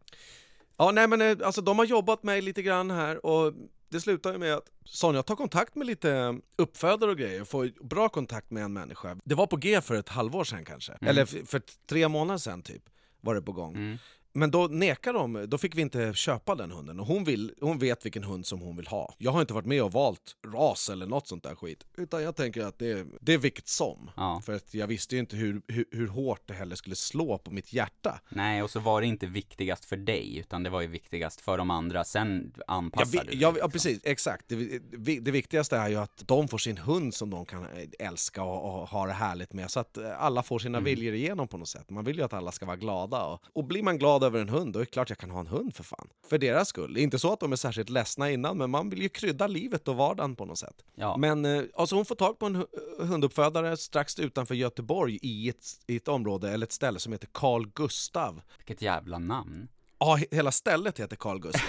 Ja, 0.78 0.92
nej 0.92 1.08
men 1.08 1.22
eh, 1.22 1.38
alltså 1.46 1.62
de 1.62 1.78
har 1.80 1.86
jobbat 1.86 2.24
mig 2.24 2.42
lite 2.42 2.62
grann 2.62 2.92
här 2.92 3.26
och 3.26 3.54
det 3.90 4.02
slutar 4.02 4.32
ju 4.32 4.38
med 4.38 4.54
att 4.54 4.66
Sonja 4.86 5.24
tar 5.24 5.36
kontakt 5.36 5.76
med 5.76 5.88
lite 5.88 6.40
uppfödare 6.56 7.12
och 7.12 7.18
grejer 7.18 7.42
och 7.42 7.48
får 7.48 7.84
bra 7.88 8.10
kontakt 8.10 8.52
med 8.52 8.64
en 8.64 8.74
människa. 8.74 9.18
Det 9.24 9.36
var 9.36 9.48
på 9.48 9.56
G 9.56 9.82
för 9.82 9.96
ett 9.96 10.10
halvår 10.10 10.44
sedan 10.44 10.66
kanske, 10.66 10.94
eller 11.02 11.24
f- 11.24 11.36
för 11.46 11.62
tre 11.90 12.08
månader 12.08 12.38
sedan 12.38 12.62
typ 12.62 12.84
var 13.21 13.36
det 13.36 13.41
på 13.41 13.51
gång. 13.51 13.75
Mm. 13.75 13.97
Men 14.34 14.52
då 14.52 14.67
nekar 14.67 15.13
de, 15.13 15.46
då 15.48 15.58
fick 15.58 15.76
vi 15.76 15.82
inte 15.82 16.13
köpa 16.13 16.56
den 16.56 16.72
hunden 16.72 17.00
och 17.00 17.06
hon, 17.06 17.24
vill, 17.24 17.54
hon 17.62 17.80
vet 17.80 18.06
vilken 18.06 18.24
hund 18.24 18.46
som 18.46 18.62
hon 18.62 18.76
vill 18.76 18.88
ha. 18.88 19.15
Jag 19.17 19.32
har 19.32 19.41
inte 19.41 19.54
varit 19.54 19.65
med 19.65 19.84
och 19.84 19.91
valt 19.91 20.36
ras 20.54 20.89
eller 20.89 21.06
något 21.06 21.28
sånt 21.28 21.44
där 21.44 21.56
skit, 21.56 21.86
utan 21.98 22.24
jag 22.24 22.36
tänker 22.36 22.62
att 22.65 22.80
det, 22.80 23.08
det 23.22 23.34
är 23.34 23.38
vilket 23.38 23.67
som. 23.67 24.12
Ja. 24.15 24.41
För 24.46 24.54
att 24.54 24.74
jag 24.74 24.88
visste 24.88 25.15
ju 25.15 25.20
inte 25.20 25.36
hur, 25.36 25.62
hur, 25.67 25.86
hur 25.91 26.08
hårt 26.08 26.41
det 26.46 26.54
heller 26.54 26.76
skulle 26.76 26.96
slå 26.96 27.38
på 27.38 27.52
mitt 27.52 27.74
hjärta. 27.74 28.20
Nej, 28.30 28.63
och 28.63 28.70
så 28.70 28.80
var 28.80 29.02
det 29.02 29.08
inte 29.08 29.26
viktigast 29.26 29.86
för 29.86 29.98
dig, 29.98 30.38
utan 30.38 30.63
det 30.63 30.70
var 30.70 30.82
ju 30.82 30.88
viktigast 30.88 31.41
för 31.41 31.58
de 31.58 31.72
andra. 31.72 32.04
Sen 32.04 32.54
anpassar 32.67 33.12
vi, 33.12 33.17
du 33.17 33.24
dig, 33.24 33.36
ja, 33.41 33.48
ja 33.48 33.54
liksom. 33.54 33.72
precis, 33.72 34.00
exakt. 34.04 34.46
Det, 34.48 34.80
det 35.20 35.32
viktigaste 35.32 35.78
är 35.78 35.89
ju 35.89 35.96
att 35.96 36.24
de 36.28 36.48
får 36.48 36.58
sin 36.58 36.78
hund 36.78 37.13
som 37.13 37.30
de 37.30 37.46
kan 37.46 37.67
älska 38.00 38.44
och, 38.44 38.82
och 38.82 38.89
ha 38.89 39.06
det 39.06 39.13
härligt 39.13 39.54
med, 39.54 39.72
så 39.72 39.80
att 39.80 39.98
alla 40.17 40.44
får 40.44 40.60
sina 40.60 40.82
Mm. 40.82 40.86
viljor 40.86 41.13
igenom 41.13 41.48
på 41.48 41.58
något 41.58 41.67
sätt. 41.67 41.89
Man 41.89 42.04
vill 42.06 42.17
ju 42.17 42.24
att 42.24 42.34
alla 42.34 42.52
ska 42.52 42.65
vara 42.65 42.78
glada. 42.78 43.24
Och, 43.24 43.41
och 43.54 43.63
blir 43.65 43.84
man 43.84 43.98
glad 43.98 44.20
över 44.25 44.39
en 44.39 44.49
hund, 44.49 44.73
då 44.73 44.79
är 44.79 44.86
det 44.86 44.91
klart 44.91 45.10
jag 45.10 45.17
kan 45.17 45.31
ha 45.31 45.39
en 45.39 45.47
hund 45.47 45.75
för 45.75 45.84
fan. 45.84 46.07
För 46.29 46.38
deras 46.38 46.67
skull. 46.67 46.97
Inte 46.97 47.19
så 47.19 47.34
att 47.34 47.39
de 47.39 47.51
är 47.51 47.55
särskilt 47.55 47.89
ledsna 47.89 48.31
innan, 48.31 48.57
men 48.57 48.69
man 48.69 48.89
vill 48.89 49.01
ju 49.01 49.10
krydda 49.10 49.47
livet 49.47 49.88
och 49.88 49.95
vardagen 49.95 50.36
på 50.36 50.45
något 50.45 50.60
sätt. 50.60 50.84
Ja. 50.95 51.17
Men 51.17 51.45
eh, 51.45 51.63
alltså 51.75 51.95
hon 51.95 52.05
får 52.05 52.15
tag 52.15 52.39
på 52.39 52.45
en 52.45 52.55
hu- 52.55 52.65
hunduppfödare 53.05 53.77
strax 53.77 54.19
utanför 54.19 54.55
Göteborg 54.55 55.19
i 55.21 55.49
ett, 55.49 55.65
i 55.88 55.95
ett 55.95 56.07
område, 56.07 56.51
eller 56.51 56.65
ett 56.65 56.71
ställe 56.71 56.99
som 56.99 57.12
heter 57.13 57.27
Carl 57.31 57.67
Gustav. 57.75 58.41
Vilket 58.57 58.81
jävla 58.81 59.19
namn. 59.19 59.67
Ja, 59.99 60.17
he- 60.19 60.36
hela 60.36 60.51
stället 60.51 60.99
heter 60.99 61.15
Carl 61.15 61.39
Gustav. 61.39 61.62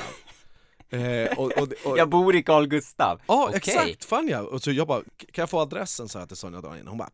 eh, 1.00 1.38
och, 1.38 1.52
och, 1.52 1.68
och, 1.84 1.98
Jag 1.98 2.08
bor 2.08 2.36
i 2.36 2.42
Carl 2.42 2.66
Gustav. 2.66 3.20
Ja, 3.26 3.44
Okej. 3.44 3.56
exakt! 3.56 4.04
Fan 4.04 4.28
ja! 4.28 4.40
Och 4.40 4.62
så 4.62 4.72
jag 4.72 4.86
bara, 4.86 5.02
kan 5.16 5.42
jag 5.42 5.50
få 5.50 5.60
adressen? 5.60 6.08
sa 6.08 6.18
jag 6.18 6.28
till 6.28 6.36
Sonja 6.36 6.60
dagen 6.60 6.74
innan. 6.74 6.88
Hon 6.88 6.98
bara, 6.98 7.10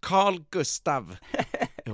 Carl 0.00 0.44
Gustav. 0.50 1.16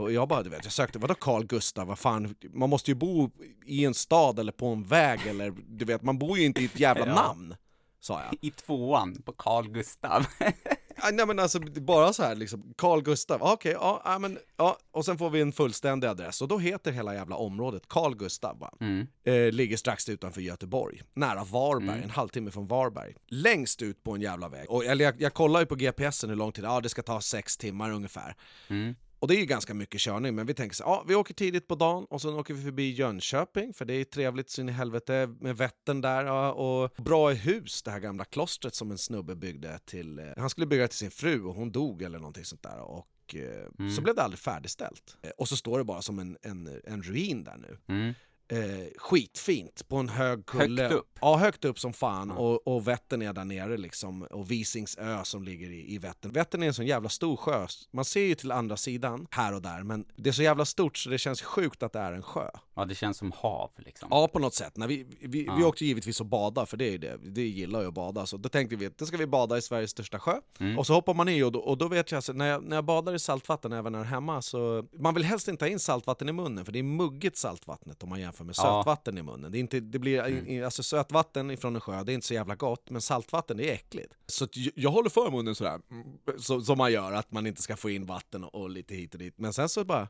Och 0.03 0.13
jag 0.13 0.29
bara, 0.29 0.43
du 0.43 0.51
vet, 0.51 0.65
jag 0.65 0.73
sökte, 0.73 0.99
vadå 0.99 1.15
Carl 1.15 1.45
Gustav? 1.47 1.87
Vad 1.87 1.99
fan, 1.99 2.35
man 2.53 2.71
måste 2.71 2.91
ju 2.91 2.95
bo 2.95 3.31
i 3.67 3.85
en 3.85 3.95
stad 3.95 4.39
eller 4.39 4.53
på 4.53 4.67
en 4.67 4.83
väg 4.85 5.21
eller, 5.27 5.55
du 5.69 5.85
vet, 5.85 6.03
man 6.03 6.19
bor 6.19 6.39
ju 6.39 6.45
inte 6.45 6.61
i 6.61 6.65
ett 6.65 6.81
jävla 6.81 7.07
Ja. 7.07 7.15
namn. 7.15 7.55
Sa 8.01 8.21
jag. 8.25 8.35
I 8.41 8.51
tvåan 8.51 9.23
på 9.23 9.33
Carl 9.33 9.69
Gustav. 9.69 10.27
Nej 11.13 11.27
men 11.27 11.39
alltså 11.39 11.61
bara 11.61 12.13
så 12.13 12.23
här 12.23 12.35
liksom, 12.37 12.75
Carl 12.79 13.03
Gustav, 13.03 13.43
ah, 13.43 13.53
okej, 13.53 13.73
ja, 13.73 14.03
ja, 14.05 14.19
men, 14.19 14.39
ja, 14.57 14.79
och 14.91 15.05
sen 15.05 15.19
får 15.19 15.31
vi 15.31 15.41
en 15.41 15.53
fullständig 15.53 16.09
adress 16.09 16.43
och 16.43 16.49
då 16.49 16.59
heter 16.59 16.93
hela 16.93 17.15
jävla 17.15 17.37
området 17.37 17.83
Carl 17.89 18.15
Gustav 18.17 18.59
va? 18.59 18.75
Mm. 18.81 19.07
Eh, 19.25 19.53
ligger 19.53 19.77
strax 19.77 20.09
utanför 20.09 20.41
Göteborg, 20.41 21.03
nära 21.15 21.45
Varberg, 21.45 21.89
Mm. 21.89 22.03
en 22.03 22.11
halvtimme 22.11 22.51
från 22.51 22.67
Varberg. 22.67 23.15
Längst 23.29 23.83
ut 23.83 24.03
på 24.03 24.13
en 24.15 24.21
jävla 24.21 24.49
väg. 24.49 24.71
Och, 24.71 24.85
eller 24.85 25.05
jag, 25.05 25.21
jag 25.21 25.35
kollar 25.35 25.61
ju 25.61 25.67
på 25.67 25.75
GPSen 25.75 26.31
hur 26.31 26.37
lång 26.37 26.53
tid, 26.53 26.65
ja 26.65 26.81
det 26.81 26.89
ska 26.89 27.03
ta 27.03 27.21
sex 27.21 27.57
timmar 27.57 27.91
ungefär. 27.93 28.35
Mm. 28.69 28.95
Och 29.21 29.29
det 29.29 29.37
är 29.37 29.39
ju 29.41 29.47
ganska 29.47 29.75
mycket 29.75 30.01
körning, 30.01 30.35
men 30.35 30.47
vi 30.47 30.55
tänker 30.55 30.77
så 30.77 30.83
ja 30.83 31.05
vi 31.09 31.15
åker 31.15 31.35
tidigt 31.35 31.69
på 31.69 31.75
dagen 31.75 32.07
och 32.11 32.23
sen 32.23 32.35
åker 32.35 32.55
vi 32.55 32.63
förbi 32.63 32.91
Jönköping, 32.91 33.73
för 33.75 33.85
det 33.85 33.95
är 33.95 34.05
trevligt 34.05 34.51
så 34.51 34.61
in 34.61 34.69
i 34.69 34.73
helvete 34.73 35.35
med 35.41 35.57
Vättern 35.57 36.01
där. 36.01 36.25
Ja, 36.25 36.53
och 36.53 36.91
bra 37.05 37.31
hus, 37.31 37.83
det 37.83 37.91
här 37.91 37.99
gamla 38.01 38.25
klostret 38.25 38.75
som 38.75 38.91
en 38.91 38.99
snubbe 38.99 39.35
byggde 39.37 39.79
till, 39.79 40.19
eh, 40.19 40.25
han 40.37 40.51
skulle 40.51 40.67
bygga 40.67 40.89
till 40.89 40.99
sin 40.99 41.11
fru 41.11 41.45
och 41.45 41.55
hon 41.55 41.73
dog 41.73 42.03
eller 42.03 42.19
någonting 42.19 42.45
sånt 42.45 42.63
där. 42.63 42.81
Och 42.81 43.07
eh, 43.35 43.67
Mm. 43.79 43.93
så 43.93 44.03
blev 44.03 44.15
det 44.15 44.23
aldrig 44.23 44.39
färdigställt. 44.39 45.17
Eh, 45.23 45.31
och 45.39 45.49
så 45.49 45.57
står 45.57 45.79
det 45.79 45.85
bara 45.85 46.03
som 46.03 46.19
en, 46.19 46.37
en, 46.43 46.81
en 46.85 47.03
ruin 47.03 47.45
där 47.45 47.57
nu. 47.57 47.79
Mm. 47.95 48.15
Eh, 48.51 48.87
skitfint 48.97 49.89
på 49.89 49.97
en 49.97 50.09
hög 50.09 50.47
kulle. 50.47 50.83
Högt 50.83 50.95
upp? 50.95 51.19
Ja, 51.21 51.37
högt 51.37 51.65
upp 51.65 51.79
som 51.79 51.93
fan. 51.93 52.29
Ja. 52.29 52.35
Och, 52.35 52.67
och 52.67 52.89
Vättern 52.89 53.23
är 53.23 53.33
där 53.33 53.45
nere 53.45 53.77
liksom. 53.77 54.23
Och 54.23 54.51
Visingsö 54.51 55.25
som 55.25 55.43
ligger 55.43 55.71
i, 55.71 55.95
i 55.95 55.99
Vättern. 55.99 56.33
Vättern 56.33 56.63
är 56.63 56.67
en 56.67 56.75
sån 56.75 56.87
jävla 56.87 57.09
stor 57.09 57.37
sjö. 57.37 57.67
Man 57.91 58.05
ser 58.05 58.21
ju 58.25 58.35
till 58.35 58.53
andra 58.53 58.77
sidan 58.77 59.27
här 59.31 59.55
och 59.55 59.63
där. 59.63 59.83
Men 59.83 60.05
det 60.17 60.29
är 60.29 60.33
så 60.33 60.43
jävla 60.43 60.65
stort 60.65 60.99
så 60.99 61.11
det 61.11 61.19
känns 61.19 61.43
sjukt 61.43 61.83
att 61.83 61.93
det 61.93 61.99
är 61.99 62.13
en 62.13 62.23
sjö. 62.23 62.51
Ja, 62.79 62.85
det 62.85 62.95
känns 62.95 63.17
som 63.19 63.33
hav 63.33 63.71
liksom. 63.77 64.09
Ja, 64.11 64.29
på 64.29 64.39
något 64.39 64.55
sätt. 64.55 64.77
När 64.77 64.87
vi, 64.89 65.07
vi, 65.21 65.27
vi 65.29 65.45
Ja. 65.45 65.67
åkte 65.67 65.85
givetvis 65.85 66.21
och 66.21 66.27
bada, 66.27 66.67
för 66.67 66.77
det 66.77 66.85
är 66.85 66.91
ju 66.91 66.99
det. 66.99 67.17
Det 67.23 67.43
gillar 67.47 67.81
ju 67.83 67.89
att 67.89 67.95
bada. 67.95 68.27
Så 68.27 68.37
då 68.37 68.49
tänkte 68.49 68.77
vi 68.77 68.87
att 68.87 68.99
då 68.99 69.07
ska 69.07 69.17
vi 69.17 69.27
bada 69.27 69.59
i 69.59 69.63
Sveriges 69.63 69.91
största 69.91 70.19
sjö. 70.19 70.41
Mm. 70.61 70.79
Och 70.79 70.87
så 70.87 70.95
hoppar 70.95 71.15
man 71.15 71.29
i 71.29 71.43
och 71.43 71.53
då, 71.53 71.59
och 71.61 71.79
då 71.79 71.89
vet 71.89 72.11
jag, 72.11 72.19
alltså, 72.19 72.33
när 72.33 72.47
jag, 72.47 72.63
när 72.65 72.77
jag 72.77 72.85
badar 72.85 73.15
i 73.15 73.19
saltvatten 73.19 73.73
även 73.73 73.93
när 73.93 73.99
jag 73.99 74.07
är 74.07 74.11
hemma, 74.11 74.43
så 74.43 74.85
man 74.93 75.15
vill 75.15 75.25
helst 75.25 75.49
inte 75.49 75.65
ha 75.65 75.71
in 75.71 75.79
saltvatten 75.79 76.29
i 76.29 76.33
munnen, 76.33 76.65
för 76.65 76.73
det 76.73 76.79
är 76.79 76.83
muggigt 76.83 77.37
saltvattnet 77.37 78.03
om 78.03 78.09
man 78.09 78.21
jämför 78.21 78.45
med 78.45 78.55
Ja. 78.59 78.69
Mm. 78.71 78.81
sötvatten 78.81 79.19
i 79.19 79.23
munnen. 79.23 79.53
Det 79.53 79.59
är 79.59 79.61
inte, 79.61 79.81
det 79.81 79.99
blir, 79.99 80.49
i- 80.49 80.65
alltså 80.65 80.83
sötvatten 80.83 81.51
ifrån 81.51 81.75
en 81.75 81.81
sjö, 81.81 82.05
det 82.05 82.13
är 82.13 82.15
inte 82.15 82.27
så 82.27 82.35
jävla 82.35 82.55
gott, 82.55 82.91
men 82.91 83.01
saltvatten 83.03 83.57
det 83.57 83.71
är 83.71 83.75
äckligt. 83.75 84.15
Så 84.27 84.47
jag, 84.53 84.73
jag 84.77 84.91
håller 84.91 85.11
för 85.11 85.31
munnen 85.31 85.55
sådär, 85.55 85.81
mm, 85.91 86.07
så, 86.39 86.61
som 86.61 86.79
man 86.79 86.93
gör, 86.93 87.13
att 87.13 87.33
man 87.33 87.47
inte 87.47 87.63
ska 87.63 87.77
få 87.77 87.91
in 87.91 88.07
vatten 88.07 88.45
och, 88.45 88.55
och 88.55 88.71
lite 88.71 88.95
hit 88.95 89.13
och 89.15 89.19
dit. 89.19 89.35
Men 89.39 89.53
sen 89.53 89.69
så 89.69 89.85
bara, 89.85 90.09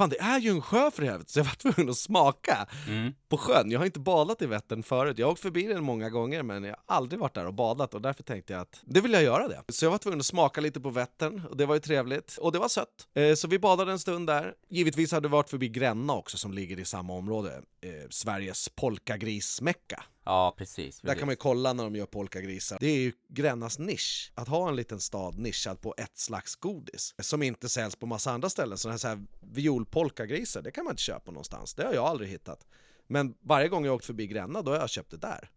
fan 0.00 0.08
det 0.10 0.20
är 0.20 0.38
ju 0.40 0.50
en 0.50 0.62
sjö 0.62 0.90
för 0.90 1.02
helvete, 1.02 1.32
så 1.32 1.38
jag 1.38 1.44
var 1.44 1.52
tvungen 1.72 1.90
att 1.90 1.96
smaka 1.98 2.66
Mm. 2.88 3.12
på 3.28 3.36
sjön. 3.38 3.70
Jag 3.70 3.78
har 3.80 3.86
inte 3.86 4.00
badat 4.00 4.42
i 4.42 4.46
Vättern 4.46 4.82
förut. 4.82 5.18
Jag 5.18 5.26
har 5.26 5.32
åkt 5.32 5.40
förbi 5.40 5.62
den 5.62 5.84
många 5.84 6.10
gånger 6.10 6.42
men 6.42 6.64
jag 6.64 6.70
har 6.86 6.96
aldrig 6.96 7.20
varit 7.20 7.34
där 7.34 7.46
och 7.46 7.54
badat 7.54 7.94
och 7.94 8.02
därför 8.02 8.22
tänkte 8.22 8.52
jag 8.52 8.62
att 8.62 8.80
det 8.84 9.00
vill 9.00 9.12
jag 9.12 9.22
göra 9.22 9.48
det. 9.48 9.62
Så 9.68 9.84
jag 9.84 9.90
var 9.90 9.98
tvungen 9.98 10.20
att 10.20 10.26
smaka 10.26 10.60
lite 10.60 10.80
på 10.80 10.90
Vättern 10.90 11.42
och 11.50 11.56
det 11.56 11.66
var 11.66 11.74
ju 11.74 11.80
trevligt. 11.80 12.36
Och 12.36 12.52
det 12.52 12.58
var 12.58 12.68
sött. 12.68 12.88
Eh, 13.14 13.34
Så 13.34 13.48
vi 13.48 13.58
badade 13.58 13.92
en 13.92 13.98
stund 13.98 14.26
där. 14.26 14.54
Givetvis 14.70 15.12
hade 15.12 15.28
vi 15.28 15.32
varit 15.32 15.50
förbi 15.50 15.68
Gränna 15.68 16.12
också 16.14 16.36
som 16.38 16.52
ligger 16.52 16.78
i 16.80 16.84
samma 16.84 17.12
område. 17.12 17.62
Eh, 17.82 17.90
Sveriges 18.10 18.68
polkagrismecka. 18.68 20.02
Ja, 20.24 20.54
precis. 20.58 21.00
Där 21.00 21.14
kan 21.14 21.26
man 21.26 21.32
ju 21.32 21.36
kolla 21.36 21.72
när 21.72 21.84
de 21.84 21.96
gör 21.96 22.06
polkagrisar. 22.06 22.78
Det 22.80 22.86
är 22.86 22.98
ju 22.98 23.12
Grännas 23.28 23.78
nisch. 23.78 24.32
Att 24.34 24.48
ha 24.48 24.68
en 24.68 24.76
liten 24.76 25.00
stad 25.00 25.38
nischad 25.38 25.80
på 25.80 25.94
ett 25.98 26.18
slags 26.18 26.56
godis. 26.56 27.14
Som 27.18 27.42
inte 27.42 27.68
säljs 27.68 27.96
på 27.96 28.06
massa 28.06 28.30
andra 28.30 28.50
ställen. 28.50 28.78
Sådana 28.78 28.92
här, 28.92 28.98
så 28.98 29.08
här 29.08 29.26
violpolkagrisar, 29.40 30.62
det 30.62 30.70
kan 30.70 30.84
man 30.84 30.92
inte 30.92 31.02
köpa 31.02 31.30
någonstans. 31.30 31.74
Det 31.74 31.84
har 31.84 31.94
jag 31.94 32.04
aldrig 32.04 32.30
hittat. 32.30 32.66
Men 33.06 33.34
varje 33.40 33.68
gång 33.68 33.84
jag 33.84 33.94
åkt 33.94 34.04
förbi 34.04 34.26
Gränna, 34.26 34.62
då 34.62 34.70
har 34.70 34.78
jag 34.78 34.90
köpt 34.90 35.10
det 35.10 35.16
där. 35.16 35.50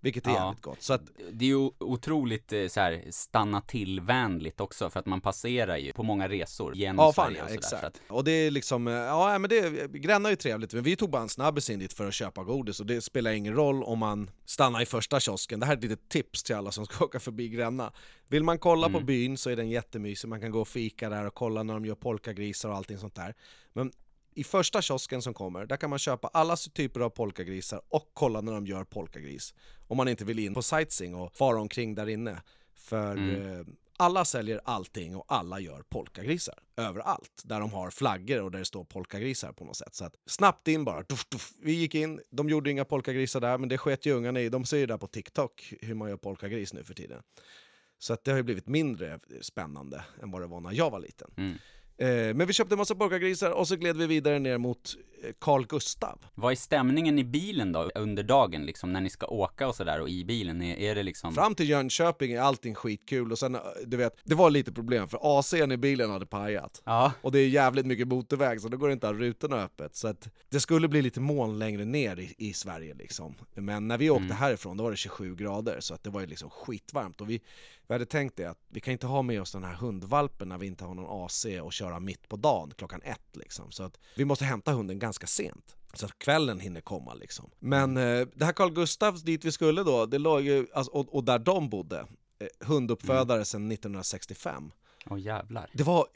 Vilket 0.00 0.26
är 0.26 0.30
Ja. 0.30 0.44
jävligt 0.44 0.62
gott. 0.62 0.82
Så 0.82 0.92
att, 0.92 1.02
Det 1.32 1.44
är 1.44 1.48
ju 1.48 1.70
otroligt 1.78 2.52
eh, 2.52 2.66
så 2.66 2.80
här, 2.80 3.04
stanna 3.10 3.60
till-vänligt 3.60 4.60
också 4.60 4.90
för 4.90 5.00
att 5.00 5.06
man 5.06 5.20
passerar 5.20 5.76
ju 5.76 5.92
på 5.92 6.02
många 6.02 6.28
resor 6.28 6.76
genom 6.76 7.04
ja 7.04 7.12
Sverige 7.12 7.38
ja, 7.38 7.44
och 7.44 7.48
sådär. 7.50 7.58
exakt. 7.58 7.80
Så 7.80 7.86
att, 7.86 8.00
Och 8.18 8.24
det 8.24 8.30
är 8.32 8.50
liksom, 8.50 8.88
eh, 8.88 8.94
ja 8.94 9.38
men 9.38 9.50
det, 9.50 9.90
Gränna 9.92 10.28
är 10.28 10.32
ju 10.32 10.36
trevligt, 10.36 10.74
men 10.74 10.82
vi 10.82 10.96
tog 10.96 11.10
bara 11.10 11.22
en 11.22 11.28
snabbis 11.28 11.70
in 11.70 11.78
dit 11.78 11.92
för 11.92 12.06
att 12.08 12.14
köpa 12.14 12.44
godis 12.44 12.80
och 12.80 12.86
det 12.86 13.00
spelar 13.00 13.30
ingen 13.30 13.54
roll 13.54 13.82
om 13.82 13.98
man 13.98 14.30
stannar 14.44 14.82
i 14.82 14.86
första 14.86 15.20
kiosken. 15.20 15.60
Det 15.60 15.66
här 15.66 15.72
är 15.72 15.76
ett 15.76 15.82
litet 15.82 16.08
tips 16.08 16.42
till 16.42 16.54
alla 16.56 16.70
som 16.72 16.86
ska 16.86 17.04
åka 17.04 17.20
förbi 17.20 17.48
Gränna. 17.48 17.92
Vill 18.28 18.44
man 18.44 18.58
kolla 18.58 18.86
på 18.88 18.96
Mm. 18.96 19.06
byn 19.06 19.36
så 19.38 19.50
är 19.50 19.56
den 19.56 19.68
jättemysig, 19.70 20.28
man 20.28 20.40
kan 20.40 20.50
gå 20.50 20.60
och 20.60 20.68
fika 20.68 21.08
där 21.08 21.24
och 21.26 21.34
kolla 21.34 21.62
när 21.62 21.74
de 21.74 21.84
gör 21.86 21.94
polkagrisar 21.94 22.68
och 22.68 22.76
allting 22.76 22.98
sånt 22.98 23.14
där. 23.14 23.34
Men 23.72 23.92
i 24.38 24.44
första 24.44 24.82
kiosken 24.82 25.22
som 25.22 25.34
kommer, 25.34 25.66
där 25.66 25.76
kan 25.76 25.90
man 25.90 25.98
köpa 25.98 26.28
alla 26.28 26.56
typer 26.56 27.00
av 27.00 27.10
polkagrisar 27.10 27.80
och 27.88 28.10
kolla 28.14 28.40
när 28.40 28.52
de 28.52 28.66
gör 28.66 28.84
polkagris. 28.84 29.54
Om 29.88 29.96
man 29.96 30.08
inte 30.08 30.24
vill 30.24 30.38
in 30.38 30.54
på 30.54 30.62
sightseeing 30.62 31.14
och 31.14 31.36
fara 31.36 31.60
omkring 31.60 31.94
där 31.94 32.08
inne. 32.08 32.42
För 32.74 33.12
Mm. 33.16 33.60
eh, 33.60 33.66
alla 33.96 34.24
säljer 34.24 34.60
allting 34.64 35.16
och 35.16 35.24
alla 35.28 35.60
gör 35.60 35.82
polkagrisar. 35.88 36.58
Överallt. 36.76 37.42
Där 37.44 37.60
de 37.60 37.72
har 37.72 37.90
flaggor 37.90 38.42
och 38.42 38.50
där 38.50 38.58
det 38.58 38.64
står 38.64 38.84
polkagrisar 38.84 39.52
på 39.52 39.64
något 39.64 39.76
sätt. 39.76 39.94
Så 39.94 40.04
att 40.04 40.14
snabbt 40.26 40.68
in 40.68 40.84
bara. 40.84 41.02
Tuff, 41.04 41.24
tuff. 41.28 41.52
Vi 41.62 41.72
gick 41.72 41.94
in, 41.94 42.20
de 42.30 42.48
gjorde 42.48 42.70
inga 42.70 42.84
polkagrisar 42.84 43.40
där, 43.40 43.58
men 43.58 43.68
det 43.68 43.78
sket 43.78 44.06
ju 44.06 44.12
ungarna 44.12 44.40
i. 44.40 44.48
De 44.48 44.64
ser 44.64 44.76
ju 44.78 44.86
där 44.86 44.98
på 44.98 45.06
TikTok 45.06 45.72
hur 45.80 45.94
man 45.94 46.08
gör 46.08 46.16
polkagris 46.16 46.72
nu 46.74 46.84
för 46.84 46.94
tiden. 46.94 47.22
Så 47.98 48.12
att 48.12 48.24
det 48.24 48.30
har 48.30 48.36
ju 48.36 48.42
blivit 48.42 48.66
mindre 48.68 49.18
spännande 49.40 50.04
än 50.22 50.30
vad 50.30 50.42
det 50.42 50.46
var 50.46 50.60
när 50.60 50.72
jag 50.72 50.90
var 50.90 51.00
liten. 51.00 51.30
mm. 51.36 51.58
Eh, 51.98 52.08
men 52.34 52.46
vi 52.46 52.52
köpte 52.52 52.74
en 52.74 52.78
massa 52.78 52.94
polkagrisar 52.94 53.50
och 53.50 53.68
så 53.68 53.76
gled 53.76 53.96
vi 53.96 54.06
vidare 54.06 54.38
ner 54.38 54.58
mot 54.58 54.94
eh, 55.24 55.30
Carl 55.40 55.66
Gustav. 55.66 56.18
Vad 56.34 56.52
är 56.52 56.56
stämningen 56.56 57.18
i 57.18 57.24
bilen 57.24 57.72
då 57.72 57.90
under 57.94 58.22
dagen 58.22 58.66
liksom 58.66 58.92
när 58.92 59.00
ni 59.00 59.10
ska 59.10 59.26
åka 59.26 59.68
och 59.68 59.74
sådär 59.74 60.00
och 60.00 60.08
i 60.08 60.24
bilen? 60.24 60.62
Är, 60.62 60.76
är 60.76 60.94
det 60.94 61.02
liksom? 61.02 61.34
Fram 61.34 61.54
till 61.54 61.68
Jönköping 61.68 62.32
är 62.32 62.40
allting 62.40 62.74
skitkul 62.74 63.32
och 63.32 63.38
sen, 63.38 63.54
eh, 63.54 63.60
du 63.86 63.96
vet, 63.96 64.12
det 64.24 64.34
var 64.34 64.50
lite 64.50 64.72
problem 64.72 65.08
för 65.08 65.18
AC'n 65.18 65.72
i 65.72 65.76
bilen 65.76 66.10
hade 66.10 66.26
pajat. 66.26 66.82
Ja, 66.84 67.12
Och 67.22 67.32
det 67.32 67.38
är 67.38 67.48
jävligt 67.48 67.86
mycket 67.86 68.08
motorväg 68.08 68.60
så 68.60 68.68
då 68.68 68.76
går 68.76 68.86
det 68.88 68.92
inte 68.92 69.08
att 69.08 69.14
ha 69.14 69.20
rutorna 69.22 69.56
öppet. 69.64 69.96
Så 69.96 70.08
att 70.08 70.28
det 70.48 70.60
skulle 70.60 70.88
bli 70.88 71.02
lite 71.02 71.20
moln 71.20 71.58
längre 71.58 71.84
ner 71.84 72.18
i, 72.18 72.34
i 72.38 72.52
Sverige 72.52 72.94
liksom. 72.94 73.34
Men 73.54 73.88
när 73.88 73.98
vi 73.98 74.10
åkte 74.10 74.24
Mm. 74.24 74.36
härifrån 74.36 74.76
då 74.76 74.84
var 74.84 74.90
det 74.90 74.96
27 74.96 75.36
grader 75.36 75.76
så 75.80 75.94
att 75.94 76.02
det 76.04 76.10
var 76.10 76.20
ju 76.20 76.26
liksom 76.26 76.50
skitvarmt. 76.50 77.20
Och 77.20 77.30
vi, 77.30 77.40
vi 77.88 77.94
hade 77.94 78.06
tänkt 78.06 78.36
det 78.36 78.44
att 78.44 78.58
vi 78.68 78.80
kan 78.80 78.92
inte 78.92 79.06
ha 79.06 79.22
med 79.22 79.40
oss 79.40 79.52
den 79.52 79.64
här 79.64 79.74
hundvalpen 79.74 80.48
när 80.48 80.58
vi 80.58 80.66
inte 80.66 80.84
har 80.84 80.94
någon 80.94 81.24
AC 81.26 81.46
och 81.62 81.72
köra 81.72 82.00
mitt 82.00 82.28
på 82.28 82.36
dagen 82.36 82.72
klockan 82.76 83.02
ett 83.02 83.36
liksom. 83.36 83.70
Så 83.70 83.82
att 83.82 83.98
vi 84.16 84.24
måste 84.24 84.44
hämta 84.44 84.72
hunden 84.72 84.98
ganska 84.98 85.26
sent. 85.26 85.76
Så 85.94 86.06
att 86.06 86.18
kvällen 86.18 86.60
hinner 86.60 86.80
komma 86.80 87.14
liksom. 87.14 87.50
Men 87.58 87.96
eh, 87.96 88.26
det 88.34 88.44
här 88.44 88.52
Carl 88.52 88.72
Gustavs 88.72 89.22
dit 89.22 89.44
vi 89.44 89.52
skulle 89.52 89.82
då, 89.82 90.06
det 90.06 90.18
låg 90.18 90.42
ju, 90.42 90.66
alltså, 90.74 90.92
och, 90.92 91.14
och 91.14 91.24
där 91.24 91.38
de 91.38 91.68
bodde, 91.68 91.98
eh, 92.38 92.66
hunduppfödare 92.66 93.44
sedan 93.44 93.72
1965. 93.72 94.72
åh 95.10 95.20
jävlar. 95.20 95.70
Det 95.74 95.82
var, 95.82 96.06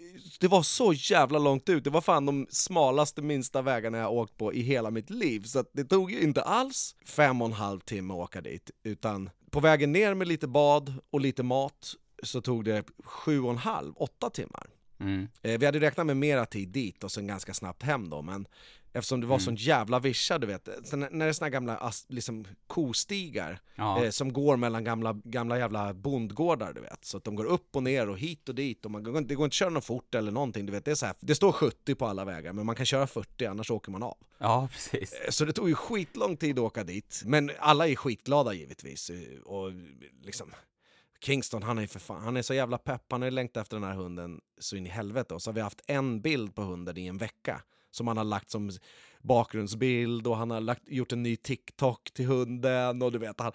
det 0.40 0.48
var 0.48 0.62
så 0.62 0.92
jävla 0.92 1.38
långt 1.38 1.68
ut, 1.68 1.84
det 1.84 1.90
var 1.90 2.00
fan 2.00 2.26
de 2.26 2.46
smalaste 2.50 3.22
minsta 3.22 3.62
vägarna 3.62 3.98
jag 3.98 4.12
åkt 4.12 4.36
på 4.36 4.52
i 4.52 4.60
hela 4.60 4.90
mitt 4.90 5.10
liv. 5.10 5.42
Så 5.42 5.64
det 5.72 5.84
tog 5.84 6.10
ju 6.10 6.20
inte 6.20 6.42
alls 6.42 6.96
fem 7.04 7.42
och 7.42 7.48
en 7.48 7.52
halv 7.52 7.80
timme 7.80 8.14
att 8.14 8.20
åka 8.20 8.40
dit, 8.40 8.70
utan 8.82 9.30
på 9.52 9.60
vägen 9.60 9.92
ner 9.92 10.14
med 10.14 10.28
lite 10.28 10.48
bad 10.48 10.94
och 11.10 11.20
lite 11.20 11.42
mat 11.42 11.94
så 12.22 12.40
tog 12.40 12.64
det 12.64 12.84
sju 13.04 13.40
och 13.40 13.50
en 13.50 13.58
halv, 13.58 13.92
åtta 13.96 14.30
timmar. 14.30 14.66
Mm. 15.00 15.28
Eh, 15.42 15.58
vi 15.58 15.66
hade 15.66 15.80
räknat 15.80 16.06
med 16.06 16.16
mera 16.16 16.46
tid 16.46 16.68
dit 16.68 17.04
och 17.04 17.12
sen 17.12 17.26
ganska 17.26 17.54
snabbt 17.54 17.82
hem 17.82 18.10
då, 18.10 18.22
men 18.22 18.46
eftersom 18.92 19.20
det 19.20 19.26
var 19.26 19.38
sån 19.38 19.54
jävla 19.56 19.98
vischa 19.98 20.38
du 20.38 20.46
vet, 20.46 20.68
sen 20.84 21.00
när 21.00 21.10
när 21.10 21.26
det 21.26 21.30
är 21.30 21.32
såna 21.32 21.50
gamla 21.50 21.92
liksom, 22.08 22.44
kostigar 22.66 23.60
Ja, 23.74 24.04
eh, 24.04 24.10
som 24.10 24.32
går 24.32 24.56
mellan 24.56 24.84
gamla, 24.84 25.12
gamla 25.24 25.58
jävla 25.58 25.94
bondgårdar 25.94 26.72
du 26.72 26.80
vet, 26.80 27.04
så 27.04 27.16
att 27.16 27.24
de 27.24 27.34
går 27.34 27.44
upp 27.44 27.76
och 27.76 27.82
ner 27.82 28.08
och 28.08 28.18
hit 28.18 28.48
och 28.48 28.54
dit 28.54 28.84
och 28.84 28.90
man 28.90 29.02
det 29.04 29.10
går 29.10 29.20
inte 29.20 29.44
att 29.44 29.52
köra 29.52 29.70
något 29.70 29.84
fort 29.84 30.14
eller 30.14 30.32
någonting, 30.32 30.66
du 30.66 30.72
vet, 30.72 30.84
det 30.84 30.90
är 30.90 30.94
så 30.94 31.06
här, 31.06 31.14
det 31.20 31.34
står 31.34 31.52
70 31.52 31.94
på 31.94 32.06
alla 32.06 32.24
vägar 32.24 32.52
men 32.52 32.66
man 32.66 32.74
kan 32.74 32.86
köra 32.86 33.06
40 33.06 33.46
annars 33.46 33.70
åker 33.70 33.92
man 33.92 34.02
av. 34.02 34.16
ja 34.38 34.68
precis. 34.72 35.12
Eh, 35.12 35.30
Så 35.30 35.44
det 35.44 35.52
tog 35.52 35.68
ju 35.68 35.74
skitlång 35.74 36.36
tid 36.36 36.58
att 36.58 36.64
åka 36.64 36.84
dit, 36.84 37.22
men 37.24 37.50
alla 37.58 37.88
är 37.88 37.96
skitglada 37.96 38.52
givetvis 38.52 39.10
eh, 39.10 39.40
och 39.44 39.72
liksom 40.22 40.52
Kingston, 41.24 41.62
han 41.62 41.78
är 41.78 41.86
för 41.86 42.00
fan, 42.00 42.22
han 42.22 42.36
är 42.36 42.42
så 42.42 42.54
jävla 42.54 42.78
pepp, 42.78 43.02
han 43.10 43.22
har 43.22 43.30
längtat 43.30 43.60
efter 43.62 43.76
den 43.76 43.84
här 43.84 43.94
hunden 43.94 44.40
så 44.58 44.76
in 44.76 44.86
i 44.86 44.88
helvete. 44.88 45.34
Och 45.34 45.42
så 45.42 45.50
har 45.50 45.54
vi 45.54 45.60
haft 45.60 45.80
en 45.86 46.20
bild 46.20 46.54
på 46.54 46.62
hunden 46.62 46.98
i 46.98 47.06
en 47.06 47.18
vecka 47.18 47.62
som 47.92 48.08
han 48.08 48.16
har 48.16 48.24
lagt 48.24 48.50
som 48.50 48.70
bakgrundsbild 49.22 50.26
och 50.26 50.36
han 50.36 50.50
har 50.50 50.60
lagt, 50.60 50.88
gjort 50.88 51.12
en 51.12 51.22
ny 51.22 51.36
TikTok 51.36 52.10
till 52.14 52.26
hunden 52.26 53.02
och 53.02 53.12
du 53.12 53.18
vet, 53.18 53.40
han, 53.40 53.52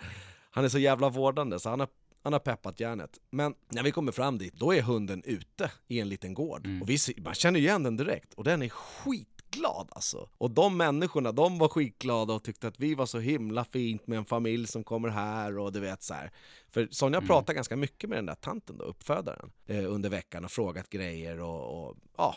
han 0.52 0.66
är 0.66 0.70
så 0.70 0.80
jävla 0.80 1.10
vårdande 1.10 1.60
så 1.60 1.70
han 1.70 1.80
har 1.80 1.90
han 2.24 2.34
har 2.34 2.40
peppat 2.40 2.80
järnet. 2.80 3.20
Men 3.30 3.56
när 3.70 3.84
vi 3.84 3.92
kommer 3.92 4.12
fram 4.12 4.38
dit, 4.38 4.54
då 4.54 4.74
är 4.74 4.82
hunden 4.82 5.24
ute 5.26 5.72
i 5.88 6.00
en 6.00 6.10
liten 6.10 6.34
gård. 6.34 6.66
Mm. 6.66 6.82
Och 6.82 6.90
vi, 6.90 6.98
man 7.18 7.34
känner 7.34 7.60
igen 7.60 7.84
den 7.84 7.98
direkt. 7.98 8.34
Och 8.34 8.44
den 8.44 8.62
är 8.62 8.70
skitglad 8.70 9.90
alltså. 9.92 10.30
Och 10.38 10.52
de 10.52 10.78
människorna, 10.78 11.32
de 11.32 11.58
var 11.58 11.68
skitglada 11.68 12.34
och 12.34 12.44
tyckte 12.44 12.68
att 12.68 12.80
vi 12.80 12.96
var 12.96 13.06
så 13.06 13.20
himla 13.20 13.64
fint 13.64 14.08
med 14.08 14.18
en 14.18 14.26
familj 14.26 14.68
som 14.68 14.84
kommer 14.84 15.10
här 15.10 15.58
och 15.58 15.74
du 15.74 15.80
vet 15.80 16.04
så 16.04 16.14
här. 16.14 16.32
För 16.70 16.88
Sonja 16.92 17.18
Mm. 17.18 17.28
pratar 17.28 17.54
ganska 17.54 17.76
mycket 17.76 18.10
med 18.10 18.18
den 18.18 18.26
där 18.26 18.36
tanten 18.36 18.78
då, 18.78 18.84
uppfödaren, 18.84 19.52
eh, 19.66 19.94
under 19.94 20.10
veckan 20.10 20.46
och 20.46 20.52
frågat 20.52 20.90
grejer 20.90 21.40
och, 21.40 21.88
och 21.90 21.98
ja, 22.18 22.36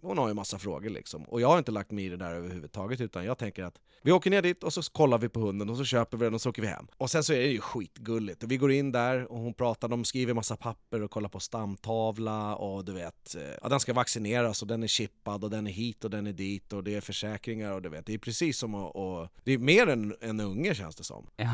hon 0.00 0.18
har 0.18 0.28
ju 0.28 0.34
massa 0.34 0.58
frågor 0.58 0.90
liksom. 0.90 1.22
Och 1.24 1.40
jag 1.40 1.48
har 1.48 1.58
inte 1.58 1.72
lagt 1.72 1.90
mig 1.90 2.04
i 2.04 2.08
det 2.08 2.16
där 2.16 2.34
överhuvudtaget, 2.34 3.00
utan 3.00 3.24
jag 3.24 3.38
tänker 3.38 3.64
att 3.64 3.80
vi 4.02 4.12
åker 4.12 4.30
ner 4.30 4.42
dit 4.42 4.64
och 4.64 4.72
så 4.72 4.82
kollar 4.82 5.18
vi 5.18 5.28
på 5.28 5.40
hunden 5.40 5.70
och 5.70 5.76
så 5.76 5.84
köper 5.84 6.16
vi 6.16 6.24
den 6.24 6.34
och 6.34 6.40
så 6.40 6.50
åker 6.50 6.62
vi 6.62 6.68
hem. 6.68 6.86
Och 6.96 7.10
sen 7.10 7.24
så 7.24 7.32
är 7.32 7.38
det 7.38 7.46
ju 7.46 7.60
skitgulligt. 7.60 8.42
Och 8.42 8.50
vi 8.50 8.56
går 8.56 8.72
in 8.72 8.92
där 8.92 9.32
och 9.32 9.38
hon 9.38 9.54
pratar, 9.54 9.88
de 9.88 10.04
skriver 10.04 10.34
massa 10.34 10.56
papper 10.56 11.02
och 11.02 11.10
kollar 11.10 11.28
på 11.28 11.40
stamtavla 11.40 12.56
och 12.56 12.84
du 12.84 12.92
vet, 12.92 13.34
eh, 13.34 13.42
ja, 13.62 13.68
den 13.68 13.80
ska 13.80 13.92
vaccineras 13.92 14.62
och 14.62 14.68
den 14.68 14.82
är 14.82 14.86
chippad 14.86 15.44
och 15.44 15.50
den 15.50 15.66
är 15.66 15.70
hit 15.70 16.04
och 16.04 16.10
den 16.10 16.26
är 16.26 16.32
dit 16.32 16.72
och 16.72 16.84
det 16.84 16.94
är 16.94 17.00
försäkringar 17.00 17.72
och 17.72 17.82
du 17.82 17.88
vet, 17.88 18.06
det 18.06 18.14
är 18.14 18.18
precis 18.18 18.58
som 18.58 18.74
att, 18.74 18.94
och, 18.94 19.28
det 19.44 19.52
är 19.52 19.58
mer 19.58 19.86
än 19.86 20.14
en 20.20 20.40
unge 20.40 20.74
känns 20.74 20.96
det 20.96 21.04
som. 21.04 21.26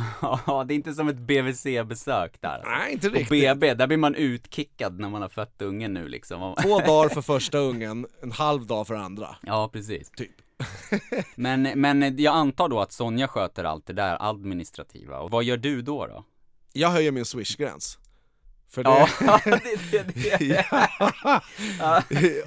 Ja, 0.46 0.64
det 0.68 0.74
är 0.74 0.76
inte 0.76 0.92
som 0.92 1.08
ett 1.08 1.18
BVC-besök 1.18 2.40
där. 2.40 2.48
Alltså. 2.48 2.70
Nej, 2.70 2.92
inte 2.92 3.10
På 3.10 3.16
riktigt. 3.16 3.42
BB, 3.42 3.74
där 3.74 3.86
blir 3.86 3.96
man 3.96 4.14
utkickad 4.14 5.00
när 5.00 5.08
man 5.08 5.22
har 5.22 5.28
fött 5.28 5.62
ungen 5.62 5.94
nu 5.94 6.08
liksom. 6.08 6.54
Två 6.62 6.78
dagar 6.78 7.08
för 7.08 7.22
första 7.22 7.58
ungen, 7.58 8.06
en 8.22 8.32
halv 8.32 8.66
dag 8.66 8.86
för 8.86 8.94
andra. 8.94 9.36
Ja, 9.42 9.70
precis. 9.72 10.10
Typ. 10.10 10.30
Men, 11.36 11.62
men 11.62 12.16
jag 12.18 12.34
antar 12.34 12.68
då 12.68 12.80
att 12.80 12.92
Sonja 12.92 13.28
sköter 13.28 13.64
allt 13.64 13.86
det 13.86 13.92
där 13.92 14.16
administrativa. 14.20 15.18
Och 15.18 15.30
vad 15.30 15.44
gör 15.44 15.56
du 15.56 15.82
då 15.82 16.06
då? 16.06 16.24
Jag 16.72 16.88
höjer 16.88 17.12
min 17.12 17.24
swishgräns. 17.24 17.98
För 18.70 18.84
det... 18.84 18.90
Ja, 18.90 19.40
det, 19.44 19.60
det, 19.90 20.38
det. 20.38 20.64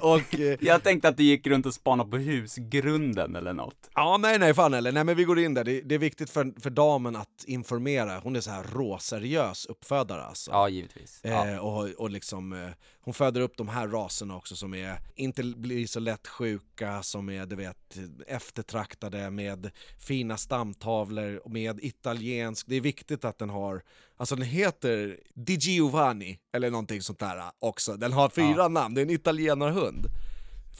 och, 0.00 0.40
eh, 0.40 0.58
Jag 0.60 0.82
tänkte 0.82 1.08
att 1.08 1.16
du 1.16 1.22
gick 1.22 1.46
runt 1.46 1.66
och 1.66 1.74
spanade 1.74 2.10
på 2.10 2.16
husgrunden 2.16 3.36
eller 3.36 3.52
något. 3.52 3.90
ja, 3.94 4.16
nej, 4.16 4.38
nej, 4.38 4.54
fan 4.54 4.74
heller. 4.74 4.92
Nej, 4.92 5.04
men 5.04 5.16
vi 5.16 5.24
går 5.24 5.38
in 5.38 5.54
där. 5.54 5.64
Det, 5.64 5.80
det 5.80 5.94
är 5.94 5.98
viktigt 5.98 6.30
för, 6.30 6.60
för 6.60 6.70
damen 6.70 7.16
att 7.16 7.44
informera. 7.46 8.18
Hon 8.18 8.36
är 8.36 8.40
så 8.40 8.50
här 8.50 8.62
råseriös 8.62 9.66
uppfödare 9.66 10.22
alltså. 10.22 10.50
Ja, 10.50 10.68
givetvis. 10.68 11.20
Ja. 11.22 11.48
Eh, 11.48 11.58
och, 11.58 11.88
och 11.88 12.10
liksom, 12.10 12.52
eh, 12.52 12.68
hon 13.04 13.14
föder 13.14 13.40
upp 13.40 13.56
de 13.56 13.68
här 13.68 13.88
raserna 13.88 14.36
också 14.36 14.56
som 14.56 14.74
är, 14.74 14.98
inte 15.14 15.42
blir 15.42 15.86
så 15.86 16.00
lätt 16.00 16.28
sjuka, 16.28 17.02
som 17.02 17.28
är 17.28 17.46
du 17.46 17.56
vet 17.56 17.98
eftertraktade 18.26 19.30
med 19.30 19.70
fina 19.98 20.36
stamtavlor 20.36 21.42
med 21.48 21.84
italiensk, 21.84 22.66
det 22.68 22.76
är 22.76 22.80
viktigt 22.80 23.24
att 23.24 23.38
den 23.38 23.50
har, 23.50 23.82
alltså 24.22 24.36
den 24.36 24.44
heter 24.46 25.20
Di 25.34 25.54
Giovanni 25.54 26.38
eller 26.52 26.70
någonting 26.70 27.02
sånt 27.02 27.18
där 27.18 27.42
också, 27.58 27.96
den 27.96 28.12
har 28.12 28.28
fyra 28.28 28.54
Ja. 28.56 28.68
namn, 28.68 28.94
det 28.94 29.00
är 29.00 29.02
en 29.02 29.10
italienarhund. 29.10 30.06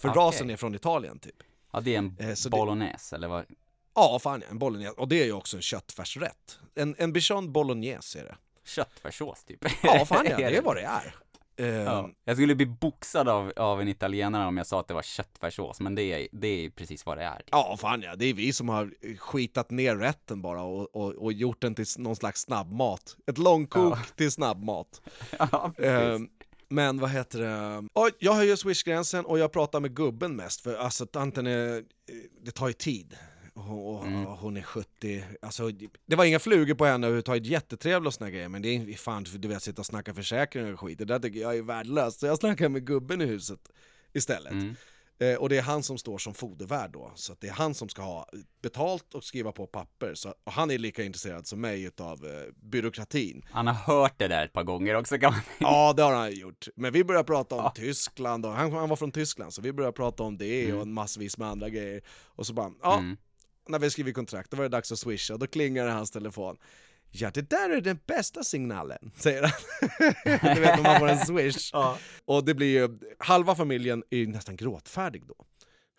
För 0.00 0.08
Okej. 0.08 0.20
rasen 0.20 0.50
är 0.50 0.56
från 0.56 0.74
Italien 0.74 1.18
typ. 1.18 1.36
ja, 1.72 1.80
det 1.80 1.94
är 1.94 1.98
en 1.98 2.16
Eh, 2.20 2.34
så 2.34 2.48
det- 2.48 2.56
bolognese, 2.56 3.16
eller 3.16 3.28
vad? 3.28 3.44
Ja, 3.94 4.18
fan 4.22 4.40
ja, 4.44 4.50
en 4.50 4.58
bolognese, 4.58 4.92
och 4.96 5.08
det 5.08 5.20
är 5.22 5.24
ju 5.24 5.32
också 5.32 5.56
en 5.56 5.62
köttfärsrätt. 5.62 6.58
En, 6.74 6.94
en 6.98 7.12
bichon 7.12 7.52
bolognese 7.52 8.16
är 8.20 8.24
det. 8.24 8.36
Köttfärssås 8.64 9.44
typ. 9.44 9.64
Ja, 9.82 10.04
fan 10.06 10.26
ja, 10.30 10.36
det 10.36 10.56
är 10.56 10.62
vad 10.62 10.76
det 10.76 10.82
är. 10.82 11.14
Eh, 11.56 11.66
Ja. 11.66 12.10
Jag 12.24 12.36
skulle 12.36 12.54
bli 12.54 12.66
boxad 12.66 13.28
av, 13.28 13.52
av 13.56 13.80
en 13.80 13.88
italienare 13.88 14.46
om 14.48 14.56
jag 14.56 14.66
sa 14.66 14.80
att 14.80 14.88
det 14.88 14.94
var 14.94 15.02
köttfärssås, 15.02 15.80
men 15.80 15.94
det 15.94 16.02
är, 16.02 16.28
det 16.32 16.46
är 16.48 16.70
precis 16.70 17.06
vad 17.06 17.18
det 17.18 17.24
är. 17.24 17.42
Ja, 17.50 17.76
fan 17.80 18.02
ja. 18.02 18.16
Det 18.16 18.24
är 18.26 18.34
vi 18.34 18.52
som 18.52 18.68
har 18.68 18.94
skitat 19.18 19.70
ner 19.70 19.96
rätten 19.96 20.42
bara 20.42 20.62
och, 20.62 20.96
och, 20.96 21.12
och 21.14 21.32
gjort 21.32 21.60
den 21.60 21.74
till 21.74 21.84
någon 21.98 22.16
slags 22.16 22.40
snabbmat. 22.40 23.16
Ett 23.26 23.38
långkok 23.38 23.98
till 24.16 24.30
snabbmat. 24.32 25.02
Ja, 25.38 25.72
Eh, 25.78 25.82
precis. 26.00 26.28
men 26.68 26.98
vad 26.98 27.10
heter 27.10 27.38
det? 27.40 27.88
Och 27.92 28.10
jag 28.18 28.34
höjer 28.34 28.56
swishgränsen 28.56 29.24
och 29.24 29.38
jag 29.38 29.52
pratar 29.52 29.80
med 29.80 29.96
gubben 29.96 30.36
mest 30.36 30.60
för 30.60 30.74
alltså 30.74 31.06
tanten 31.06 31.46
är, 31.46 31.76
eh, 31.76 31.82
det 32.44 32.50
tar 32.50 32.66
ju 32.68 32.72
tid. 32.72 33.16
Och, 33.54 34.06
Mm. 34.06 34.24
hon 34.24 34.56
är 34.56 34.62
70, 34.62 35.24
alltså 35.42 35.70
det 36.06 36.16
var 36.16 36.24
inga 36.24 36.38
flugor 36.38 36.74
på 36.74 36.84
henne 36.84 37.06
överhuvudtaget, 37.06 37.46
jättetrevlig 37.46 38.06
och 38.06 38.14
såna 38.14 38.30
grejer 38.30 38.48
men 38.48 38.62
det 38.62 38.68
är 38.68 38.94
fan, 38.96 39.24
du 39.38 39.48
vet 39.48 39.62
sitta 39.62 39.82
och 39.82 39.86
snacka 39.86 40.14
försäkringar 40.14 40.72
och 40.72 40.80
skit, 40.80 40.98
det 40.98 41.04
där 41.04 41.18
tycker 41.18 41.40
jag 41.40 41.56
är 41.56 41.62
värdelöst. 41.62 42.20
Så 42.20 42.26
jag 42.26 42.38
snackar 42.38 42.68
med 42.68 42.86
gubben 42.86 43.20
i 43.20 43.26
huset 43.26 43.60
istället. 44.12 44.52
Mm. 44.52 44.74
Eh, 45.18 45.34
och 45.36 45.48
det 45.48 45.58
är 45.58 45.62
han 45.62 45.82
som 45.82 45.98
står 45.98 46.18
som 46.18 46.34
fodervärd 46.34 46.90
då, 46.92 47.12
så 47.14 47.34
det 47.40 47.48
är 47.48 47.52
han 47.52 47.74
som 47.74 47.88
ska 47.88 48.02
ha 48.02 48.28
betalt 48.62 49.14
och 49.14 49.24
skriva 49.24 49.52
på 49.52 49.66
papper. 49.66 50.14
Så, 50.14 50.34
och 50.44 50.52
han 50.52 50.70
är 50.70 50.78
lika 50.78 51.02
intresserad 51.04 51.46
som 51.46 51.60
mig 51.60 51.82
utav 51.84 52.26
eh, 52.26 52.52
byråkratin. 52.56 53.44
Han 53.50 53.66
har 53.66 53.74
hört 53.74 54.14
det 54.18 54.28
där 54.28 54.44
ett 54.44 54.52
par 54.52 54.62
gånger 54.64 54.94
också 54.94 55.18
kan 55.18 55.32
man 55.32 55.40
Ja, 55.58 55.92
det 55.96 56.02
har 56.02 56.14
han 56.14 56.32
gjort. 56.34 56.68
Men 56.76 56.92
vi 56.92 57.04
börjar 57.04 57.22
prata 57.24 57.54
om 57.54 57.70
Tyskland, 57.74 58.46
och 58.46 58.52
han, 58.52 58.72
han 58.72 58.88
var 58.88 58.96
från 58.96 59.12
Tyskland, 59.12 59.54
så 59.54 59.62
vi 59.62 59.72
börjar 59.72 59.92
prata 59.92 60.22
om 60.22 60.38
det 60.38 60.72
och 60.72 60.88
massvis 60.88 61.38
med 61.38 61.48
andra 61.48 61.68
grejer. 61.68 62.02
Och 62.24 62.46
så 62.46 62.52
bara, 62.52 62.72
ja, 62.82 62.98
Mm. 62.98 63.16
När 63.68 63.78
vi 63.78 63.90
skriver 63.90 64.12
kontrakt, 64.12 64.50
då 64.50 64.56
var 64.56 64.64
det 64.64 64.68
dags 64.68 64.92
att 64.92 64.98
swisha, 64.98 65.36
då 65.36 65.46
klingar 65.46 65.84
det 65.84 65.90
i 65.90 65.94
hans 65.94 66.10
telefon. 66.10 66.56
Ja, 67.10 67.30
det 67.34 67.50
där 67.50 67.70
är 67.70 67.80
den 67.80 67.98
bästa 68.06 68.44
signalen, 68.44 69.10
säger 69.16 69.42
han. 69.42 69.52
du 70.54 70.60
vet 70.60 70.76
när 70.76 70.82
man 70.82 71.00
får 71.00 71.08
en 71.08 71.18
swish. 71.18 71.72
Och 72.24 72.44
det 72.44 72.54
blir 72.54 72.80
ju, 72.80 72.98
halva 73.18 73.54
familjen 73.54 74.02
är 74.10 74.16
ju 74.16 74.26
nästan 74.26 74.56
gråtfärdig 74.56 75.26
då. 75.26 75.34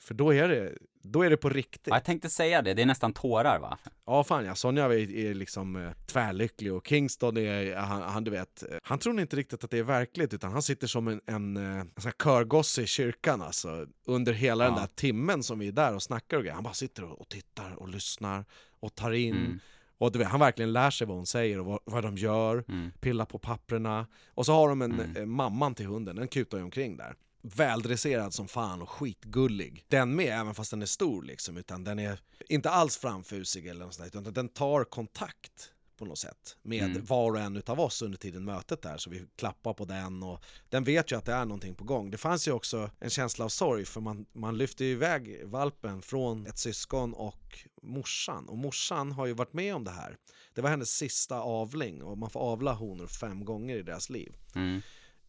För 0.02 0.14
då 0.14 0.34
är 0.34 0.48
det, 0.48 0.78
då 1.06 1.22
är 1.22 1.30
det 1.30 1.38
på 1.38 1.50
riktigt. 1.50 1.88
Ja, 1.88 1.96
jag 1.96 2.04
tänkte 2.04 2.30
säga 2.30 2.62
det, 2.62 2.74
det 2.74 2.82
är 2.82 2.86
nästan 2.86 3.14
tårar 3.14 3.60
va? 3.60 3.78
Ja 4.06 4.24
fan 4.24 4.46
ja, 4.46 4.56
Sonja 4.56 4.86
är, 4.86 5.16
är 5.16 5.34
liksom 5.34 5.76
eh, 5.76 5.92
tvärlycklig 6.08 6.74
och 6.74 6.88
Kingston 6.88 7.38
är, 7.38 7.76
han, 7.76 8.02
han 8.02 8.24
du 8.24 8.32
vet, 8.32 8.64
eh, 8.64 8.78
han 8.84 9.00
tror 9.00 9.20
inte 9.22 9.36
riktigt 9.36 9.64
att 9.64 9.72
det 9.72 9.78
är 9.78 9.84
verkligt 9.84 10.34
utan 10.34 10.52
han 10.52 10.62
sitter 10.62 10.88
som 10.88 11.08
en, 11.08 11.22
en, 11.26 11.58
eh, 11.58 11.80
en 11.80 12.12
körgosse 12.24 12.82
i 12.82 12.88
kyrkan 12.88 13.42
alltså 13.42 13.88
under 14.08 14.34
hela 14.34 14.64
den 14.64 14.74
Ja. 14.74 14.80
där 14.80 14.88
timmen 14.88 15.44
som 15.44 15.60
vi 15.60 15.68
är 15.68 15.72
där 15.72 15.96
och 15.96 16.04
snackar 16.04 16.38
och 16.38 16.44
grejer. 16.44 16.56
Han 16.56 16.64
bara 16.64 16.74
sitter 16.74 17.04
och, 17.04 17.22
och 17.22 17.30
tittar 17.30 17.76
och 17.76 17.90
lyssnar 17.90 18.46
och 18.80 18.96
tar 18.96 19.12
in 19.12 19.36
Mm. 19.36 19.60
och 19.98 20.12
du 20.12 20.20
vet, 20.20 20.28
han 20.28 20.40
verkligen 20.40 20.74
lär 20.74 20.90
sig 20.92 21.08
vad 21.08 21.18
hon 21.18 21.26
säger 21.26 21.60
och 21.60 21.66
vad, 21.66 21.80
vad 21.86 22.04
de 22.04 22.18
gör, 22.18 22.64
Mm. 22.70 22.92
pillar 23.00 23.26
på 23.26 23.40
papperna 23.40 24.08
och 24.28 24.46
så 24.46 24.54
har 24.54 24.70
de 24.70 24.82
en, 24.82 24.92
Mm. 25.00 25.18
eh, 25.18 25.26
mamman 25.26 25.76
till 25.76 25.86
hunden, 25.86 26.16
den 26.16 26.28
kutar 26.28 26.58
ju 26.58 26.64
omkring 26.64 26.98
där 26.98 27.16
väldresserad 27.44 28.34
som 28.34 28.48
fan 28.48 28.82
och 28.82 28.90
skitgullig. 28.90 29.86
Den 29.88 30.16
med, 30.16 30.40
även 30.40 30.56
fast 30.56 30.72
den 30.72 30.82
är 30.82 30.86
stor 30.86 31.24
liksom, 31.24 31.58
utan 31.58 31.84
den 31.84 32.00
är 32.00 32.20
inte 32.50 32.70
alls 32.70 32.98
framfusig 32.98 33.68
eller 33.68 33.86
något 33.86 33.94
sånt 33.94 34.14
där, 34.14 34.20
utan 34.20 34.34
den 34.34 34.50
tar 34.50 34.84
kontakt 34.84 35.74
på 35.98 36.06
något 36.06 36.18
sätt 36.18 36.58
med 36.62 36.84
Mm. 36.84 37.06
var 37.06 37.32
och 37.32 37.40
en 37.40 37.58
utav 37.58 37.80
oss 37.80 38.02
under 38.02 38.18
tiden 38.18 38.46
mötet 38.46 38.82
där, 38.82 38.98
så 38.98 39.10
vi 39.10 39.26
klappar 39.36 39.74
på 39.74 39.86
den 39.86 40.24
och 40.24 40.44
den 40.70 40.84
vet 40.84 41.12
ju 41.12 41.16
att 41.16 41.26
det 41.26 41.34
är 41.34 41.46
någonting 41.46 41.76
på 41.76 41.84
gång. 41.84 42.12
Det 42.12 42.18
fanns 42.18 42.48
ju 42.48 42.52
också 42.52 42.90
en 43.00 43.10
känsla 43.10 43.46
av 43.46 43.50
sorg 43.50 43.86
för 43.86 44.02
man, 44.02 44.26
man 44.34 44.58
lyfte 44.58 44.86
ju 44.86 44.92
iväg 44.92 45.42
valpen 45.46 46.02
från 46.02 46.48
ett 46.48 46.60
syskon 46.60 47.14
och 47.14 47.60
morsan 47.82 48.50
och 48.50 48.58
morsan 48.58 49.12
har 49.12 49.26
ju 49.26 49.34
varit 49.34 49.54
med 49.54 49.76
om 49.76 49.84
det 49.84 49.92
här. 49.92 50.18
Det 50.54 50.62
var 50.62 50.70
hennes 50.70 50.90
sista 50.90 51.40
avling 51.40 52.04
och 52.04 52.18
man 52.18 52.30
får 52.30 52.40
avla 52.40 52.74
honor 52.74 53.08
fem 53.08 53.46
gånger 53.46 53.76
i 53.76 53.84
deras 53.84 54.10
liv. 54.10 54.36
Mm. 54.56 54.82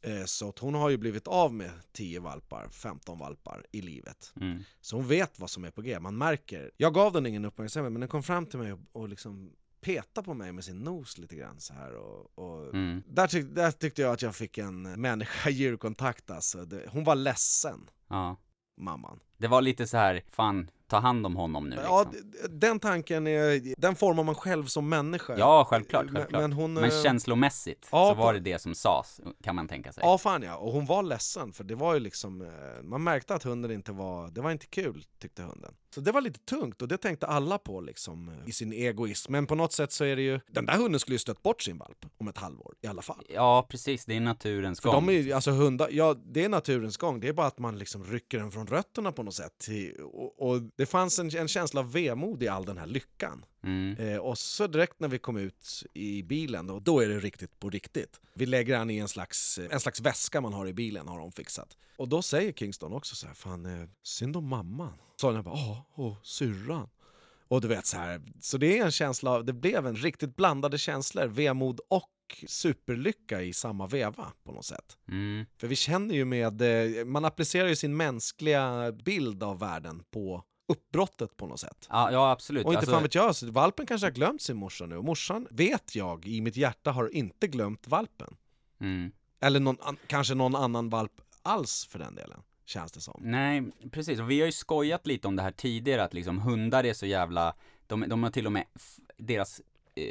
Eh, 0.04 0.24
Så 0.24 0.48
att 0.48 0.58
hon 0.58 0.74
har 0.74 0.90
ju 0.90 0.96
blivit 0.96 1.26
av 1.28 1.54
med 1.54 1.70
10 1.92 2.20
valpar, 2.20 2.68
15 2.68 3.18
valpar 3.18 3.66
i 3.72 3.80
livet. 3.80 4.32
Mm. 4.40 4.62
Så 4.80 4.96
hon 4.96 5.08
vet 5.08 5.38
vad 5.38 5.50
som 5.50 5.64
är 5.64 5.70
på 5.70 5.82
g. 5.82 6.00
Man 6.00 6.18
märker. 6.18 6.70
Jag 6.76 6.94
gav 6.94 7.12
den 7.12 7.26
ingen 7.26 7.44
uppmärksamhet 7.44 7.92
men 7.92 8.00
den 8.00 8.08
kom 8.08 8.22
fram 8.22 8.46
till 8.46 8.58
mig 8.58 8.72
och, 8.72 8.78
och 8.92 9.08
liksom 9.08 9.52
peta 9.80 10.22
på 10.22 10.34
mig 10.34 10.52
med 10.52 10.64
sin 10.64 10.78
nos 10.78 11.18
lite 11.18 11.36
grann 11.36 11.60
så 11.60 11.74
här 11.74 11.94
och, 11.96 12.38
och 12.38 12.74
Mm. 12.74 13.02
där, 13.06 13.26
tyck, 13.26 13.46
där 13.54 13.70
tyckte 13.70 14.02
jag 14.02 14.12
att 14.12 14.22
jag 14.22 14.34
fick 14.36 14.58
en 14.58 15.00
människa-djurkontakt 15.00 16.30
alltså. 16.30 16.64
Det, 16.64 16.88
hon 16.88 17.04
var 17.04 17.14
ledsen, 17.14 17.90
Ja. 18.08 18.36
mamman. 18.76 19.20
Det 19.38 19.48
var 19.48 19.62
lite 19.62 19.86
så 19.86 19.96
här, 19.96 20.22
fan, 20.28 20.70
ta 20.86 20.98
hand 20.98 21.26
om 21.26 21.36
honom 21.36 21.68
nu 21.68 21.76
Ja, 21.84 22.06
liksom. 22.12 22.30
d- 22.30 22.38
den 22.50 22.80
tanken, 22.80 23.26
är, 23.26 23.74
den 23.80 23.94
formar 23.96 24.24
man 24.24 24.34
själv 24.34 24.64
som 24.66 24.88
människa. 24.88 25.34
Ja, 25.38 25.64
självklart, 25.70 26.04
Men- 26.04 26.14
självklart. 26.14 26.40
Men, 26.40 26.50
Men, 26.50 26.58
hon, 26.58 26.84
eh, 26.84 27.02
känslomässigt 27.02 27.88
ja, 27.92 28.08
så 28.10 28.14
var 28.14 28.32
det 28.34 28.40
det 28.40 28.58
som 28.58 28.74
sades, 28.74 29.20
kan 29.44 29.54
man 29.56 29.68
tänka 29.68 29.92
sig. 29.92 30.02
Ja, 30.06 30.18
fan 30.18 30.42
ja. 30.42 30.56
Och 30.56 30.72
hon 30.72 30.86
var 30.86 31.02
ledsen, 31.02 31.52
för 31.52 31.64
det 31.64 31.74
var 31.74 31.94
ju 31.94 32.00
liksom, 32.00 32.42
eh, 32.42 32.48
man 32.82 33.02
märkte 33.04 33.34
att 33.34 33.42
hunden 33.42 33.70
inte 33.70 33.92
var, 33.92 34.28
det 34.28 34.40
var 34.40 34.50
inte 34.50 34.66
kul, 34.66 35.04
tyckte 35.20 35.42
hunden. 35.42 35.74
Så 35.94 36.00
det 36.00 36.12
var 36.12 36.20
lite 36.20 36.40
tungt, 36.40 36.82
och 36.82 36.88
det 36.88 36.96
tänkte 36.96 37.26
alla 37.26 37.58
på 37.58 37.80
liksom, 37.80 38.28
eh, 38.28 38.34
i 38.48 38.52
sin 38.52 38.72
egoism. 38.72 39.32
Men 39.32 39.46
på 39.46 39.54
något 39.54 39.72
sätt 39.72 39.92
så 39.92 40.04
är 40.04 40.16
det 40.16 40.22
ju, 40.22 40.40
den 40.46 40.66
där 40.66 40.76
hunden 40.76 41.00
skulle 41.00 41.14
ju 41.14 41.18
stött 41.18 41.42
bort 41.42 41.62
sin 41.62 41.78
valp 41.78 42.06
om 42.18 42.28
ett 42.28 42.38
halvår, 42.38 42.74
i 42.82 42.86
alla 42.86 43.02
fall. 43.02 43.24
Ja, 43.28 43.66
precis, 43.70 44.04
det 44.04 44.16
är 44.16 44.20
naturens 44.20 44.80
För 44.80 44.90
gång. 44.90 45.06
de 45.06 45.12
är 45.14 45.18
ju, 45.22 45.32
alltså 45.32 45.50
hundar, 45.50 45.88
ja 45.92 46.14
det 46.24 46.44
är 46.44 46.48
naturens 46.48 46.96
gång, 46.96 47.20
det 47.20 47.28
är 47.28 47.32
bara 47.32 47.46
att 47.46 47.58
man 47.58 47.78
liksom 47.78 48.04
rycker 48.04 48.38
den 48.38 48.50
från 48.50 48.66
rötterna 48.66 49.12
på 49.12 49.22
något 49.24 49.34
sätt. 49.34 49.68
Och, 50.02 50.50
och 50.50 50.62
det 50.76 50.86
fanns 50.86 51.18
en, 51.18 51.36
en 51.36 51.48
känsla 51.48 51.80
av 51.80 51.92
vemod 51.92 52.42
i 52.42 52.48
all 52.48 52.64
den 52.64 52.78
här 52.78 52.86
lyckan. 52.86 53.44
Mm. 53.62 53.96
Eh, 53.96 54.18
och 54.18 54.38
så 54.38 54.66
direkt 54.66 55.00
när 55.00 55.08
vi 55.08 55.18
kom 55.18 55.36
ut 55.36 55.84
i 55.92 56.22
bilen, 56.22 56.66
då, 56.66 56.80
då 56.80 57.00
är 57.00 57.08
det 57.08 57.18
riktigt 57.18 57.60
på 57.60 57.70
riktigt. 57.70 58.20
Vi 58.34 58.46
lägger 58.46 58.78
han 58.78 58.90
i 58.90 58.98
en 58.98 59.08
slags, 59.08 59.58
en 59.70 59.80
slags 59.80 60.00
väska 60.00 60.40
man 60.40 60.52
har 60.52 60.66
i 60.66 60.72
bilen, 60.72 61.08
har 61.08 61.18
de 61.18 61.32
fixat. 61.32 61.76
Och 61.96 62.08
då 62.08 62.22
säger 62.22 62.52
Kingston 62.52 62.92
också 62.92 63.16
så 63.16 63.26
här, 63.26 63.34
fan, 63.34 63.66
eh, 63.66 63.88
synd 64.02 64.36
om 64.36 64.48
mamman. 64.48 64.92
Sonja 65.20 65.42
bara, 65.42 65.56
ja, 65.56 65.84
och 65.94 66.16
syrran. 66.22 66.88
Och 67.48 67.60
du 67.60 67.68
vet 67.68 67.86
så 67.86 67.96
här, 67.96 68.22
så 68.40 68.58
det 68.58 68.78
är 68.78 68.84
en 68.84 68.90
känsla 68.90 69.30
av, 69.30 69.44
det 69.44 69.52
blev 69.52 69.86
en 69.86 69.96
riktigt 69.96 70.36
blandade 70.36 70.78
känslor, 70.78 71.26
vemod 71.26 71.80
och 71.88 72.10
superlycka 72.46 73.42
i 73.42 73.52
samma 73.52 73.86
veva 73.86 74.32
på 74.44 74.52
något 74.52 74.64
sätt. 74.64 74.98
Mm. 75.08 75.46
För 75.58 75.66
vi 75.68 75.76
känner 75.76 76.14
ju 76.14 76.24
med, 76.24 76.62
eh, 76.98 77.04
man 77.04 77.24
applicerar 77.24 77.68
ju 77.68 77.76
sin 77.76 77.96
mänskliga 77.96 78.92
bild 78.92 79.42
av 79.42 79.58
världen 79.58 80.02
på 80.10 80.44
uppbrottet 80.68 81.36
på 81.36 81.46
något 81.46 81.60
sätt. 81.60 81.86
Ja, 81.90 82.12
ja, 82.12 82.30
absolut. 82.30 82.64
Och 82.66 82.72
inte 82.72 82.78
Alltså, 82.78 82.92
fan 82.92 83.02
vet 83.02 83.14
jag, 83.14 83.36
så 83.36 83.50
valpen 83.50 83.86
kanske 83.86 84.06
har 84.06 84.12
glömt 84.12 84.42
sin 84.42 84.56
morsa 84.56 84.86
nu 84.86 84.96
och 84.96 85.04
morsan 85.04 85.46
vet 85.50 85.94
jag 85.94 86.26
i 86.26 86.40
mitt 86.40 86.56
hjärta 86.56 86.90
har 86.92 87.14
inte 87.14 87.46
glömt 87.46 87.86
valpen. 87.88 88.36
mm. 88.80 89.12
Eller 89.40 89.60
någon, 89.60 89.76
an- 89.80 89.96
kanske 90.06 90.34
någon 90.34 90.56
annan 90.56 90.88
valp 90.88 91.12
alls 91.42 91.86
för 91.90 91.98
den 91.98 92.14
delen. 92.14 92.40
känns 92.66 92.92
det 92.92 93.00
som. 93.00 93.20
Nej, 93.24 93.62
precis. 93.92 94.20
Och 94.20 94.30
vi 94.30 94.40
har 94.40 94.46
ju 94.46 94.52
skojat 94.52 95.06
lite 95.06 95.28
om 95.28 95.36
det 95.36 95.42
här 95.42 95.50
tidigare, 95.50 96.04
att 96.04 96.14
liksom 96.14 96.38
hundar 96.38 96.84
är 96.84 96.94
så 96.94 97.06
jävla, 97.06 97.54
de, 97.86 98.04
de 98.08 98.22
har 98.22 98.30
till 98.30 98.46
och 98.46 98.52
med, 98.52 98.64
deras 99.18 99.60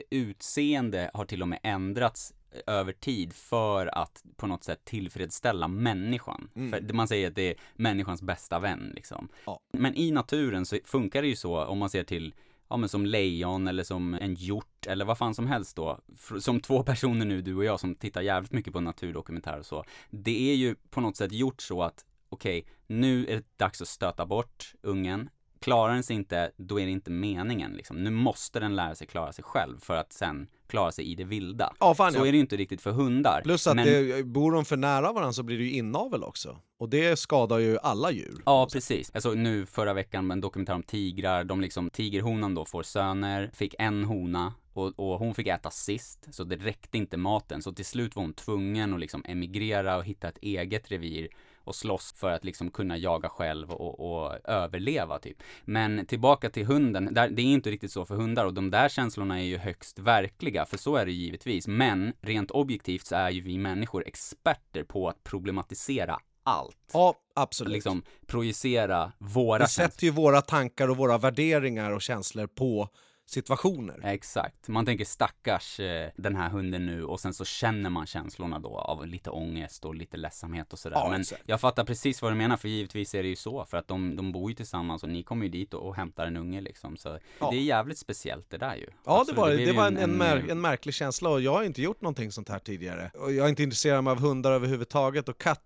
utseende 0.09 1.11
har 1.13 1.25
till 1.25 1.41
och 1.41 1.47
med 1.47 1.59
ändrats 1.63 2.33
över 2.67 2.93
tid 2.93 3.33
för 3.33 3.97
att 3.97 4.23
på 4.35 4.47
något 4.47 4.63
sätt 4.63 4.85
tillfredsställa 4.85 5.67
människan. 5.67 6.49
Mm. 6.55 6.71
För 6.71 6.93
man 6.93 7.07
säger 7.07 7.27
att 7.27 7.35
det 7.35 7.49
är 7.49 7.55
människans 7.73 8.21
bästa 8.21 8.59
vän 8.59 8.91
liksom. 8.95 9.29
Ja. 9.45 9.59
Men 9.73 9.95
i 9.95 10.11
naturen 10.11 10.65
så 10.65 10.77
funkar 10.85 11.21
det 11.21 11.27
ju 11.27 11.35
så, 11.35 11.65
om 11.65 11.77
man 11.77 11.89
ser 11.89 12.03
till 12.03 12.33
Ja 12.69 12.77
men 12.77 12.89
som 12.89 13.05
lejon 13.05 13.67
eller 13.67 13.83
som 13.83 14.13
en 14.13 14.35
hjort 14.35 14.87
eller 14.87 15.05
vad 15.05 15.17
fan 15.17 15.35
som 15.35 15.47
helst 15.47 15.75
då. 15.75 15.99
Som 16.39 16.59
två 16.59 16.83
personer 16.83 17.25
nu, 17.25 17.41
du 17.41 17.55
och 17.55 17.65
jag, 17.65 17.79
som 17.79 17.95
tittar 17.95 18.21
jävligt 18.21 18.51
mycket 18.51 18.73
på 18.73 18.79
naturdokumentärer 18.79 19.59
och 19.59 19.65
så. 19.65 19.83
Det 20.09 20.51
är 20.51 20.55
ju 20.55 20.75
på 20.89 21.01
något 21.01 21.17
sätt 21.17 21.31
gjort 21.31 21.61
så 21.61 21.83
att, 21.83 22.05
okej, 22.29 22.65
nu 22.87 23.25
är 23.25 23.35
det 23.35 23.57
dags 23.57 23.81
att 23.81 23.87
stöta 23.87 24.25
bort 24.25 24.73
ungen. 24.81 25.29
Klarar 25.63 25.93
den 25.93 26.03
sig 26.03 26.15
inte, 26.15 26.51
då 26.57 26.79
är 26.79 26.85
det 26.85 26.91
inte 26.91 27.11
meningen 27.11 27.71
liksom. 27.71 28.03
Nu 28.03 28.09
måste 28.09 28.59
den 28.59 28.75
lära 28.75 28.95
sig 28.95 29.07
klara 29.07 29.33
sig 29.33 29.43
själv 29.43 29.79
för 29.79 29.95
att 29.95 30.13
sen 30.13 30.47
klara 30.67 30.91
sig 30.91 31.05
i 31.11 31.15
det 31.15 31.23
vilda. 31.23 31.73
Ja, 31.79 31.95
fan 31.95 32.11
Så 32.13 32.19
ja. 32.19 32.27
är 32.27 32.31
det 32.31 32.35
ju 32.37 32.41
inte 32.41 32.57
riktigt 32.57 32.81
för 32.81 32.91
hundar. 32.91 33.41
Plus 33.43 33.67
att 33.67 33.75
Men- 33.75 33.85
det, 33.85 34.23
bor 34.25 34.51
de 34.51 34.65
för 34.65 34.77
nära 34.77 35.13
varandra 35.13 35.33
så 35.33 35.43
blir 35.43 35.57
det 35.57 35.63
ju 35.63 35.71
inavel 35.71 36.23
också. 36.23 36.57
Och 36.79 36.89
det 36.89 37.19
skadar 37.19 37.57
ju 37.57 37.77
alla 37.83 38.11
djur. 38.11 38.41
Ja, 38.45 38.67
precis. 38.73 39.11
Jag 39.13 39.23
såg 39.23 39.37
nu 39.37 39.65
förra 39.65 39.93
veckan 39.93 40.31
en 40.31 40.41
dokumentär 40.41 40.73
om 40.73 40.83
tigrar. 40.83 41.43
De 41.43 41.61
liksom, 41.61 41.89
tigerhonan 41.89 42.55
då 42.55 42.65
får 42.65 42.83
söner, 42.83 43.51
fick 43.53 43.75
en 43.79 44.03
hona 44.03 44.53
och, 44.73 44.99
och 44.99 45.19
hon 45.19 45.35
fick 45.35 45.47
äta 45.47 45.69
sist, 45.69 46.27
så 46.31 46.43
det 46.43 46.55
räckte 46.55 46.97
inte 46.97 47.17
maten. 47.17 47.61
Så 47.61 47.73
till 47.73 47.85
slut 47.85 48.15
var 48.15 48.23
hon 48.23 48.33
tvungen 48.33 48.93
att 48.93 48.99
liksom 48.99 49.23
emigrera 49.27 49.97
och 49.97 50.05
hitta 50.05 50.27
ett 50.29 50.37
eget 50.41 50.91
revir 50.91 51.27
och 51.63 51.75
slåss 51.75 52.13
för 52.13 52.31
att 52.31 52.45
liksom 52.45 52.71
kunna 52.71 52.97
jaga 52.97 53.29
själv 53.29 53.71
och, 53.71 54.23
och 54.23 54.49
överleva 54.49 55.19
typ. 55.19 55.43
Men 55.65 56.05
tillbaka 56.05 56.49
till 56.49 56.65
hunden, 56.65 57.13
där, 57.13 57.29
det 57.29 57.41
är 57.41 57.45
inte 57.45 57.71
riktigt 57.71 57.91
så 57.91 58.05
för 58.05 58.15
hundar 58.15 58.45
och 58.45 58.53
de 58.53 58.71
där 58.71 58.89
känslorna 58.89 59.39
är 59.39 59.43
ju 59.43 59.57
högst 59.57 59.99
verkliga, 59.99 60.65
för 60.65 60.77
så 60.77 60.95
är 60.95 61.05
det 61.05 61.11
givetvis. 61.11 61.67
Men 61.67 62.13
rent 62.21 62.51
objektivt 62.51 63.05
så 63.05 63.15
är 63.15 63.29
ju 63.29 63.41
vi 63.41 63.57
människor 63.57 64.07
experter 64.07 64.83
på 64.83 65.09
att 65.09 65.23
problematisera 65.23 66.19
allt 66.43 66.77
Ja, 66.93 67.15
absolut. 67.35 67.73
liksom 67.73 68.03
projicera 68.27 69.11
våra 69.17 69.63
Vi 69.63 69.69
sätter 69.69 70.03
ju 70.03 70.11
våra 70.11 70.41
tankar 70.41 70.87
och 70.87 70.97
våra 70.97 71.17
värderingar 71.17 71.91
och 71.91 72.01
känslor 72.01 72.47
på 72.47 72.89
situationer. 73.25 73.99
Exakt. 74.03 74.67
Man 74.67 74.85
tänker 74.85 75.05
stackars 75.05 75.79
eh, 75.79 76.09
den 76.15 76.35
här 76.35 76.49
hunden 76.49 76.85
nu 76.85 77.03
och 77.03 77.19
sen 77.19 77.33
så 77.33 77.45
känner 77.45 77.89
man 77.89 78.05
känslorna 78.05 78.59
då 78.59 78.77
av 78.77 79.07
lite 79.07 79.29
ångest 79.29 79.85
och 79.85 79.95
lite 79.95 80.17
ledsamhet 80.17 80.73
och 80.73 80.79
sådär. 80.79 80.95
Ja, 80.97 81.09
Men 81.11 81.21
exakt. 81.21 81.41
jag 81.45 81.61
fattar 81.61 81.83
precis 81.83 82.21
vad 82.21 82.31
du 82.31 82.35
menar 82.35 82.57
för 82.57 82.67
givetvis 82.67 83.15
är 83.15 83.23
det 83.23 83.29
ju 83.29 83.35
så 83.35 83.65
för 83.65 83.77
att 83.77 83.87
de, 83.87 84.15
de 84.15 84.31
bor 84.31 84.51
ju 84.51 84.55
tillsammans 84.55 85.03
och 85.03 85.09
ni 85.09 85.23
kommer 85.23 85.45
ju 85.45 85.51
dit 85.51 85.73
och, 85.73 85.87
och 85.87 85.95
hämtar 85.95 86.27
en 86.27 86.37
unge 86.37 86.61
liksom. 86.61 86.97
Så 86.97 87.19
Ja. 87.39 87.51
det 87.51 87.57
är 87.57 87.61
jävligt 87.61 87.97
speciellt 87.97 88.49
det 88.49 88.57
där 88.57 88.75
ju. 88.75 88.87
Ja, 89.05 89.19
Absolut. 89.21 89.35
det 89.35 89.41
var, 89.41 89.49
det 89.49 89.61
ju 89.63 89.71
var 89.73 89.87
en, 89.87 89.97
en, 89.97 90.11
mär, 90.17 90.37
eh, 90.37 90.43
en 90.51 90.61
märklig 90.61 90.95
känsla 90.95 91.29
och 91.29 91.41
jag 91.41 91.51
har 91.53 91.63
inte 91.63 91.81
gjort 91.81 92.01
någonting 92.01 92.31
sånt 92.31 92.49
här 92.49 92.59
tidigare. 92.59 93.11
Och 93.13 93.31
jag 93.33 93.45
är 93.45 93.49
inte 93.49 93.63
intresserad 93.63 94.07
av 94.07 94.19
hundar 94.19 94.51
överhuvudtaget 94.51 95.29
och 95.29 95.37
katter, 95.37 95.63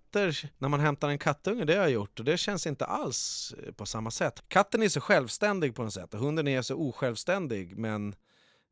när 0.58 0.68
man 0.70 0.80
hämtar 0.80 1.10
en 1.10 1.20
kattunge, 1.20 1.66
det 1.66 1.74
har 1.76 1.82
jag 1.82 1.92
gjort 1.92 2.20
och 2.20 2.26
det 2.26 2.38
känns 2.38 2.68
inte 2.68 2.86
alls 2.86 3.54
eh, 3.66 3.72
på 3.74 3.86
samma 3.86 4.12
sätt. 4.12 4.44
Katten 4.48 4.84
är 4.84 4.90
så 4.90 5.02
självständig 5.02 5.76
på 5.76 5.84
något 5.84 5.94
sätt 5.94 6.14
och 6.14 6.20
hunden 6.20 6.48
är 6.48 6.62
så 6.62 6.76
osjälvständig 6.76 7.78
men 7.78 8.16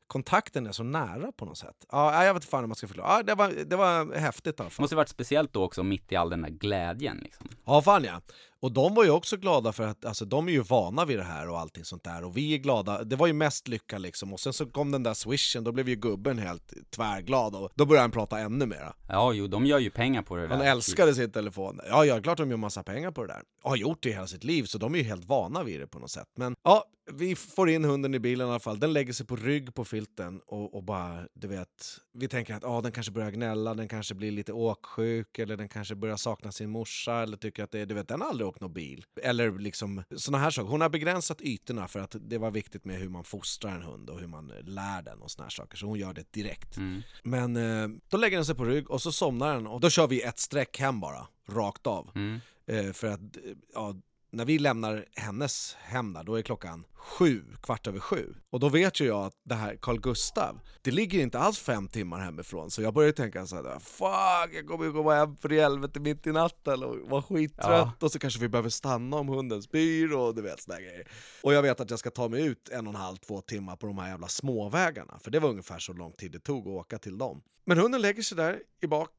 kontakten 0.06 0.66
är 0.66 0.72
så 0.72 0.82
nära 0.82 1.32
på 1.32 1.44
något 1.44 1.58
sätt. 1.58 1.86
Ja, 1.92 2.24
jag 2.24 2.34
vet 2.34 2.42
inte 2.42 2.50
fan 2.50 2.60
hur 2.60 2.66
man 2.68 2.76
ska 2.76 2.86
förklara. 2.86 3.16
Ja, 3.16 3.22
det, 3.22 3.34
var, 3.34 3.48
det 3.66 3.76
var 3.76 4.14
häftigt 4.14 4.46
i 4.60 4.62
alla 4.62 4.68
Det 4.68 4.74
fall. 4.74 4.82
måste 4.82 4.96
varit 4.96 5.08
speciellt 5.08 5.52
då 5.52 5.62
också 5.64 5.82
mitt 5.82 6.12
i 6.12 6.16
all 6.16 6.30
den 6.30 6.42
där 6.42 6.48
glädjen 6.50 7.16
liksom. 7.22 7.48
Ja, 7.64 7.82
fan 7.82 8.04
ja. 8.04 8.20
Och 8.60 8.72
de 8.72 8.94
var 8.94 9.04
ju 9.04 9.10
också 9.10 9.36
glada 9.36 9.72
för 9.72 9.86
att 9.86 10.04
alltså, 10.04 10.24
de 10.24 10.48
är 10.48 10.52
ju 10.52 10.62
vana 10.62 11.04
vid 11.04 11.18
det 11.18 11.24
här 11.24 11.48
och 11.48 11.58
allting 11.58 11.84
sånt 11.84 12.04
där. 12.04 12.24
Och 12.24 12.36
vi 12.36 12.54
är 12.54 12.58
glada. 12.58 13.04
Det 13.04 13.16
var 13.16 13.26
ju 13.26 13.32
mest 13.32 13.68
lycka 13.68 13.98
liksom. 13.98 14.32
Och 14.32 14.40
sen 14.40 14.52
så 14.52 14.66
kom 14.66 14.90
den 14.92 15.02
där 15.02 15.14
swishen, 15.14 15.64
då 15.64 15.72
blev 15.72 15.88
ju 15.88 15.96
gubben 15.96 16.38
helt 16.38 16.72
tvärglad 16.90 17.54
och 17.54 17.70
då 17.74 17.86
började 17.86 18.02
han 18.02 18.10
prata 18.10 18.38
ännu 18.38 18.66
mera. 18.66 18.94
Ja, 19.08 19.32
jo, 19.32 19.46
de 19.46 19.66
gör 19.66 19.78
ju 19.78 19.90
pengar 19.90 20.22
på 20.22 20.36
det 20.36 20.48
Han 20.48 20.58
där. 20.58 20.66
älskade 20.66 21.14
sin 21.14 21.30
telefon. 21.32 21.80
Ja, 21.88 22.04
ja, 22.04 22.22
klart 22.22 22.38
de 22.38 22.50
gör 22.50 22.56
massa 22.56 22.82
pengar 22.82 23.10
på 23.10 23.22
det 23.22 23.32
där. 23.32 23.42
Och 23.62 23.70
har 23.70 23.76
gjort 23.76 24.02
det 24.02 24.10
hela 24.12 24.26
sitt 24.26 24.44
liv, 24.44 24.64
så 24.64 24.78
de 24.78 24.94
är 24.94 24.98
ju 24.98 25.04
helt 25.04 25.24
vana 25.24 25.62
vid 25.62 25.80
det 25.80 25.86
på 25.86 25.98
något 25.98 26.10
sätt. 26.10 26.28
Men 26.36 26.54
ja, 26.64 26.84
vi 27.12 27.36
får 27.36 27.70
in 27.70 27.84
hunden 27.84 28.14
i 28.14 28.18
bilen 28.18 28.46
i 28.46 28.50
alla 28.50 28.60
fall. 28.60 28.80
Den 28.80 28.92
lägger 28.92 29.12
sig 29.12 29.26
på 29.26 29.36
rygg 29.36 29.74
på 29.74 29.84
filten 29.84 30.40
och, 30.46 30.74
och 30.74 30.82
bara, 30.84 31.26
du 31.34 31.48
vet, 31.48 31.68
vi 32.12 32.28
tänker 32.28 32.54
att 32.54 32.62
ja, 32.62 32.80
den 32.80 32.92
kanske 32.92 33.12
börjar 33.12 33.30
gnälla, 33.30 33.74
den 33.74 33.88
kanske 33.88 34.14
blir 34.14 34.30
lite 34.30 34.52
åksjuk 34.52 35.38
eller 35.38 35.56
den 35.56 35.68
kanske 35.68 35.94
börjar 35.94 36.16
sakna 36.16 36.52
sin 36.52 36.70
morsa 36.70 37.22
eller 37.22 37.36
tycker 37.36 37.64
att 37.64 37.70
det 37.70 37.80
är, 37.80 37.86
du 37.86 37.94
vet, 37.94 38.08
den 38.08 38.20
har 38.20 38.28
aldrig 38.28 38.45
åkt 38.46 38.60
någon 38.60 38.72
bil. 38.72 39.04
Eller 39.22 39.58
liksom 39.58 40.02
såna 40.16 40.38
här 40.38 40.50
saker. 40.50 40.68
Hon 40.68 40.80
har 40.80 40.88
begränsat 40.88 41.40
ytorna 41.40 41.88
för 41.88 42.00
att 42.00 42.16
det 42.20 42.38
var 42.38 42.50
viktigt 42.50 42.84
med 42.84 42.98
hur 42.98 43.08
man 43.08 43.24
fostrar 43.24 43.74
en 43.74 43.82
hund 43.82 44.10
och 44.10 44.20
hur 44.20 44.26
man 44.26 44.52
lär 44.62 45.02
den 45.02 45.22
och 45.22 45.30
såna 45.30 45.44
här 45.44 45.50
saker. 45.50 45.76
Så 45.76 45.86
hon 45.86 45.98
gör 45.98 46.12
det 46.12 46.32
direkt. 46.32 46.76
Mm. 46.76 47.02
Men 47.22 47.56
eh, 47.56 47.88
då 48.08 48.16
lägger 48.16 48.36
den 48.36 48.44
sig 48.44 48.54
på 48.54 48.64
rygg 48.64 48.90
och 48.90 49.02
så 49.02 49.12
somnar 49.12 49.54
den 49.54 49.66
och 49.66 49.80
då 49.80 49.90
kör 49.90 50.06
vi 50.06 50.22
ett 50.22 50.38
streck 50.38 50.78
hem 50.78 51.00
bara, 51.00 51.26
rakt 51.48 51.86
av. 51.86 52.10
Mm. 52.14 52.40
Eh, 52.66 52.92
för 52.92 53.06
att, 53.06 53.20
eh, 53.20 53.42
ja, 53.74 53.94
när 54.36 54.44
vi 54.44 54.58
lämnar 54.58 55.04
hennes 55.16 55.76
hem 55.80 56.12
där, 56.12 56.24
då 56.24 56.34
är 56.34 56.42
klockan 56.42 56.86
sju, 56.94 57.42
kvart 57.62 57.86
över 57.86 58.00
sju. 58.00 58.34
Och 58.50 58.60
då 58.60 58.68
vet 58.68 59.00
ju 59.00 59.06
jag 59.06 59.24
att 59.24 59.34
det 59.44 59.54
här 59.54 59.76
Carl 59.82 60.00
Gustav, 60.00 60.60
det 60.82 60.90
ligger 60.90 61.20
inte 61.20 61.38
alls 61.38 61.58
fem 61.58 61.88
timmar 61.88 62.18
hemifrån. 62.18 62.70
Så 62.70 62.82
jag 62.82 62.94
börjar 62.94 63.12
tänka 63.12 63.46
så 63.46 63.56
här, 63.56 63.78
fuck, 63.78 64.54
jag 64.56 64.66
kommer 64.66 64.84
ju 64.84 64.92
komma 64.92 65.14
hem 65.14 65.36
för 65.36 65.52
i 65.52 65.60
helvete 65.60 66.00
mitt 66.00 66.26
i 66.26 66.32
natten 66.32 66.82
och 66.82 67.10
vara 67.10 67.22
skittrött. 67.22 68.02
Och 68.02 68.12
så 68.12 68.18
kanske 68.18 68.40
vi 68.40 68.48
behöver 68.48 68.70
stanna 68.70 69.16
om 69.16 69.28
hunden 69.28 69.62
spyr 69.62 70.12
och 70.12 70.34
du 70.34 70.42
vet 70.42 70.60
sådana 70.60 70.80
grejer. 70.80 71.08
Och 71.42 71.54
jag 71.54 71.62
vet 71.62 71.80
att 71.80 71.90
jag 71.90 71.98
ska 71.98 72.10
ta 72.10 72.28
mig 72.28 72.46
ut 72.46 72.68
en 72.68 72.86
och 72.86 72.94
en 72.94 73.00
halv, 73.00 73.16
två 73.16 73.40
timmar 73.40 73.76
på 73.76 73.86
de 73.86 73.98
här 73.98 74.08
jävla 74.08 74.28
småvägarna. 74.28 75.18
För 75.18 75.30
det 75.30 75.40
var 75.40 75.48
ungefär 75.48 75.78
så 75.78 75.92
lång 75.92 76.12
tid 76.12 76.32
det 76.32 76.38
tog 76.38 76.68
att 76.68 76.74
åka 76.74 76.98
till 76.98 77.18
dem. 77.18 77.42
Men 77.64 77.78
hunden 77.78 78.00
lägger 78.00 78.22
sig 78.22 78.36
där 78.36 78.62
i 78.82 78.86
bak, 78.86 79.10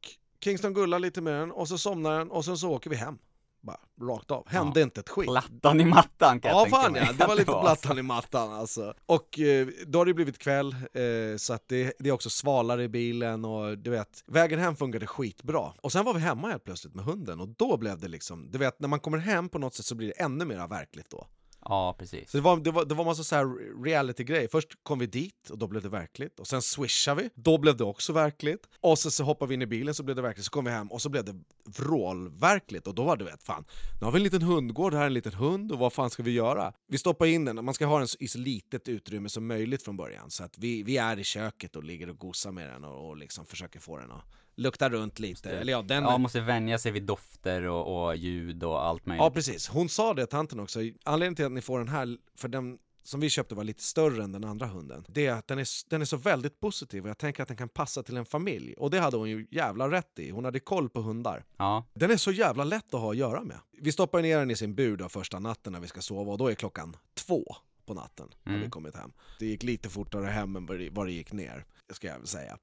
Kingston 0.43 0.73
gullar 0.73 0.99
lite 0.99 1.21
med 1.21 1.33
den 1.33 1.51
och 1.51 1.67
så 1.67 1.77
somnar 1.77 2.19
den 2.19 2.31
och 2.31 2.45
sen 2.45 2.57
så 2.57 2.71
åker 2.71 2.89
vi 2.89 2.95
hem. 2.95 3.17
Bara 3.61 3.77
rakt 4.01 4.31
av. 4.31 4.47
Hände 4.49 4.81
inte 4.81 4.99
ett 4.99 5.09
skit. 5.09 5.27
Plattan 5.27 5.81
i 5.81 5.85
mattan 5.85 6.39
kan 6.39 6.51
jag 6.51 6.59
Ja 6.59 6.63
tänka 6.63 6.77
fan 6.77 6.91
mig 6.91 7.01
ja, 7.01 7.13
det 7.13 7.23
att 7.23 7.29
var 7.29 7.35
lite 7.35 7.51
plattan 7.51 7.99
i 7.99 8.01
mattan 8.01 8.53
alltså. 8.53 8.93
Och 9.05 9.39
eh, 9.39 9.67
då 9.87 9.99
har 9.99 10.05
det 10.05 10.13
blivit 10.13 10.37
kväll, 10.37 10.73
eh, 10.73 11.37
så 11.37 11.53
att 11.53 11.67
det, 11.67 11.93
det 11.99 12.09
är 12.09 12.13
också 12.13 12.29
svalare 12.29 12.83
i 12.83 12.87
bilen 12.89 13.45
och 13.45 13.77
du 13.77 13.89
vet, 13.89 14.23
vägen 14.27 14.59
hem 14.59 14.75
funkade 14.75 15.07
skitbra. 15.07 15.73
Och 15.81 15.91
sen 15.91 16.05
var 16.05 16.13
vi 16.13 16.19
hemma 16.19 16.47
helt 16.47 16.63
plötsligt 16.63 16.95
med 16.95 17.05
hunden 17.05 17.39
och 17.39 17.49
då 17.49 17.77
blev 17.77 17.99
det 17.99 18.07
liksom, 18.07 18.51
du 18.51 18.57
vet 18.57 18.79
när 18.79 18.87
man 18.87 18.99
kommer 18.99 19.17
hem 19.17 19.49
på 19.49 19.59
något 19.59 19.73
sätt 19.73 19.85
så 19.85 19.95
blir 19.95 20.07
det 20.07 20.23
ännu 20.23 20.45
mer 20.45 20.67
verkligt 20.67 21.09
då. 21.09 21.27
Ja, 21.69 21.95
precis. 21.99 22.31
Så 22.31 22.37
det 22.37 22.43
var, 22.43 22.57
det 22.57 22.71
var, 22.71 22.85
det 22.85 22.95
var 22.95 23.05
massa 23.05 23.23
så 23.23 23.35
här 23.35 23.83
reality-grej. 23.83 24.47
Först 24.51 24.83
kom 24.83 24.99
vi 24.99 25.05
dit 25.05 25.49
och 25.49 25.57
då 25.57 25.67
blev 25.67 25.83
det 25.83 25.89
verkligt. 25.89 26.39
Och 26.39 26.47
sen 26.47 26.61
swishade 26.61 27.21
vi, 27.21 27.29
då 27.35 27.57
blev 27.57 27.77
det 27.77 27.83
också 27.83 28.13
verkligt. 28.13 28.69
Och 28.81 28.99
sen 28.99 29.11
så 29.11 29.23
hoppade 29.23 29.49
vi 29.49 29.55
in 29.55 29.61
i 29.61 29.65
bilen 29.65 29.93
så 29.93 30.03
blev 30.03 30.15
det 30.15 30.21
verkligt. 30.21 30.45
Så 30.45 30.51
kom 30.51 30.65
vi 30.65 30.71
hem 30.71 30.91
och 30.91 31.01
så 31.01 31.09
blev 31.09 31.25
det 31.25 31.35
vrålverkligt. 31.65 32.87
Och 32.87 32.95
då 32.95 33.03
var 33.03 33.17
det 33.17 33.25
vet 33.25 33.43
fan, 33.43 33.65
nu 33.99 34.05
har 34.05 34.11
vi 34.11 34.17
en 34.17 34.23
liten 34.23 34.41
hundgård, 34.41 34.93
här 34.93 35.01
är 35.01 35.05
en 35.05 35.13
liten 35.13 35.33
hund 35.33 35.71
och 35.71 35.79
vad 35.79 35.93
fan 35.93 36.09
ska 36.09 36.23
vi 36.23 36.31
göra? 36.31 36.73
Vi 36.87 36.97
stoppar 36.97 37.25
in 37.25 37.45
den, 37.45 37.65
man 37.65 37.73
ska 37.73 37.85
ha 37.85 37.99
den 37.99 38.07
i 38.19 38.27
så 38.27 38.39
litet 38.39 38.87
utrymme 38.87 39.29
som 39.29 39.47
möjligt 39.47 39.83
från 39.83 39.97
början. 39.97 40.31
Så 40.31 40.43
att 40.43 40.57
vi, 40.57 40.83
vi 40.83 40.97
är 40.97 41.19
i 41.19 41.23
köket 41.23 41.75
och 41.75 41.83
ligger 41.83 42.09
och 42.09 42.17
gosar 42.17 42.51
med 42.51 42.69
den 42.69 42.83
och, 42.83 43.09
och 43.09 43.17
liksom 43.17 43.45
försöker 43.45 43.79
få 43.79 43.97
den 43.97 44.11
att 44.11 44.23
lukta 44.57 44.89
runt 44.89 45.19
lite. 45.19 45.49
Eller 45.51 45.71
ja, 45.73 45.81
den, 45.81 46.03
Ja, 46.03 46.09
man 46.11 46.21
måste 46.21 46.41
vänja 46.41 46.77
sig 46.79 46.91
vid 46.91 47.03
dofter 47.03 47.61
och, 47.63 48.05
och 48.07 48.15
ljud 48.15 48.63
och 48.63 48.85
allt 48.85 49.05
möjligt. 49.05 49.23
Ja 49.23 49.31
precis, 49.31 49.67
hon 49.67 49.89
sa 49.89 50.13
det 50.13 50.25
tanten 50.25 50.59
också, 50.59 50.79
anledningen 51.03 51.35
till 51.35 51.45
att 51.45 51.51
ni 51.51 51.61
får 51.61 51.79
den 51.79 51.87
här, 51.87 52.17
för 52.35 52.47
den 52.47 52.77
som 53.03 53.19
vi 53.19 53.29
köpte 53.29 53.55
var 53.55 53.63
lite 53.63 53.83
större 53.83 54.23
än 54.23 54.31
den 54.31 54.43
andra 54.43 54.65
hunden, 54.67 55.05
det 55.07 55.25
är 55.27 55.33
att 55.33 55.47
den 55.47 55.59
är, 55.59 55.67
den 55.89 56.01
är 56.01 56.05
så 56.05 56.17
väldigt 56.17 56.59
positiv 56.59 57.03
och 57.03 57.09
jag 57.09 57.17
tänker 57.17 57.41
att 57.43 57.47
den 57.47 57.57
kan 57.57 57.69
passa 57.69 58.03
till 58.03 58.17
en 58.17 58.25
familj. 58.25 58.73
Och 58.73 58.89
det 58.89 58.99
hade 58.99 59.17
hon 59.17 59.29
ju 59.29 59.47
jävla 59.51 59.91
rätt 59.91 60.19
i, 60.19 60.29
hon 60.29 60.45
hade 60.45 60.59
koll 60.59 60.89
på 60.89 61.01
hundar. 61.01 61.45
Ja, 61.57 61.85
Den 61.93 62.11
är 62.11 62.17
så 62.17 62.31
jävla 62.31 62.63
lätt 62.63 62.93
att 62.93 63.01
ha 63.01 63.11
att 63.11 63.17
göra 63.17 63.43
med. 63.43 63.57
Vi 63.81 63.91
stoppar 63.91 64.21
ner 64.21 64.39
den 64.39 64.51
i 64.51 64.55
sin 64.55 64.75
bur 64.75 64.97
då 64.97 65.09
första 65.09 65.39
natten 65.39 65.73
när 65.73 65.79
vi 65.79 65.87
ska 65.87 66.01
sova 66.01 66.31
och 66.31 66.37
då 66.37 66.47
är 66.47 66.55
klockan 66.55 66.95
två 67.13 67.43
på 67.85 67.93
natten 67.93 68.27
när 68.43 68.51
Mm. 68.53 68.63
vi 68.65 68.69
kommit 68.69 68.95
hem. 68.95 69.11
Det 69.39 69.45
gick 69.45 69.63
lite 69.63 69.89
fortare 69.89 70.25
hem 70.25 70.55
än 70.55 70.65
vad 70.65 71.05
det, 71.07 71.11
gick 71.11 71.31
ner, 71.33 71.65
ska 71.89 72.07
jag 72.07 72.17
väl 72.17 72.27
säga. 72.27 72.57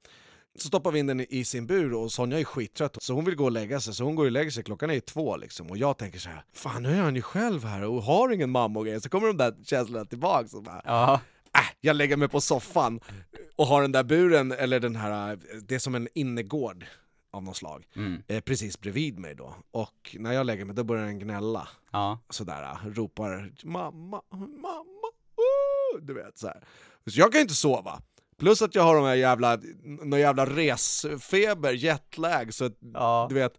Så 0.57 0.67
stoppar 0.67 0.91
vi 0.91 0.99
in 0.99 1.07
den 1.07 1.21
i 1.21 1.45
sin 1.45 1.67
bur 1.67 1.93
och 1.93 2.11
Sonja 2.11 2.39
är 2.39 2.43
skittrött 2.43 3.03
så 3.03 3.13
hon 3.13 3.25
vill 3.25 3.35
gå 3.35 3.43
och 3.43 3.51
lägga 3.51 3.79
sig, 3.79 3.93
så 3.93 4.03
hon 4.03 4.15
går 4.15 4.25
och 4.25 4.31
lägger 4.31 4.51
sig, 4.51 4.63
klockan 4.63 4.89
är 4.89 4.99
två 4.99 5.37
liksom 5.37 5.69
och 5.69 5.77
jag 5.77 5.97
tänker 5.97 6.19
så 6.19 6.29
här, 6.29 6.43
fan 6.53 6.83
nu 6.83 6.89
är 6.89 7.01
han 7.01 7.15
ju 7.15 7.21
själv 7.21 7.63
här 7.63 7.83
och 7.83 8.03
har 8.03 8.31
ingen 8.31 8.49
mamma 8.49 8.79
och 8.79 8.85
grejer, 8.85 8.99
så 8.99 9.09
kommer 9.09 9.27
de 9.27 9.37
där 9.37 9.55
känslorna 9.63 10.05
tillbaks 10.05 10.53
och 10.53 10.63
bara, 10.63 10.81
ja, 10.85 11.21
äh, 11.57 11.61
jag 11.81 11.95
lägger 11.95 12.17
mig 12.17 12.27
på 12.27 12.41
soffan 12.41 12.99
och 13.55 13.67
har 13.67 13.81
den 13.81 13.91
där 13.91 14.03
buren, 14.03 14.51
eller 14.51 14.79
den 14.79 14.95
här, 14.95 15.39
det 15.67 15.75
är 15.75 15.79
som 15.79 15.95
en 15.95 16.07
innergård 16.13 16.85
av 17.31 17.43
något 17.43 17.57
slag, 17.57 17.87
mm. 17.95 18.23
eh, 18.27 18.41
precis 18.41 18.79
bredvid 18.79 19.19
mig 19.19 19.35
då. 19.35 19.55
Och 19.71 20.15
när 20.19 20.33
jag 20.33 20.45
lägger 20.45 20.65
mig 20.65 20.75
då 20.75 20.83
börjar 20.83 21.05
den 21.05 21.19
gnälla, 21.19 21.67
ja, 21.91 22.19
sådär, 22.29 22.77
ropar 22.85 23.51
mamma, 23.63 24.21
mamma, 24.31 25.11
du 26.01 26.13
vet 26.13 26.37
så 26.37 26.47
här. 26.47 26.63
Så 27.05 27.19
jag 27.19 27.31
kan 27.31 27.39
ju 27.39 27.41
inte 27.41 27.55
sova. 27.55 28.01
Plus 28.39 28.61
att 28.61 28.75
jag 28.75 28.83
har 28.83 28.95
de 28.95 29.05
här 29.05 29.15
jävla, 29.15 29.59
någon 29.83 30.19
jävla 30.19 30.45
resfeber, 30.45 31.71
jetlag, 31.71 32.53
så 32.53 32.65
att 32.65 32.77
ja. 32.93 33.25
du 33.29 33.35
vet, 33.35 33.53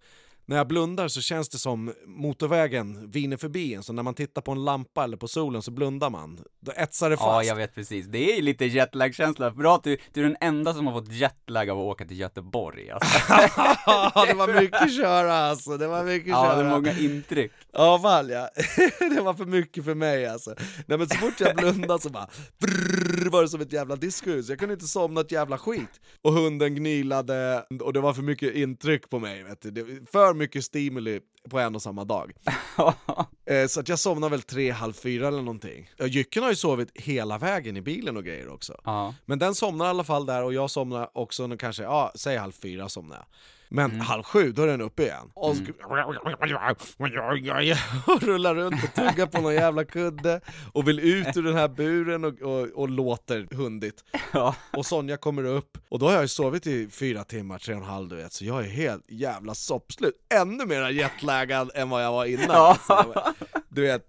När 0.49 0.57
jag 0.57 0.69
blundar 0.69 1.09
så 1.09 1.21
känns 1.21 1.49
det 1.49 1.59
som 1.59 1.93
motorvägen 2.07 3.11
viner 3.11 3.37
förbi 3.37 3.75
en, 3.75 3.83
så 3.83 3.93
när 3.93 4.03
man 4.03 4.15
tittar 4.15 4.43
på 4.43 4.53
en 4.53 4.65
lampa 4.65 5.05
eller 5.05 5.17
på 5.17 5.29
solen 5.29 5.63
så 5.63 5.71
blundar 5.71 6.11
man. 6.11 6.39
Då 6.61 6.73
etsar 6.77 7.11
det 7.11 7.17
fast. 7.17 7.27
Ja, 7.29 7.43
jag 7.43 7.57
vet 7.57 7.75
precis. 7.75 8.07
Det 8.07 8.39
är 8.39 8.43
lite 8.43 8.65
jetlag-känsla. 8.65 9.51
Bra 9.51 9.75
att 9.77 9.85
du, 9.85 9.97
du 10.13 10.21
är 10.21 10.25
den 10.25 10.37
enda 10.41 10.75
som 10.75 10.87
har 10.87 11.01
fått 11.01 11.13
jetlag 11.13 11.71
av 11.71 11.79
att 11.79 11.85
åka 11.85 12.05
till 12.05 12.19
Göteborg 12.21 12.91
alltså. 12.91 13.19
Ja, 13.87 14.25
det 14.29 14.35
var 14.35 14.61
mycket 14.61 14.97
köra 14.97 15.35
alltså, 15.37 15.77
det 15.77 15.87
var 15.87 16.05
mycket 16.05 16.29
Ja, 16.29 16.45
köra. 16.45 16.57
det 16.63 16.69
är 16.69 16.71
många 16.71 16.99
intryck. 16.99 17.53
Ja, 17.73 17.99
fan 18.03 18.29
ja. 18.29 18.49
det 19.17 19.21
var 19.21 19.35
för 19.35 19.45
mycket 19.45 19.85
för 19.85 19.95
mig 19.95 20.27
alltså. 20.27 20.55
Nej 20.87 20.99
men 20.99 21.09
så 21.09 21.17
fort 21.17 21.41
jag 21.41 21.57
blundade 21.57 22.01
så 22.03 22.11
bara 22.11 22.29
brrr, 22.59 23.31
var 23.31 23.43
det 23.43 23.49
som 23.49 23.61
ett 23.61 23.73
jävla 23.73 23.97
diskus. 23.97 24.49
Jag 24.49 24.59
kunde 24.59 24.75
inte 24.75 24.87
somna 24.87 25.21
ett 25.21 25.33
jävla 25.33 25.59
skit. 25.59 26.01
Och 26.23 26.33
hunden 26.33 26.75
gnilade 26.75 27.65
och 27.81 27.93
det 27.93 28.01
var 28.01 28.13
för 28.15 28.23
mycket 28.23 28.55
intryck 28.55 29.11
på 29.11 29.19
mig. 29.19 29.43
Vet 29.43 29.75
du. 29.75 30.05
För 30.13 30.36
mycket 30.37 30.65
stimuli 30.65 31.21
på 31.51 31.59
en 31.59 31.75
och 31.75 31.83
samma 31.83 32.05
dag. 32.05 32.33
Eh, 33.49 33.67
så 33.67 33.81
att 33.81 33.89
jag 33.89 33.99
somnade 33.99 34.31
väl 34.31 34.43
tre, 34.43 34.71
halv 34.71 34.93
fyra 34.93 35.29
eller 35.29 35.39
någonting. 35.39 35.91
Jycken 35.99 36.43
har 36.43 36.51
ju 36.51 36.57
sovit 36.57 36.91
hela 36.95 37.39
vägen 37.39 37.77
i 37.77 37.81
bilen 37.81 38.17
och 38.17 38.25
grejer 38.25 38.49
också. 38.49 38.81
ja. 38.85 39.15
Men 39.25 39.39
den 39.39 39.55
somnar 39.55 39.87
i 39.87 39.89
alla 39.89 40.05
fall 40.05 40.27
där 40.27 40.43
och 40.43 40.55
jag 40.55 40.71
somnar 40.71 41.11
också 41.13 41.57
kanske, 41.57 41.83
ja, 41.83 42.13
säg 42.15 42.37
halv 42.37 42.53
fyra 42.53 42.89
somnar 42.89 43.17
jag. 43.17 43.27
Men 43.69 44.01
halv 44.01 44.23
sju, 44.23 44.53
då 44.53 44.63
är 44.63 44.67
den 44.67 44.81
uppe 44.81 45.03
igen. 45.03 45.31
Och, 45.35 45.57
och 48.07 48.23
rullar 48.23 48.55
runt 48.55 48.85
och 48.85 48.95
tuggar 48.95 49.27
på 49.27 49.41
någon 49.41 49.55
jävla 49.55 49.85
kudde 49.85 50.41
och 50.73 50.89
vill 50.89 51.01
ut 51.01 51.37
ur 51.37 51.43
den 51.43 51.57
här 51.57 51.69
buren 51.69 52.25
och, 52.25 52.43
och, 52.43 52.69
och 52.69 52.89
låter 52.89 53.55
hundigt. 53.55 54.05
ja. 54.33 54.55
Och 54.73 54.87
Sonja 54.87 55.17
kommer 55.17 55.45
upp, 55.45 55.79
och 55.89 55.99
då 55.99 56.07
har 56.07 56.13
jag 56.13 56.23
ju 56.23 56.29
sovit 56.29 56.67
i 56.67 56.89
fyra 56.91 57.25
timmar, 57.25 57.59
tre 57.59 57.75
och 57.75 57.81
en 57.81 57.87
halv 57.87 58.09
du 58.09 58.17
vet, 58.17 58.33
så 58.33 58.45
jag 58.45 58.65
är 58.65 58.69
helt 58.69 59.05
jävla 59.09 59.55
soppslut. 59.55 60.15
Ännu 60.35 60.67
mer 60.67 60.89
jetlaggad 60.89 61.71
än 61.75 61.91
vad 61.91 62.05
jag 62.05 62.13
var 62.13 62.25
innan. 62.25 62.77
Ja. 62.89 63.35
Du 63.69 63.83
vet, 63.83 64.03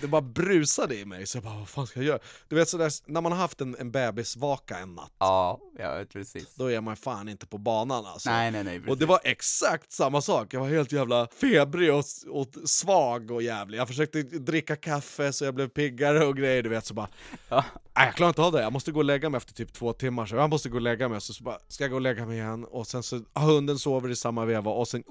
det 0.00 0.06
bara 0.06 0.20
brusade 0.22 0.96
i 0.96 1.04
mig, 1.04 1.26
så 1.26 1.36
jag 1.36 1.44
bara 1.44 1.54
vad 1.58 1.68
fan 1.68 1.86
ska 1.86 2.00
jag 2.00 2.06
göra? 2.06 2.18
Du 2.48 2.56
vet 2.56 2.68
sådär, 2.68 2.90
när 3.06 3.20
man 3.20 3.32
har 3.32 3.38
haft 3.38 3.60
en, 3.60 3.76
en 3.78 3.90
bebisvaka 3.90 4.78
en 4.78 4.94
natt, 4.94 5.12
Ja, 5.18 5.60
vet 5.78 6.12
precis. 6.12 6.54
då 6.54 6.70
är 6.70 6.80
man 6.80 6.96
fan 6.96 7.28
inte 7.28 7.46
på 7.46 7.58
banan 7.58 8.06
alltså. 8.06 8.30
Nej, 8.30 8.50
nej, 8.50 8.64
nej, 8.64 8.78
Och 8.78 8.84
precis. 8.84 8.98
det 8.98 9.06
var 9.06 9.20
exakt 9.24 9.92
samma 9.92 10.20
sak, 10.20 10.54
jag 10.54 10.60
var 10.60 10.68
helt 10.68 10.92
jävla 10.92 11.28
febrig 11.40 11.92
och, 11.94 12.04
och 12.30 12.46
svag 12.68 13.30
och 13.30 13.42
jävlig. 13.42 13.78
Jag 13.78 13.88
försökte 13.88 14.22
dricka 14.22 14.76
kaffe 14.76 15.32
så 15.32 15.44
jag 15.44 15.54
blev 15.54 15.68
piggare 15.68 16.24
och 16.26 16.36
grejer, 16.36 16.62
du 16.62 16.68
vet 16.68 16.86
så 16.86 16.94
bara 16.94 17.08
Ja. 17.48 17.64
Nej 17.96 18.06
jag 18.06 18.14
klarar 18.14 18.28
inte 18.28 18.42
av 18.42 18.52
det, 18.52 18.62
jag 18.62 18.72
måste 18.72 18.92
gå 18.92 18.98
och 18.98 19.04
lägga 19.04 19.30
mig 19.30 19.38
efter 19.38 19.54
typ 19.54 19.72
två 19.72 19.92
timmar, 19.92 20.26
så 20.26 20.36
jag 20.36 20.50
måste 20.50 20.68
gå 20.68 20.74
och 20.76 20.80
lägga 20.82 21.08
mig, 21.08 21.20
så, 21.20 21.34
så 21.34 21.44
bara, 21.44 21.58
ska 21.68 21.84
jag 21.84 21.90
gå 21.90 21.94
och 21.96 22.00
lägga 22.00 22.26
mig 22.26 22.38
igen, 22.38 22.64
och 22.64 22.86
sen 22.86 23.02
så, 23.02 23.20
ah, 23.32 23.40
hunden 23.40 23.78
sover 23.78 24.08
i 24.10 24.16
samma 24.16 24.44
veva, 24.44 24.70
och 24.70 24.88
sen 24.88 25.02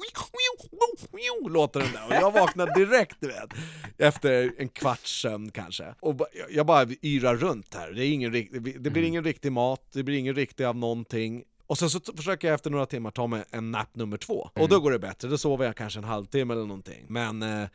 låter 1.49 1.79
den 1.79 1.91
där, 1.91 2.07
och 2.07 2.13
jag 2.13 2.31
vaknar 2.31 2.75
direkt 2.75 3.15
du 3.19 3.27
vet, 3.27 3.49
efter 3.97 4.53
en 4.57 4.69
kvarts 4.75 5.21
sömn 5.21 5.51
kanske. 5.51 5.95
Och 5.99 6.27
jag- 6.49 6.65
bara 6.65 6.87
yrar 7.01 7.35
runt 7.35 7.73
här, 7.73 7.91
det, 7.91 8.05
är 8.05 8.11
ingen, 8.11 8.31
det 8.31 8.59
blir- 8.59 8.79
blir 8.89 9.03
ingen 9.03 9.23
riktig 9.23 9.51
mat, 9.51 9.81
det 9.93 10.03
blir 10.03 10.17
ingen 10.17 10.35
riktig 10.35 10.63
av 10.63 10.75
någonting, 10.75 11.43
och 11.67 11.77
sen 11.77 11.89
så 11.89 11.99
försöker 12.17 12.47
jag 12.47 12.55
efter 12.55 12.69
några 12.69 12.85
timmar 12.85 13.11
ta 13.11 13.27
mig 13.27 13.43
en 13.51 13.71
nap 13.71 13.95
nummer 13.95 14.17
två, 14.17 14.49
och 14.53 14.69
då 14.69 14.79
går 14.79 14.91
det 14.91 14.99
bättre, 14.99 15.27
då 15.27 15.37
sover 15.37 15.65
jag 15.65 15.75
kanske 15.75 15.99
en 15.99 16.03
halvtimme 16.03 16.53
eller 16.53 16.65
någonting. 16.65 17.05
Men 17.07 17.43
eh, 17.43 17.67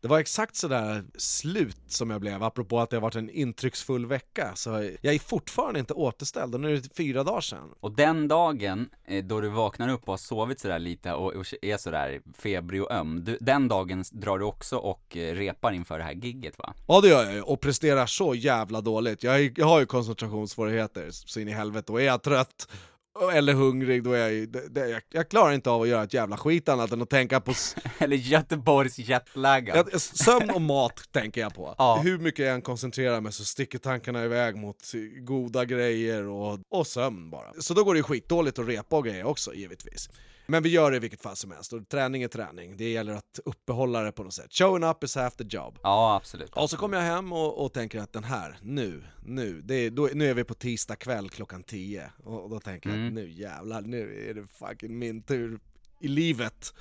det 0.00 0.08
var 0.08 0.18
exakt 0.18 0.56
sådär 0.56 1.04
slut 1.18 1.80
som 1.86 2.10
jag 2.10 2.20
blev, 2.20 2.42
apropå 2.42 2.80
att 2.80 2.90
det 2.90 2.96
har 2.96 3.02
varit 3.02 3.14
en 3.14 3.30
intrycksfull 3.30 4.06
vecka. 4.06 4.52
Så 4.54 4.70
jag 5.00 5.14
är 5.14 5.18
fortfarande 5.18 5.80
inte 5.80 5.94
återställd, 5.94 6.54
och 6.54 6.60
nu 6.60 6.72
är 6.72 6.76
det 6.76 6.96
fyra 6.96 7.24
dagar 7.24 7.40
sedan. 7.40 7.74
Och 7.80 7.92
den 7.92 8.28
dagen 8.28 8.88
eh, 9.04 9.24
då 9.24 9.40
du 9.40 9.48
vaknar 9.48 9.88
upp 9.88 10.02
och 10.02 10.12
har 10.12 10.16
sovit 10.16 10.60
sådär 10.60 10.78
lite 10.78 11.12
och, 11.12 11.32
är 11.62 11.76
sådär 11.76 12.20
febrig 12.38 12.82
och 12.82 12.92
öm, 12.92 13.24
du, 13.24 13.38
den 13.40 13.68
dagen 13.68 14.04
drar 14.10 14.38
du 14.38 14.44
också 14.44 14.76
och 14.76 15.16
eh, 15.16 15.34
repar 15.34 15.72
inför 15.72 15.98
det 15.98 16.04
här 16.04 16.12
gigget 16.12 16.58
va? 16.58 16.74
Ja 16.88 17.00
det 17.00 17.08
gör 17.08 17.24
jag 17.24 17.34
ju, 17.34 17.42
och 17.42 17.60
presterar 17.60 18.06
så 18.06 18.34
jävla 18.34 18.80
dåligt. 18.80 19.22
Jag, 19.22 19.40
är, 19.40 19.52
jag 19.56 19.66
har 19.66 19.80
ju 19.80 19.86
koncentrationssvårigheter 19.86 21.10
så 21.10 21.40
in 21.40 21.48
i 21.48 21.52
helvete, 21.52 21.92
och 21.92 22.00
är 22.00 22.06
jag 22.06 22.22
trött 22.22 22.68
eller 23.32 23.52
hungrig, 23.52 24.02
då 24.02 24.12
är 24.12 24.28
jag 24.28 24.48
det, 24.70 24.88
jag, 24.88 25.02
jag 25.10 25.28
klarar 25.28 25.52
inte 25.52 25.70
av 25.70 25.82
att 25.82 25.88
göra 25.88 26.02
ett 26.02 26.14
jävla 26.14 26.36
skit 26.36 26.68
annat 26.68 26.92
än 26.92 27.02
att 27.02 27.10
tänka 27.10 27.40
på 27.40 27.52
Eller 27.98 28.16
Göteborgs 28.16 28.98
jetlaggad. 28.98 30.02
sömn 30.02 30.50
och 30.50 30.60
mat 30.60 31.02
tänker 31.12 31.40
jag 31.40 31.54
på. 31.54 31.74
Ja. 31.78 32.00
Hur 32.02 32.18
mycket 32.18 32.46
jag 32.46 32.54
än 32.54 32.62
koncentrerar 32.62 33.20
mig 33.20 33.32
så 33.32 33.44
sticker 33.44 33.78
tankarna 33.78 34.24
iväg 34.24 34.56
mot 34.56 34.92
goda 35.20 35.64
grejer 35.64 36.28
och, 36.28 36.58
och 36.70 36.86
sömn 36.86 37.30
bara. 37.30 37.52
Så 37.60 37.74
då 37.74 37.84
går 37.84 37.94
det 37.94 37.98
ju 37.98 38.02
skitdåligt 38.04 38.58
att 38.58 38.68
repa 38.68 38.96
och 38.96 39.04
grejer 39.04 39.24
också 39.26 39.54
givetvis. 39.54 40.10
Men 40.50 40.62
vi 40.62 40.68
gör 40.68 40.90
det 40.90 40.96
i 40.96 41.00
vilket 41.00 41.22
fall 41.22 41.36
som 41.36 41.50
helst, 41.50 41.72
och 41.72 41.88
träning 41.88 42.22
är 42.22 42.28
träning. 42.28 42.76
Det 42.76 42.90
gäller 42.90 43.12
att 43.12 43.40
uppehålla 43.44 44.02
det 44.02 44.12
på 44.12 44.22
något 44.22 44.34
sätt. 44.34 44.52
Showing 44.52 44.84
up 44.84 45.04
is 45.04 45.14
half 45.14 45.36
the 45.36 45.44
job. 45.44 45.78
Ja, 45.82 46.16
absolut. 46.16 46.50
Och 46.54 46.70
så 46.70 46.76
kommer 46.76 46.96
jag 46.96 47.04
hem 47.04 47.32
och, 47.32 47.64
och 47.64 47.72
tänker 47.72 48.00
att 48.00 48.12
den 48.12 48.24
här, 48.24 48.58
nu, 48.62 49.04
nu, 49.24 49.60
det 49.64 49.74
är, 49.74 49.90
då, 49.90 50.08
nu 50.14 50.30
är 50.30 50.34
vi 50.34 50.44
på 50.44 50.54
tisdag 50.54 50.96
kväll 50.96 51.30
klockan 51.30 51.62
10 51.62 52.10
och, 52.24 52.42
och 52.42 52.50
då 52.50 52.60
tänker 52.60 52.90
jag 52.90 53.07
att 53.08 53.14
nu 53.14 53.30
jävlar, 53.30 53.82
nu 53.82 54.28
är 54.30 54.34
det 54.34 54.46
fucking 54.46 54.98
min 54.98 55.22
tur 55.22 55.60
i 56.00 56.08
livet 56.08 56.72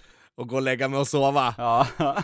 att 0.42 0.48
gå 0.48 0.56
och 0.56 0.62
lägga 0.62 0.88
mig 0.88 1.00
och 1.00 1.08
sova. 1.08 1.56
Ja, 1.58 1.88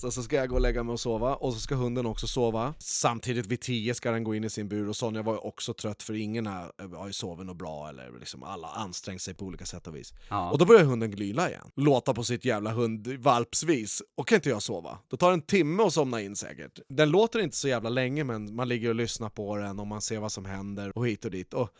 Så, 0.00 0.10
så 0.10 0.22
ska 0.22 0.36
jag 0.36 0.48
gå 0.48 0.54
och 0.54 0.60
lägga 0.60 0.82
mig 0.82 0.92
och 0.92 1.00
sova, 1.00 1.34
och 1.34 1.52
så 1.54 1.60
ska 1.60 1.74
hunden 1.74 2.06
också 2.06 2.26
sova. 2.26 2.74
Samtidigt 2.78 3.46
vid 3.46 3.60
10 3.60 3.94
ska 3.94 4.10
den 4.10 4.24
gå 4.24 4.34
in 4.34 4.44
i 4.44 4.50
sin 4.50 4.68
bur, 4.68 4.88
och 4.88 4.96
Sonja 4.96 5.22
var 5.22 5.32
ju 5.32 5.38
också 5.38 5.74
trött 5.74 6.02
för 6.02 6.14
ingen 6.14 6.46
här 6.46 6.96
har 6.96 7.06
ju 7.06 7.12
sovit 7.12 7.46
något 7.46 7.56
bra, 7.56 7.88
eller 7.88 8.18
liksom 8.18 8.42
alla 8.42 8.68
ansträngt 8.68 9.22
sig 9.22 9.34
på 9.34 9.44
olika 9.44 9.64
sätt 9.64 9.86
och 9.86 9.96
vis. 9.96 10.14
Ja. 10.30 10.50
Och 10.50 10.58
då 10.58 10.64
börjar 10.64 10.84
hunden 10.84 11.10
glyla 11.10 11.48
igen, 11.48 11.70
låta 11.76 12.14
på 12.14 12.24
sitt 12.24 12.44
jävla 12.44 12.70
hundvalpsvis, 12.70 14.02
och 14.14 14.28
kan 14.28 14.36
inte 14.36 14.48
jag 14.48 14.62
sova. 14.62 14.98
Då 15.08 15.16
tar 15.16 15.28
det 15.28 15.34
en 15.34 15.42
timme 15.42 15.82
att 15.82 15.92
somna 15.92 16.20
in 16.20 16.36
säkert. 16.36 16.80
Den 16.88 17.10
låter 17.10 17.38
inte 17.38 17.56
så 17.56 17.68
jävla 17.68 17.90
länge, 17.90 18.24
men 18.24 18.54
man 18.54 18.68
ligger 18.68 18.88
och 18.88 18.94
lyssnar 18.94 19.28
på 19.28 19.56
den, 19.56 19.78
och 19.78 19.86
man 19.86 20.00
ser 20.00 20.18
vad 20.18 20.32
som 20.32 20.44
händer, 20.44 20.98
och 20.98 21.06
hit 21.06 21.24
och 21.24 21.30
dit. 21.30 21.54
Och 21.54 21.70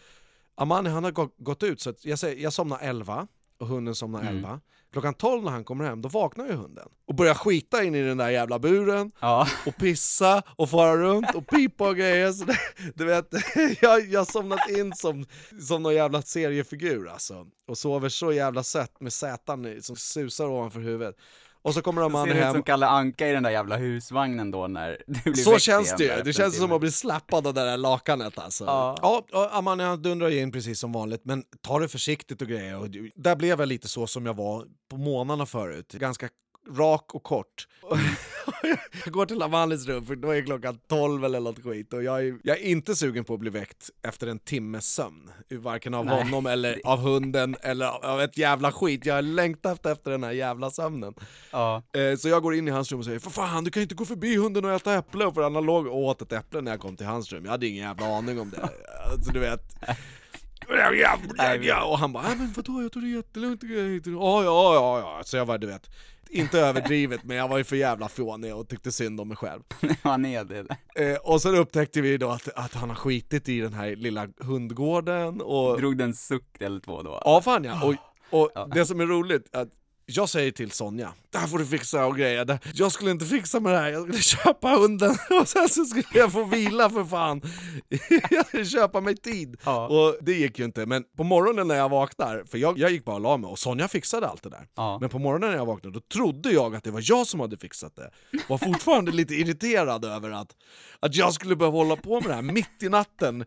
Amani 0.54 0.90
han 0.90 1.04
har 1.04 1.10
gå- 1.10 1.30
gått 1.38 1.62
ut, 1.62 1.80
så 1.80 1.94
jag, 2.02 2.18
säger, 2.18 2.42
jag 2.42 2.52
somnar 2.52 2.78
11, 2.82 3.26
och 3.58 3.66
hunden 3.66 3.94
somnar 3.94 4.20
Mm. 4.20 4.36
11. 4.36 4.60
Klockan 4.92 5.14
12 5.14 5.44
när 5.44 5.50
han 5.50 5.64
kommer 5.64 5.84
hem, 5.84 6.02
då 6.02 6.08
vaknar 6.08 6.46
ju 6.46 6.52
hunden. 6.52 6.88
Och 7.06 7.14
börjar 7.14 7.34
skita 7.34 7.84
in 7.84 7.94
i 7.94 8.02
den 8.02 8.16
där 8.16 8.30
jävla 8.30 8.58
buren, 8.58 9.12
ja. 9.20 9.48
och 9.66 9.76
pissa, 9.76 10.42
och 10.56 10.70
fara 10.70 10.96
runt, 10.96 11.34
och 11.34 11.46
pipa 11.46 11.88
och 11.88 11.96
grejer. 11.96 12.32
Så 12.32 12.44
det, 12.44 12.58
du 12.94 13.04
vet, 13.04 13.26
jag, 13.82 14.06
jag 14.08 14.20
har 14.20 14.24
somnat 14.32 14.68
in 14.70 14.92
som, 14.94 15.26
som 15.60 15.82
någon 15.82 15.94
jävla 15.94 16.22
seriefigur 16.22 17.08
alltså. 17.08 17.46
Och 17.68 17.78
sover 17.78 18.08
så 18.08 18.32
jävla 18.32 18.62
sött 18.62 19.00
med 19.00 19.12
sätan 19.12 19.82
som 19.82 19.96
susar 19.96 20.46
ovanför 20.46 20.80
huvudet. 20.80 21.16
Och 21.62 21.74
så 21.74 21.82
kommer 21.82 22.26
Ser 22.26 22.34
ut 22.34 22.42
hem, 22.42 22.52
som 22.52 22.62
Kalle 22.62 22.86
Anka 22.86 23.28
i 23.28 23.32
den 23.32 23.42
där 23.42 23.50
jävla 23.50 23.76
husvagnen 23.76 24.50
då 24.50 24.66
när 24.66 24.98
du 25.06 25.30
blir 25.30 25.42
så 25.42 25.58
känns 25.58 25.94
det 25.96 26.04
ju, 26.04 26.22
det 26.24 26.32
känns 26.32 26.56
som 26.58 26.72
att 26.72 26.80
bli 26.80 26.90
slappad 26.90 27.46
av 27.46 27.54
det 27.54 27.64
där 27.64 27.76
lakanet 27.76 28.38
alltså. 28.38 28.64
Ja. 28.64 29.24
Ja, 29.32 29.62
han 29.64 30.02
dundrar 30.02 30.28
ju 30.28 30.40
in 30.40 30.52
precis 30.52 30.80
som 30.80 30.92
vanligt, 30.92 31.24
men 31.24 31.44
ta 31.60 31.78
det 31.78 31.88
försiktigt 31.88 32.42
och 32.42 32.48
grejer. 32.48 32.78
Och 32.78 32.88
där 33.14 33.36
blev 33.36 33.60
jag 33.60 33.68
lite 33.68 33.88
så 33.88 34.06
som 34.06 34.26
jag 34.26 34.34
var 34.34 34.64
på 34.90 34.96
månaderna 34.96 35.46
förut, 35.46 35.92
ganska 35.92 36.28
rak 36.70 37.14
och 37.14 37.22
kort. 37.22 37.68
jag 39.04 39.12
går 39.12 39.26
till 39.26 39.42
Amanis 39.42 39.86
rum, 39.86 40.06
för 40.06 40.16
då 40.16 40.30
är 40.30 40.42
klockan 40.42 40.78
12 40.88 41.24
eller 41.24 41.40
något 41.40 41.62
skit, 41.64 41.92
och 41.92 42.02
jag 42.02 42.26
är, 42.26 42.38
jag 42.42 42.58
är 42.58 42.62
inte 42.64 42.96
sugen 42.96 43.24
på 43.24 43.34
att 43.34 43.40
bli 43.40 43.50
väckt 43.50 43.90
efter 44.02 44.26
en 44.26 44.38
timmes 44.38 44.94
sömn. 44.94 45.30
Varken 45.50 45.94
av 45.94 46.06
Nej. 46.06 46.22
honom 46.22 46.46
eller 46.46 46.80
av 46.84 46.98
hunden 47.00 47.56
eller 47.62 47.86
av 48.12 48.20
ett 48.20 48.38
jävla 48.38 48.72
skit. 48.72 49.06
Jag 49.06 49.14
har 49.14 49.22
längtat 49.22 49.86
efter 49.86 50.10
den 50.10 50.24
här 50.24 50.32
jävla 50.32 50.70
sömnen. 50.70 51.14
Ja, 51.50 51.82
Eh, 51.92 52.16
Så 52.16 52.28
jag 52.28 52.42
går 52.42 52.54
in 52.54 52.68
i 52.68 52.70
hans 52.70 52.90
rum 52.92 52.98
och 52.98 53.04
säger 53.04 53.18
För 53.18 53.30
fan, 53.30 53.64
du 53.64 53.70
kan 53.70 53.82
inte 53.82 53.94
gå 53.94 54.04
förbi 54.04 54.36
hunden 54.36 54.64
och 54.64 54.70
äta 54.72 54.94
äpple, 54.94 55.32
för 55.34 55.42
han 55.42 55.52
låg 55.52 55.86
och 55.86 55.98
åt 55.98 56.22
ett 56.22 56.32
äpple 56.32 56.60
när 56.60 56.70
jag 56.70 56.80
kom 56.80 56.96
till 56.96 57.06
hans 57.06 57.32
rum, 57.32 57.44
jag 57.44 57.50
hade 57.52 57.66
ingen 57.66 57.84
jävla 57.84 58.06
aning 58.16 58.40
om 58.40 58.50
det. 58.50 58.68
Alltså 59.12 59.32
du 59.32 59.40
vet. 59.40 59.60
Och 61.84 61.98
han 61.98 62.12
bara, 62.12 62.22
"Nej, 62.22 62.36
men 62.36 62.52
vadå, 62.56 62.82
jag 62.82 62.92
tog 62.92 63.02
det 63.02 63.08
jättelugnt 63.08 63.62
Ja, 64.06 64.44
ja, 64.44 64.74
ja, 64.74 64.98
ja, 65.00 65.20
så 65.24 65.36
jag 65.36 65.46
var 65.46 65.58
du 65.58 65.66
vet 65.66 65.90
inte 66.32 66.60
överdrivet, 66.60 67.24
men 67.24 67.36
jag 67.36 67.48
var 67.48 67.58
ju 67.58 67.64
för 67.64 67.76
jävla 67.76 68.08
fånig 68.08 68.54
och 68.54 68.68
tyckte 68.68 68.92
synd 68.92 69.20
om 69.20 69.28
mig 69.28 69.36
själv. 69.36 69.62
han 70.02 70.24
är 70.24 70.44
det. 70.44 70.66
Eh, 70.94 71.16
och 71.16 71.42
sen 71.42 71.54
upptäckte 71.54 72.00
vi 72.00 72.16
då 72.16 72.28
att, 72.28 72.48
att 72.56 72.74
han 72.74 72.88
har 72.88 72.96
skitit 72.96 73.48
i 73.48 73.60
den 73.60 73.72
här 73.72 73.96
lilla 73.96 74.28
hundgården 74.38 75.40
och... 75.40 75.78
Drog 75.78 75.96
den 75.98 76.14
suck 76.14 76.60
eller 76.60 76.80
två 76.80 77.02
då? 77.02 77.22
Ja 77.24 77.40
fan 77.42 77.64
ja, 77.64 77.84
och, 77.84 77.94
och 78.40 78.50
Ja. 78.54 78.68
det 78.74 78.86
som 78.86 79.00
är 79.00 79.06
roligt, 79.06 79.56
att 79.56 79.68
jag 80.06 80.28
säger 80.28 80.50
till 80.50 80.70
Sonja, 80.70 81.12
det 81.30 81.38
här 81.38 81.46
får 81.46 81.58
du 81.58 81.66
fixa 81.66 82.06
och 82.06 82.16
grejer, 82.16 82.44
Det- 82.44 82.58
jag 82.74 82.92
skulle 82.92 83.10
inte 83.10 83.24
fixa 83.24 83.60
med 83.60 83.72
det 83.72 83.78
här, 83.78 83.88
jag 83.90 84.02
skulle 84.02 84.22
köpa 84.22 84.68
hunden 84.68 85.10
och 85.40 85.48
sen 85.48 85.68
så 85.68 85.84
skulle 85.84 86.04
jag 86.12 86.32
få 86.32 86.44
vila 86.44 86.90
för 86.90 87.04
fan. 87.04 87.42
Jag 88.30 88.46
skulle 88.46 88.64
köpa 88.64 89.00
mig 89.00 89.16
tid. 89.16 89.56
Ja. 89.64 89.86
Och 89.88 90.16
det 90.20 90.32
gick 90.32 90.58
ju 90.58 90.64
inte, 90.64 90.86
men 90.86 91.04
på 91.16 91.24
morgonen 91.24 91.68
när 91.68 91.74
jag 91.74 91.88
vaknar, 91.88 92.44
för 92.50 92.58
jag, 92.58 92.78
jag 92.78 92.90
gick 92.90 93.04
bara 93.04 93.16
och 93.16 93.22
la 93.22 93.36
mig 93.36 93.48
och 93.50 93.58
Sonja 93.58 93.88
fixade 93.88 94.28
allt 94.28 94.42
det 94.42 94.50
där. 94.50 94.66
Ja. 94.76 94.98
Men 95.00 95.08
på 95.10 95.18
morgonen 95.18 95.50
när 95.50 95.56
jag 95.56 95.66
vaknade, 95.66 95.94
då 95.94 96.00
trodde 96.12 96.50
jag 96.52 96.74
att 96.76 96.84
det 96.84 96.90
var 96.90 97.02
jag 97.04 97.26
som 97.26 97.40
hade 97.40 97.56
fixat 97.56 97.96
det. 97.96 98.10
Var 98.48 98.58
fortfarande 98.58 99.12
lite 99.12 99.34
irriterad 99.34 100.04
över 100.04 100.30
att, 100.30 100.48
att 101.00 101.14
jag 101.16 101.34
skulle 101.34 101.56
behöva 101.56 101.78
hålla 101.78 101.96
på 101.96 102.20
med 102.20 102.30
det 102.30 102.34
här 102.34 102.42
mitt 102.42 102.82
i 102.82 102.88
natten 102.88 103.44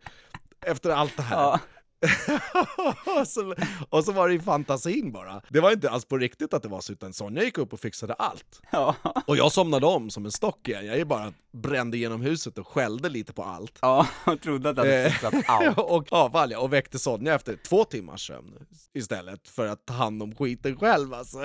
efter 0.66 0.90
allt 0.90 1.18
det 1.18 1.24
här. 1.24 1.38
Ja. 1.42 1.60
och, 3.20 3.28
så, 3.28 3.56
och 3.90 4.04
så 4.04 4.12
var 4.12 4.28
det 4.30 4.34
i 4.36 4.40
fantasin 4.40 5.12
bara. 5.12 5.42
Det 5.50 5.60
var 5.60 5.72
inte 5.72 5.90
alls 5.90 6.06
på 6.06 6.18
riktigt 6.18 6.54
att 6.54 6.64
det 6.64 6.70
var 6.70 6.82
så, 6.82 6.94
utan 6.94 7.14
Sonja 7.14 7.44
gick 7.44 7.58
upp 7.58 7.74
och 7.74 7.80
fixade 7.80 8.14
allt. 8.14 8.62
Ja, 8.72 8.96
Och 9.28 9.38
jag 9.38 9.52
somnade 9.52 9.86
om 9.86 10.10
som 10.10 10.26
en 10.26 10.32
stock 10.32 10.68
igen. 10.68 10.86
Jag 10.86 10.98
är 11.00 11.06
bara 11.06 11.34
brände 11.54 11.98
genom 11.98 12.22
huset 12.22 12.58
och 12.58 12.68
skällde 12.68 13.10
lite 13.10 13.34
på 13.34 13.44
allt. 13.44 13.80
ja 13.82 14.08
och 14.26 14.42
trodde 14.42 14.70
att 14.70 14.76
du 14.76 14.82
hade 14.82 15.04
Eh, 15.06 15.12
fixat 15.12 15.34
allt. 15.48 15.78
och, 15.78 16.08
ja, 16.12 16.30
fan, 16.32 16.50
ja, 16.50 16.60
och 16.60 16.74
väckte 16.74 17.00
Sonja 17.00 17.36
efter 17.36 17.56
två 17.68 17.84
timmars 17.84 18.28
sömn 18.28 18.54
istället 18.94 19.48
för 19.48 19.68
att 19.68 19.86
ta 19.86 19.94
hand 19.94 20.24
om 20.24 20.36
skiten 20.36 20.78
själv 20.80 21.14
alltså. 21.14 21.38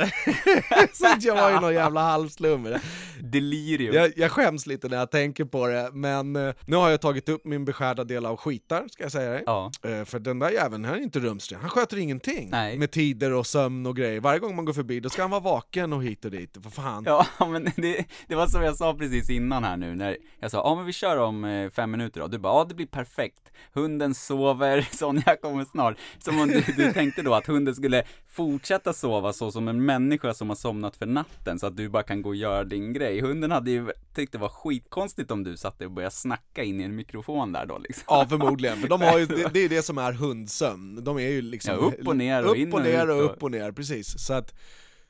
så 0.92 1.07
jag 1.20 1.34
var 1.34 1.51
ju 1.51 1.61
någon 1.61 1.74
jävla 1.74 2.01
halvslummer. 2.01 2.80
Delirium. 3.22 3.94
Jag, 3.94 4.12
jag 4.16 4.30
skäms 4.30 4.66
lite 4.66 4.88
när 4.88 4.96
jag 4.96 5.11
tänker 5.11 5.44
på 5.44 5.66
det, 5.66 5.90
men 5.92 6.36
eh, 6.36 6.55
nu 6.66 6.76
har 6.76 6.90
jag 6.90 7.01
tagit 7.01 7.28
upp 7.28 7.44
min 7.44 7.64
beskärda 7.64 8.05
del 8.05 8.26
av 8.26 8.36
skitar, 8.36 8.88
ska 8.88 9.03
jag 9.03 9.12
säga 9.12 9.30
dig. 9.30 9.42
Ja. 9.46 9.70
Eh, 9.82 10.05
För 10.05 10.18
den 10.18 10.38
där 10.41 10.51
jäveln, 10.51 10.84
han 10.84 10.95
är 10.95 11.03
inte 11.03 11.20
rumsren. 11.20 11.61
Han 11.61 11.70
sköter 11.70 11.99
ingenting. 11.99 12.49
Nej. 12.51 12.78
Med 12.78 12.91
tider 12.91 13.32
och 13.32 13.47
sömn 13.47 13.86
och 13.86 13.97
grejer. 13.97 14.20
Varje 14.20 14.38
gång 14.38 14.57
man 14.57 14.64
går 14.64 14.72
förbi, 14.72 15.01
då 15.01 15.11
ska 15.11 15.22
han 15.22 15.30
vara 15.30 15.41
vaken 15.41 15.93
och 15.93 16.05
hit 16.05 16.24
och 16.24 16.30
dit. 16.30 16.57
Vad 16.57 16.72
fan. 16.72 17.05
Ja, 17.07 17.26
men 17.49 17.64
det, 17.76 18.05
det 18.26 18.34
var 18.34 18.47
som 18.47 18.62
jag 18.62 18.76
sa 18.76 18.95
precis 18.95 19.30
innan 19.30 19.64
här 19.64 19.76
nu, 19.76 19.95
när 19.95 20.16
jag 20.41 20.51
sa 20.51 20.59
ja 20.59 20.74
men 20.74 20.86
vi 20.86 20.93
kör 20.93 21.16
om 21.16 21.45
eh, 21.45 21.70
fem 21.70 21.91
minuter 21.91 22.20
då, 22.20 22.26
du 22.26 22.38
bara 22.38 22.53
ja 22.53 22.66
det 22.68 22.74
blir 22.74 22.86
perfekt, 22.86 23.51
hunden 23.72 24.14
sover, 24.14 24.88
Sonja 24.97 25.36
kommer 25.36 25.64
snart. 25.64 25.97
Som 26.18 26.41
om 26.41 26.49
du, 26.49 26.64
du 26.76 26.93
tänkte 26.93 27.22
då 27.22 27.34
att 27.34 27.47
hunden 27.47 27.74
skulle 27.74 28.03
fortsätta 28.28 28.93
sova 28.93 29.32
så 29.32 29.53
som 29.53 29.68
en 29.68 29.84
människa 29.84 30.34
som 30.34 30.49
har 30.49 30.57
somnat 30.57 30.97
för 30.97 31.07
natten, 31.07 31.59
så 31.59 31.66
att 31.66 31.76
du 31.76 31.88
bara 31.88 32.03
kan 32.03 32.22
gå 32.22 32.28
och 32.28 32.36
göra 32.36 32.64
din 32.64 32.93
grej. 32.93 33.20
Hunden 33.20 33.51
hade 33.51 33.70
ju 33.70 33.91
tyckt 34.14 34.32
det 34.32 34.38
var 34.38 34.49
skitkonstigt 34.49 35.30
om 35.30 35.45
du 35.45 35.57
satt 35.57 35.82
och 35.82 35.91
började 35.91 36.14
snacka 36.14 36.62
in 36.62 36.80
i 36.80 36.84
en 36.84 36.97
mikrofon 36.97 37.53
där 37.53 37.66
då 37.66 37.78
liksom. 37.78 38.03
Ja 38.07 38.26
förmodligen, 38.28 38.76
för 38.76 38.88
de 38.88 39.01
har 39.01 39.18
ju, 39.18 39.26
det, 39.26 39.53
det 39.53 39.61
är 39.61 39.68
det 39.68 39.82
som 39.82 39.99
är 39.99 40.12
hundsömn. 40.31 41.05
De 41.05 41.16
är 41.18 41.28
ju 41.28 41.43
liksom... 41.43 41.74
Ja, 41.74 41.81
upp 41.81 42.07
och 42.09 42.16
ner 42.16 42.45
och 42.45 42.51
upp 42.62 42.68
och 42.72 42.78
och 42.78 42.83
ner 42.85 43.05
ut 43.05 43.11
och 43.11 43.16
och- 43.18 43.24
upp 43.24 43.43
och 43.43 43.51
ner, 43.51 43.72
precis. 43.72 44.26
Så 44.26 44.33
att, 44.35 44.55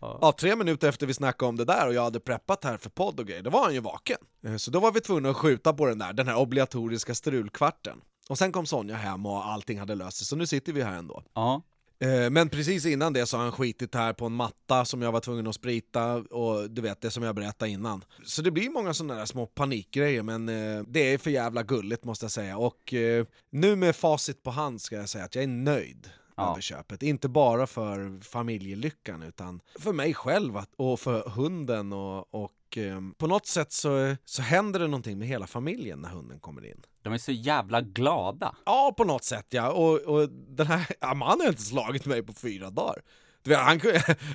Ja. 0.03 0.19
ja, 0.21 0.33
tre 0.33 0.57
minuter 0.57 0.89
efter 0.89 1.07
vi 1.07 1.15
snackade 1.15 1.49
om 1.49 1.57
det 1.57 1.65
där 1.65 1.87
och 1.87 1.95
jag 1.95 2.03
hade 2.03 2.21
preppat 2.21 2.65
här 2.65 2.77
för 2.77 2.91
podd 2.91 3.21
och 3.21 3.27
grejer, 3.27 3.43
då 3.43 3.51
var 3.51 3.65
han 3.65 3.75
ju 3.75 3.81
vaken. 3.81 4.17
Eh, 4.47 4.57
Så 4.57 4.71
då 4.71 4.81
var 4.81 4.93
vi 4.93 5.01
tvungna 5.01 5.31
att 5.31 5.37
skjuta 5.37 5.73
på 5.73 5.87
den 5.87 5.99
där, 5.99 6.13
den 6.13 6.29
här 6.29 6.37
obligatoriska 6.39 7.15
strulkvarten. 7.15 8.01
Och 8.29 8.39
sen 8.39 8.53
kom 8.53 8.67
Sonja 8.67 8.97
hem 8.97 9.27
och 9.27 9.47
allting 9.47 9.79
hade 9.79 9.95
löst 9.95 10.17
sig, 10.17 10.27
så 10.27 10.37
nu 10.37 10.47
sitter 10.47 10.73
vi 10.73 10.83
här 10.83 10.99
ändå. 10.99 11.23
Ja, 11.35 11.63
Eh, 12.01 12.31
men 12.31 12.49
precis 12.49 12.87
innan 12.87 13.13
det 13.13 13.27
så 13.27 13.37
har 13.37 13.45
han 13.45 13.53
skitit 13.53 13.95
här 13.95 14.13
på 14.13 14.27
en 14.27 14.33
matta 14.33 14.85
som 14.85 15.03
jag 15.03 15.13
var 15.13 15.21
tvungen 15.21 15.47
att 15.47 15.55
sprita 15.55 16.15
och 16.15 16.71
du 16.71 16.83
vet 16.83 17.01
det 17.01 17.11
som 17.11 17.23
jag 17.23 17.35
berättade 17.35 17.71
innan. 17.71 18.05
Så 18.25 18.43
det 18.43 18.51
blir 18.51 18.71
många 18.71 18.95
sådana 18.95 19.15
där 19.15 19.27
små 19.27 19.47
panikgrejer 19.47 20.23
men 20.23 20.49
eh, 20.49 20.83
det 20.89 21.15
är 21.15 21.19
för 21.19 21.31
jävla 21.31 21.63
gulligt 21.63 22.05
måste 22.05 22.25
jag 22.25 22.31
säga 22.31 22.57
och 22.57 22.95
eh, 22.95 23.27
nu 23.51 23.77
med 23.77 23.97
facit 23.97 24.43
på 24.43 24.51
hand 24.51 24.81
ska 24.81 24.97
jag 24.97 25.09
säga 25.09 25.25
att 25.25 25.35
jag 25.35 25.45
är 25.45 25.49
nöjd 25.49 26.11
Ja. 26.41 26.51
över 26.51 26.61
köpet. 26.61 27.03
Inte 27.03 27.29
bara 27.29 27.67
för 27.67 28.21
familjelyckan 28.25 29.23
utan 29.23 29.61
för 29.79 29.93
mig 29.93 30.15
själv 30.15 30.59
och 30.77 31.01
för 31.01 31.29
hunden 31.29 31.93
och, 31.93 32.35
och 32.35 32.77
eh, 32.77 33.01
på 33.19 33.27
något 33.27 33.47
sätt 33.47 33.73
så, 33.73 34.17
så 34.25 34.43
händer 34.43 34.81
det 34.81 34.87
någonting 34.87 35.19
med 35.19 35.29
hela 35.29 35.47
familjen 35.47 35.99
när 36.01 36.09
hunden 36.09 36.41
kommer 36.41 36.67
in. 36.67 36.83
de 37.03 37.13
är 37.13 37.19
så 37.19 37.33
jävla 37.33 37.81
glada. 37.81 38.57
Ja, 38.67 38.95
på 38.97 39.05
något 39.05 39.25
sätt 39.25 39.47
ja. 39.51 39.71
Och, 39.73 39.99
och 40.01 40.29
den 40.31 40.67
här, 40.67 40.87
ja, 41.01 41.15
men 41.15 41.29
han 41.29 41.41
har 41.41 41.49
inte 41.49 41.63
slagit 41.63 42.07
mig 42.07 42.23
på 42.23 42.33
fyra 42.33 42.71
dagar. 42.71 43.03
Du 43.43 43.51
vet, 43.51 43.59
han, 43.59 43.79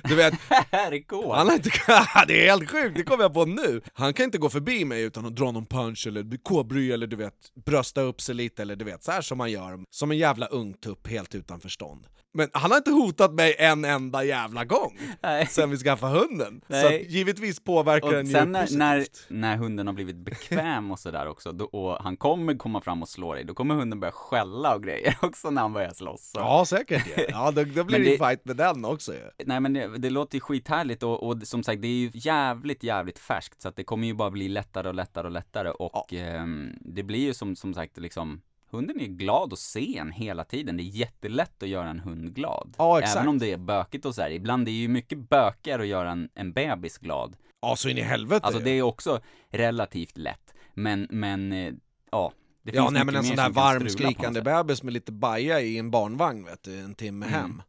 du 0.04 0.14
vet, 0.14 0.34
Herregud! 0.70 1.24
han 1.30 1.48
har 1.48 1.54
inte, 1.54 1.70
det 2.26 2.46
är 2.46 2.50
helt 2.50 2.70
sjukt, 2.70 2.96
det 2.96 3.02
kommer 3.02 3.24
jag 3.24 3.34
på 3.34 3.44
nu. 3.44 3.80
Han 3.92 4.14
kan 4.14 4.24
inte 4.24 4.38
gå 4.38 4.50
förbi 4.50 4.84
mig 4.84 5.02
utan 5.02 5.26
att 5.26 5.36
dra 5.36 5.50
någon 5.50 5.66
punch 5.66 6.06
eller 6.06 6.42
kobry 6.42 6.92
eller 6.92 7.06
du 7.06 7.16
vet, 7.16 7.34
brösta 7.66 8.00
upp 8.00 8.20
sig 8.20 8.34
lite 8.34 8.62
eller 8.62 8.76
du 8.76 8.84
vet, 8.84 9.04
så 9.04 9.12
här 9.12 9.20
som 9.20 9.38
man 9.38 9.50
gör. 9.50 9.78
Som 9.90 10.10
en 10.10 10.18
jävla 10.18 10.46
ungtupp 10.46 11.08
helt 11.08 11.34
utan 11.34 11.60
förstånd. 11.60 12.06
Men 12.36 12.48
han 12.52 12.70
har 12.70 12.78
inte 12.78 12.90
hotat 12.90 13.32
mig 13.32 13.56
en 13.58 13.84
enda 13.84 14.24
jävla 14.24 14.64
gång 14.64 14.98
Nej. 15.22 15.46
sen 15.46 15.70
vi 15.70 15.76
skaffade 15.76 16.18
hunden. 16.18 16.60
Så 16.66 16.72
Nej. 16.72 17.00
att, 17.00 17.10
givetvis 17.10 17.60
påverkar 17.60 18.10
den 18.10 18.18
Och 18.18 18.24
ju 18.24 18.32
sen 18.32 18.52
när, 18.52 18.76
när, 18.76 18.98
positivt. 18.98 19.26
när 19.28 19.56
hunden 19.56 19.86
har 19.86 19.94
blivit 19.94 20.16
bekväm 20.16 20.90
och 20.90 20.98
sådär 20.98 21.28
också, 21.28 21.52
då, 21.52 21.64
och 21.64 22.02
han 22.02 22.16
kommer 22.16 22.54
komma 22.54 22.80
fram 22.80 23.02
och 23.02 23.08
slå 23.08 23.34
dig, 23.34 23.44
då 23.44 23.54
kommer 23.54 23.74
hunden 23.74 24.00
börja 24.00 24.12
skälla 24.12 24.74
och 24.74 24.82
grejer 24.82 25.16
också 25.22 25.50
när 25.50 25.62
han 25.62 25.72
börjar 25.72 25.90
slåss. 25.90 26.30
Så. 26.30 26.38
Ja, 26.38 26.64
säkert 26.66 27.06
ja. 27.16 27.24
ja 27.28 27.50
då, 27.50 27.64
då 27.64 27.84
blir 27.84 27.98
det 27.98 28.10
ju 28.10 28.18
fight 28.18 28.44
med 28.44 28.56
den 28.56 28.84
också 28.84 29.12
ju. 29.12 29.30
Nej 29.44 29.60
men 29.60 29.72
det, 29.72 29.98
det 29.98 30.10
låter 30.10 30.34
ju 30.36 30.40
skithärligt 30.40 31.02
och, 31.02 31.22
och 31.22 31.42
som 31.42 31.62
sagt 31.62 31.82
det 31.82 31.88
är 31.88 31.92
ju 31.92 32.10
jävligt, 32.14 32.82
jävligt 32.82 33.18
färskt 33.18 33.62
så 33.62 33.68
att 33.68 33.76
det 33.76 33.84
kommer 33.84 34.06
ju 34.06 34.14
bara 34.14 34.30
bli 34.30 34.48
lättare 34.48 34.88
och 34.88 34.94
lättare 34.94 35.26
och 35.26 35.32
lättare 35.32 35.70
och 35.70 36.12
ehm, 36.12 36.72
det 36.80 37.02
blir 37.02 37.20
ju 37.20 37.34
som, 37.34 37.56
som 37.56 37.74
sagt 37.74 37.98
liksom 37.98 38.40
Hunden 38.76 39.00
är 39.00 39.06
glad 39.06 39.52
att 39.52 39.58
se 39.58 39.98
en 39.98 40.12
hela 40.12 40.44
tiden. 40.44 40.76
Det 40.76 40.82
är 40.82 40.84
jättelätt 40.84 41.62
att 41.62 41.68
göra 41.68 41.88
en 41.90 42.00
hund 42.00 42.34
glad. 42.34 42.74
Ja, 42.78 42.98
exakt. 42.98 43.16
Även 43.16 43.28
om 43.28 43.38
det 43.38 43.52
är 43.52 43.56
bökigt 43.56 44.04
och 44.04 44.14
så 44.14 44.22
här. 44.22 44.30
Ibland 44.30 44.62
är 44.62 44.72
det 44.72 44.78
ju 44.78 44.88
mycket 44.88 45.18
bökigare 45.18 45.82
att 45.82 45.88
göra 45.88 46.10
en, 46.10 46.28
en 46.34 46.52
bebis 46.52 46.98
glad. 46.98 47.36
Ja, 47.60 47.76
så 47.76 47.88
in 47.88 47.98
i 47.98 48.02
helvete 48.02 48.46
Alltså 48.46 48.60
det 48.60 48.70
är 48.70 48.82
också 48.82 49.20
relativt 49.50 50.16
lätt. 50.18 50.54
Men, 50.74 51.06
men, 51.10 51.52
eh, 51.52 51.72
ja. 52.10 52.32
Det 52.62 52.72
Ja, 52.74 52.82
finns 52.82 52.92
nej 52.92 53.04
mycket 53.04 53.06
men 53.06 53.16
en 53.16 53.24
sån 53.24 53.36
där 53.36 53.50
varm 53.50 53.88
skrikande 53.88 54.42
bebis 54.42 54.82
med 54.82 54.92
lite 54.92 55.12
baja 55.12 55.60
i 55.60 55.78
en 55.78 55.90
barnvagn 55.90 56.44
vet 56.44 56.62
du, 56.62 56.78
en 56.80 56.94
timme 56.94 57.26
Mm. 57.26 57.38
hem. 57.40 57.62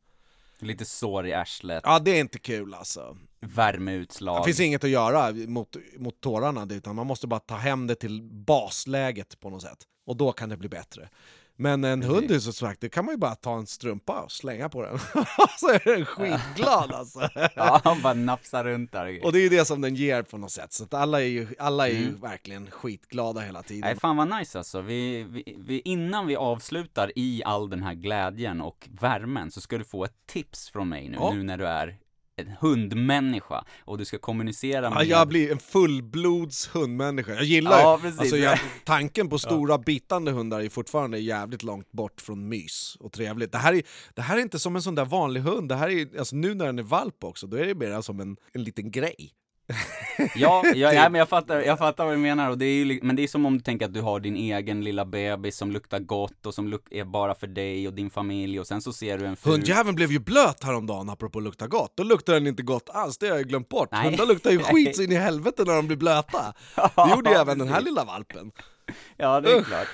Lite 0.60 0.86
sår 0.86 1.28
i 1.28 1.34
arslet, 1.34 1.82
Ja, 1.86 2.00
det 2.00 2.12
är 2.12 2.20
inte 2.20 2.40
kul 2.40 2.74
alltså. 2.74 3.18
värmeutslag. 3.40 4.42
Det 4.42 4.46
finns 4.46 4.60
inget 4.60 4.84
att 4.84 4.90
göra 4.90 5.32
mot, 5.48 5.76
mot 5.98 6.22
tårarna, 6.22 6.68
utan 6.72 6.96
man 6.96 7.08
måste 7.08 7.28
bara 7.28 7.40
ta 7.40 7.56
hem 7.56 7.88
det 7.88 7.96
till 7.96 8.22
basläget 8.24 9.40
på 9.40 9.50
något 9.50 9.62
sätt. 9.62 9.78
Och 10.08 10.18
då 10.18 10.32
kan 10.32 10.50
det 10.50 10.58
bli 10.58 10.70
bättre. 10.70 11.10
Men 11.60 11.84
en 11.84 12.02
Precis. 12.02 12.16
hund 12.18 12.32
är 12.32 12.40
så 12.40 12.54
sagt, 12.54 12.82
det 12.82 12.90
kan 12.90 13.06
man 13.06 13.14
ju 13.14 13.18
bara 13.18 13.36
ta 13.36 13.58
en 13.58 13.68
strumpa 13.68 14.22
och 14.22 14.32
slänga 14.32 14.70
på 14.70 14.82
den. 14.82 15.00
så 15.60 15.70
är 15.70 15.96
den 15.96 16.06
skitglad 16.06 16.92
alltså. 16.92 17.30
Ja, 17.56 17.82
han 17.84 18.02
bara 18.02 18.14
nafsar 18.14 18.64
runt 18.64 18.92
där. 18.92 19.26
Och 19.26 19.32
det 19.34 19.40
är 19.40 19.42
ju 19.42 19.50
det 19.50 19.66
som 19.66 19.82
den 19.82 19.96
ger 19.96 20.24
på 20.24 20.38
något 20.38 20.52
sätt, 20.52 20.74
så 20.74 20.84
att 20.84 20.94
alla 20.94 21.22
är 21.22 21.26
ju, 21.26 21.48
alla 21.60 21.88
är 21.90 21.94
ju 21.94 22.08
Mm. 22.08 22.20
verkligen 22.22 22.72
skitglada 22.72 23.42
hela 23.42 23.64
tiden. 23.64 23.82
Nej, 23.82 23.96
fan 24.00 24.18
vad 24.18 24.40
nice 24.40 24.58
alltså. 24.58 24.82
Vi, 24.82 25.24
vi, 25.24 25.56
vi, 25.58 25.80
innan 25.86 26.28
vi 26.28 26.36
avslutar 26.36 27.12
i 27.16 27.42
all 27.46 27.70
den 27.70 27.84
här 27.84 27.94
glädjen 27.94 28.62
och 28.62 28.88
värmen 29.02 29.52
så 29.52 29.62
ska 29.62 29.78
du 29.78 29.84
få 29.84 30.06
ett 30.06 30.16
tips 30.28 30.70
från 30.70 30.90
mig 30.90 31.10
nu, 31.10 31.18
Ja. 31.20 31.34
nu 31.34 31.44
när 31.44 31.58
du 31.58 31.68
är 31.68 31.98
en 32.38 32.48
hundmänniska 32.60 33.64
och 33.80 33.98
du 33.98 34.06
ska 34.06 34.18
kommunicera 34.18 34.90
med... 34.90 35.00
Ja, 35.00 35.04
jag 35.04 35.28
blir 35.28 35.52
en 35.52 35.60
fullblods 35.60 36.76
hundmänniska. 36.76 37.34
Jag 37.34 37.44
gillar 37.44 37.80
Ja, 37.80 38.00
precis. 38.02 38.20
alltså 38.20 38.38
jag, 38.38 38.60
tanken 38.84 39.30
på 39.30 39.40
stora 39.48 39.78
bitande 39.78 40.32
hundar 40.32 40.60
är 40.60 40.70
fortfarande 40.70 41.20
jävligt 41.20 41.64
långt 41.64 41.92
bort 41.92 42.22
från 42.22 42.50
mys 42.50 42.98
och 43.00 43.12
trevligt. 43.12 43.52
Det 43.52 43.58
här 43.58 43.74
är, 43.74 43.82
det 44.14 44.22
här 44.22 44.38
är 44.38 44.42
inte 44.42 44.60
som 44.60 44.76
en 44.76 44.82
sån 44.82 44.96
där 44.96 45.06
vanlig 45.06 45.42
hund, 45.42 45.70
det 45.70 45.76
här 45.76 45.90
är, 45.90 46.20
alltså 46.20 46.36
nu 46.36 46.54
när 46.54 46.66
den 46.66 46.80
är 46.80 46.84
valp 46.84 47.24
också, 47.24 47.48
då 47.48 47.58
är 47.58 47.66
det 47.66 47.76
mer 47.76 48.02
som 48.02 48.20
en, 48.20 48.38
en 48.52 48.64
liten 48.64 48.92
grej. 48.92 49.34
Ja, 50.36 50.64
ja, 50.76 50.94
ja, 50.94 51.10
men 51.10 51.20
jag 51.20 51.30
fattar, 51.30 51.62
jag 51.62 51.78
fattar 51.78 52.06
vad 52.06 52.14
du 52.14 52.18
menar 52.18 52.50
och 52.50 52.58
det 52.58 52.66
är 52.66 52.86
ju, 52.86 53.00
men 53.04 53.16
det 53.16 53.24
är 53.24 53.28
som 53.28 53.46
om 53.46 53.58
du 53.58 53.64
tänker 53.64 53.86
att 53.86 53.94
du 53.94 54.02
har 54.02 54.20
din 54.20 54.36
egen 54.36 54.84
lilla 54.84 55.06
bebis 55.06 55.58
som 55.58 55.72
luktar 55.72 56.00
gott 56.00 56.46
och 56.46 56.54
som 56.54 56.68
luk, 56.68 56.82
är 56.92 57.06
bara 57.06 57.36
för 57.36 57.48
dig 57.48 57.88
och 57.88 57.94
din 57.94 58.10
familj 58.10 58.60
och 58.60 58.68
sen 58.68 58.82
så 58.82 58.94
ser 58.94 59.18
du 59.18 59.26
en 59.26 59.36
ful... 59.36 59.52
Hundjäveln 59.52 59.96
blev 59.96 60.12
ju 60.12 60.20
blöt 60.20 60.64
häromdagen 60.64 61.10
apropå 61.10 61.40
lukta 61.40 61.68
gott, 61.68 61.94
då 61.96 62.04
luktar 62.04 62.34
den 62.34 62.48
inte 62.48 62.64
gott 62.64 62.90
alls, 62.94 63.18
det 63.18 63.30
har 63.30 63.38
jag 63.38 63.48
glömt 63.48 63.70
bort. 63.70 63.90
Nej. 63.92 64.04
Hundar 64.04 64.26
luktar 64.26 64.52
ju 64.52 64.60
skit 64.64 64.96
så 64.96 65.04
in 65.04 65.12
i 65.12 65.16
helvete 65.16 65.64
när 65.66 65.76
de 65.76 65.88
blir 65.88 65.98
blöta. 65.98 66.54
Det 66.76 67.12
gjorde 67.16 67.30
ju 67.30 67.36
även 67.36 67.60
den 67.60 67.68
här 67.68 67.82
lilla 67.82 68.04
valpen. 68.04 68.52
Ja, 69.18 69.42
det 69.42 69.52
är 69.52 69.60
Usch. 69.60 69.68
klart. 69.68 69.88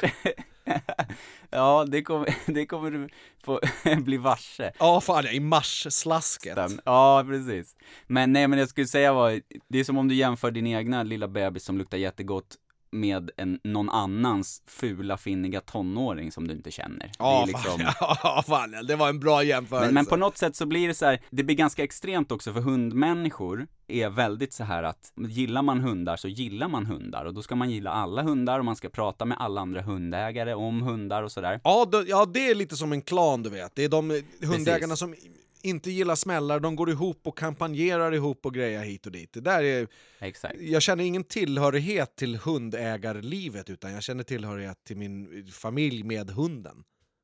ja, 1.50 1.86
det 1.88 2.02
kommer, 2.02 2.36
det 2.54 2.66
kommer 2.66 2.92
du 2.92 3.10
få 3.44 3.60
bli 4.04 4.18
varse. 4.18 4.72
Ja 4.80 5.02
fan, 5.02 5.28
i 5.28 5.40
marsslasket. 5.40 6.58
Ja, 6.86 7.26
precis. 7.28 7.76
Men 8.08 8.34
nej, 8.34 8.48
men 8.48 8.60
jag 8.60 8.70
skulle 8.70 8.88
säga 8.88 9.14
var, 9.14 9.42
det 9.68 9.80
är 9.80 9.84
som 9.84 9.98
om 9.98 10.08
du 10.08 10.16
jämför 10.16 10.52
din 10.52 10.68
egna 10.68 11.04
lilla 11.04 11.28
bebis 11.28 11.64
som 11.64 11.78
luktar 11.78 11.98
jättegott 11.98 12.58
med 12.94 13.32
en, 13.38 13.60
någon 13.64 13.90
annans 13.90 14.62
fula, 14.68 15.18
finniga 15.18 15.62
tonåring 15.62 16.32
som 16.32 16.48
du 16.48 16.54
inte 16.54 16.72
känner. 16.72 17.12
Ja, 17.20 17.46
liksom... 17.48 17.82
ja, 18.00 18.44
fan, 18.48 18.76
det 18.88 18.96
var 18.96 19.10
en 19.10 19.20
bra 19.20 19.44
jämförelse. 19.44 19.86
Men, 19.86 19.94
men 19.94 20.06
på 20.06 20.16
något 20.16 20.38
sätt 20.38 20.56
så 20.56 20.66
blir 20.66 20.88
det 20.88 20.94
så 20.94 21.06
här, 21.06 21.22
det 21.30 21.44
blir 21.44 21.56
ganska 21.56 21.84
extremt 21.84 22.32
också 22.32 22.54
för 22.54 22.62
hundmänniskor 22.62 23.68
är 23.88 24.10
väldigt 24.10 24.54
så 24.54 24.64
här 24.64 24.84
att 24.84 25.14
gillar 25.16 25.62
man 25.62 25.80
hundar 25.80 26.18
så 26.18 26.28
gillar 26.28 26.68
man 26.68 26.86
hundar 26.86 27.26
och 27.26 27.34
då 27.34 27.42
ska 27.42 27.56
man 27.56 27.72
gilla 27.72 27.92
alla 27.92 28.22
hundar 28.22 28.60
och 28.60 28.66
man 28.66 28.76
ska 28.76 28.90
prata 28.90 29.26
med 29.26 29.38
alla 29.40 29.62
andra 29.62 29.82
hundägare 29.82 30.54
om 30.54 30.82
hundar 30.82 31.24
och 31.24 31.32
sådär. 31.32 31.62
Ja, 31.64 31.88
då, 31.92 32.04
ja, 32.08 32.26
det 32.26 32.50
är 32.50 32.56
lite 32.56 32.76
som 32.76 32.92
en 32.92 33.02
klan 33.02 33.44
du 33.44 33.50
vet. 33.50 33.76
Det 33.76 33.84
är 33.84 33.90
de 33.90 34.22
hundägarna 34.42 34.96
som 34.96 35.16
inte 35.64 35.92
gillar 35.92 36.16
smällar, 36.16 36.60
de 36.60 36.76
går 36.76 36.90
ihop 36.90 37.28
och 37.28 37.38
kampanjerar 37.38 38.12
ihop 38.14 38.46
och 38.46 38.54
grejer 38.54 38.84
hit 38.84 39.06
och 39.06 39.12
dit. 39.12 39.34
Det 39.34 39.42
där 39.42 39.64
är, 39.64 39.88
Exakt. 40.20 40.56
jag 40.62 40.82
känner 40.82 41.04
ingen 41.04 41.24
tillhörighet 41.24 42.16
till 42.16 42.36
hundägarlivet 42.36 43.70
utan 43.70 43.94
jag 43.94 44.04
känner 44.04 44.24
tillhörighet 44.24 44.84
till 44.84 44.98
min 44.98 45.48
familj 45.52 46.04
med 46.04 46.30
hunden. 46.30 46.84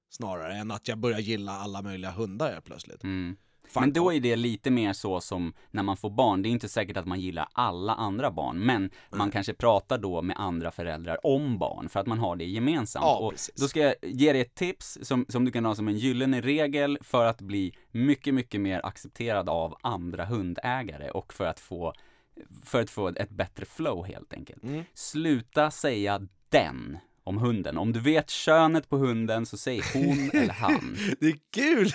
Snarare 0.09 0.53
än 0.55 0.71
att 0.71 0.87
jag 0.87 0.97
börjar 0.97 1.19
gilla 1.19 1.51
alla 1.51 1.81
möjliga 1.81 2.11
hundar 2.11 2.61
plötsligt. 2.61 3.03
Mm. 3.03 3.35
Fan, 3.69 3.83
Men 3.83 3.93
då 3.93 4.13
är 4.13 4.19
det 4.19 4.35
lite 4.35 4.71
mer 4.71 4.93
så 4.93 5.21
som 5.21 5.53
när 5.71 5.83
man 5.83 5.97
får 5.97 6.09
barn, 6.09 6.41
det 6.41 6.49
är 6.49 6.51
inte 6.51 6.69
säkert 6.69 6.97
att 6.97 7.05
man 7.05 7.19
gillar 7.19 7.47
alla 7.53 7.93
andra 7.93 8.31
barn, 8.31 8.59
men 8.59 8.89
man 9.09 9.31
kanske 9.31 9.53
pratar 9.53 9.97
då 9.97 10.21
med 10.21 10.39
andra 10.39 10.71
föräldrar 10.71 11.25
om 11.25 11.57
barn, 11.57 11.89
för 11.89 11.99
att 11.99 12.07
man 12.07 12.19
har 12.19 12.35
det 12.35 12.45
gemensamt. 12.45 13.05
Ja, 13.05 13.17
och 13.17 13.31
precis. 13.31 13.55
då 13.55 13.67
ska 13.67 13.79
jag 13.79 13.95
ge 14.01 14.33
dig 14.33 14.41
ett 14.41 14.55
tips 14.55 14.97
som, 15.01 15.25
som 15.29 15.45
du 15.45 15.51
kan 15.51 15.65
ha 15.65 15.75
som 15.75 15.87
en 15.87 15.97
gyllene 15.97 16.41
regel 16.41 16.97
för 17.01 17.25
att 17.25 17.41
bli 17.41 17.75
mycket, 17.91 18.33
mycket 18.33 18.61
mer 18.61 18.85
accepterad 18.85 19.49
av 19.49 19.75
andra 19.81 20.25
hundägare 20.25 21.09
och 21.09 21.33
för 21.33 21.45
att 21.45 21.59
få 21.59 21.93
för 22.63 22.81
att 22.81 22.89
få 22.89 23.07
ett 23.07 23.29
bättre 23.29 23.65
flow 23.65 24.05
helt 24.05 24.33
enkelt. 24.33 24.63
Mm. 24.63 24.83
Sluta 24.93 25.71
säga 25.71 26.27
den 26.49 26.97
om 27.29 27.37
hunden. 27.37 27.77
Om 27.77 27.93
du 27.93 27.99
vet 27.99 28.29
könet 28.29 28.89
på 28.89 28.97
hunden 28.97 29.45
så 29.45 29.57
säg 29.57 29.81
hon 29.93 30.29
eller 30.33 30.53
han. 30.53 30.97
Det 31.19 31.27
är 31.27 31.35
kul! 31.53 31.89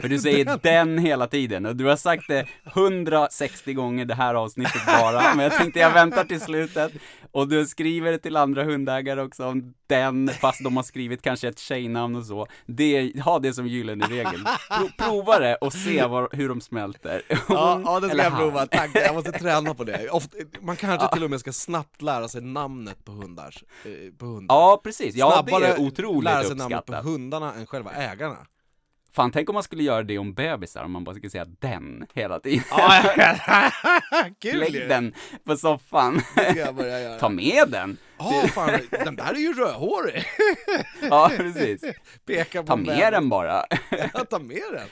För 0.00 0.08
du 0.08 0.18
säger 0.18 0.58
den 0.62 0.98
hela 0.98 1.26
tiden 1.26 1.66
och 1.66 1.76
du 1.76 1.84
har 1.84 1.96
sagt 1.96 2.28
det 2.28 2.46
160 2.64 3.72
gånger 3.72 4.04
det 4.04 4.14
här 4.14 4.34
avsnittet 4.34 4.86
bara, 4.86 5.34
men 5.34 5.44
jag 5.44 5.52
tänkte 5.56 5.80
jag 5.80 5.90
väntar 5.92 6.24
till 6.24 6.40
slutet. 6.40 6.92
Och 7.30 7.48
du 7.48 7.66
skriver 7.66 8.12
det 8.12 8.18
till 8.18 8.36
andra 8.36 8.64
hundägare 8.64 9.20
också 9.22 9.46
om 9.46 9.74
den, 9.86 10.28
fast 10.40 10.64
de 10.64 10.76
har 10.76 10.82
skrivit 10.84 11.22
kanske 11.22 11.48
ett 11.48 11.58
tjejnamn 11.58 12.16
och 12.16 12.24
så. 12.26 12.46
Det, 12.66 13.20
ha 13.24 13.38
det 13.38 13.52
som 13.52 13.66
gyllene 13.66 14.04
regel. 14.06 14.44
Pro, 14.70 14.88
prova 15.06 15.38
det 15.38 15.54
och 15.54 15.72
se 15.72 16.06
var, 16.06 16.28
hur 16.32 16.48
de 16.48 16.60
smälter. 16.60 17.22
Ja, 17.28 17.36
Hon 17.74 17.82
ja 17.84 18.00
det 18.00 18.08
ska 18.08 18.16
jag 18.18 18.30
han. 18.30 18.40
prova, 18.40 18.66
tack. 18.66 18.90
Jag 18.94 19.14
måste 19.14 19.32
träna 19.32 19.74
på 19.74 19.84
det. 19.84 20.08
Ofta, 20.10 20.36
man 20.60 20.76
kanske 20.76 21.08
till 21.12 21.24
och 21.24 21.30
med 21.30 21.40
ska 21.40 21.52
snabbt 21.52 22.02
lära 22.02 22.28
sig 22.28 22.40
namnet 22.42 23.04
på 23.04 23.12
hundar. 23.12 23.54
eh, 23.84 23.90
På 24.18 24.26
hundar. 24.26 24.54
Ja, 24.54 24.75
precis. 24.76 25.14
Ja, 25.14 25.28
det 25.28 25.50
Snabbare 25.50 25.72
är 25.72 25.80
otroligt 25.80 26.24
lära 26.24 26.44
sig 26.44 26.56
namnet 26.56 26.86
på 26.86 26.92
uppskattat. 26.92 27.04
hundarna 27.04 27.54
än 27.54 27.66
själva 27.66 27.90
ägarna. 27.92 28.36
Fan, 29.12 29.32
tänk 29.32 29.48
om 29.48 29.54
man 29.54 29.62
skulle 29.62 29.82
göra 29.82 30.02
det 30.02 30.18
om 30.18 30.34
bebisar, 30.34 30.84
om 30.84 30.92
man 30.92 31.04
bara 31.04 31.14
skulle 31.14 31.30
säga 31.30 31.44
den 31.44 32.06
hela 32.14 32.40
tiden. 32.40 32.64
Kul 34.40 34.58
Lägg 34.60 34.74
ju! 34.74 34.88
den 34.88 35.14
på 35.44 35.56
soffan. 35.56 36.20
Det 36.36 36.50
ska 36.50 36.58
jag 36.60 36.74
börja 36.74 37.00
göra. 37.00 37.18
Ta 37.18 37.28
med 37.28 37.68
den. 37.68 37.96
Ja, 38.18 38.42
fan, 38.54 38.80
den 38.90 39.16
där 39.16 39.34
är 39.34 39.38
ju 39.38 39.52
rödhårig! 39.52 40.24
Ja, 41.10 41.30
precis. 41.36 41.82
Peka 42.26 42.60
på 42.62 42.66
Ta 42.66 42.76
med 42.76 43.12
den 43.12 43.28
bara. 43.28 43.64
Ja, 44.14 44.24
ta 44.30 44.38
med 44.38 44.62
den! 44.72 44.88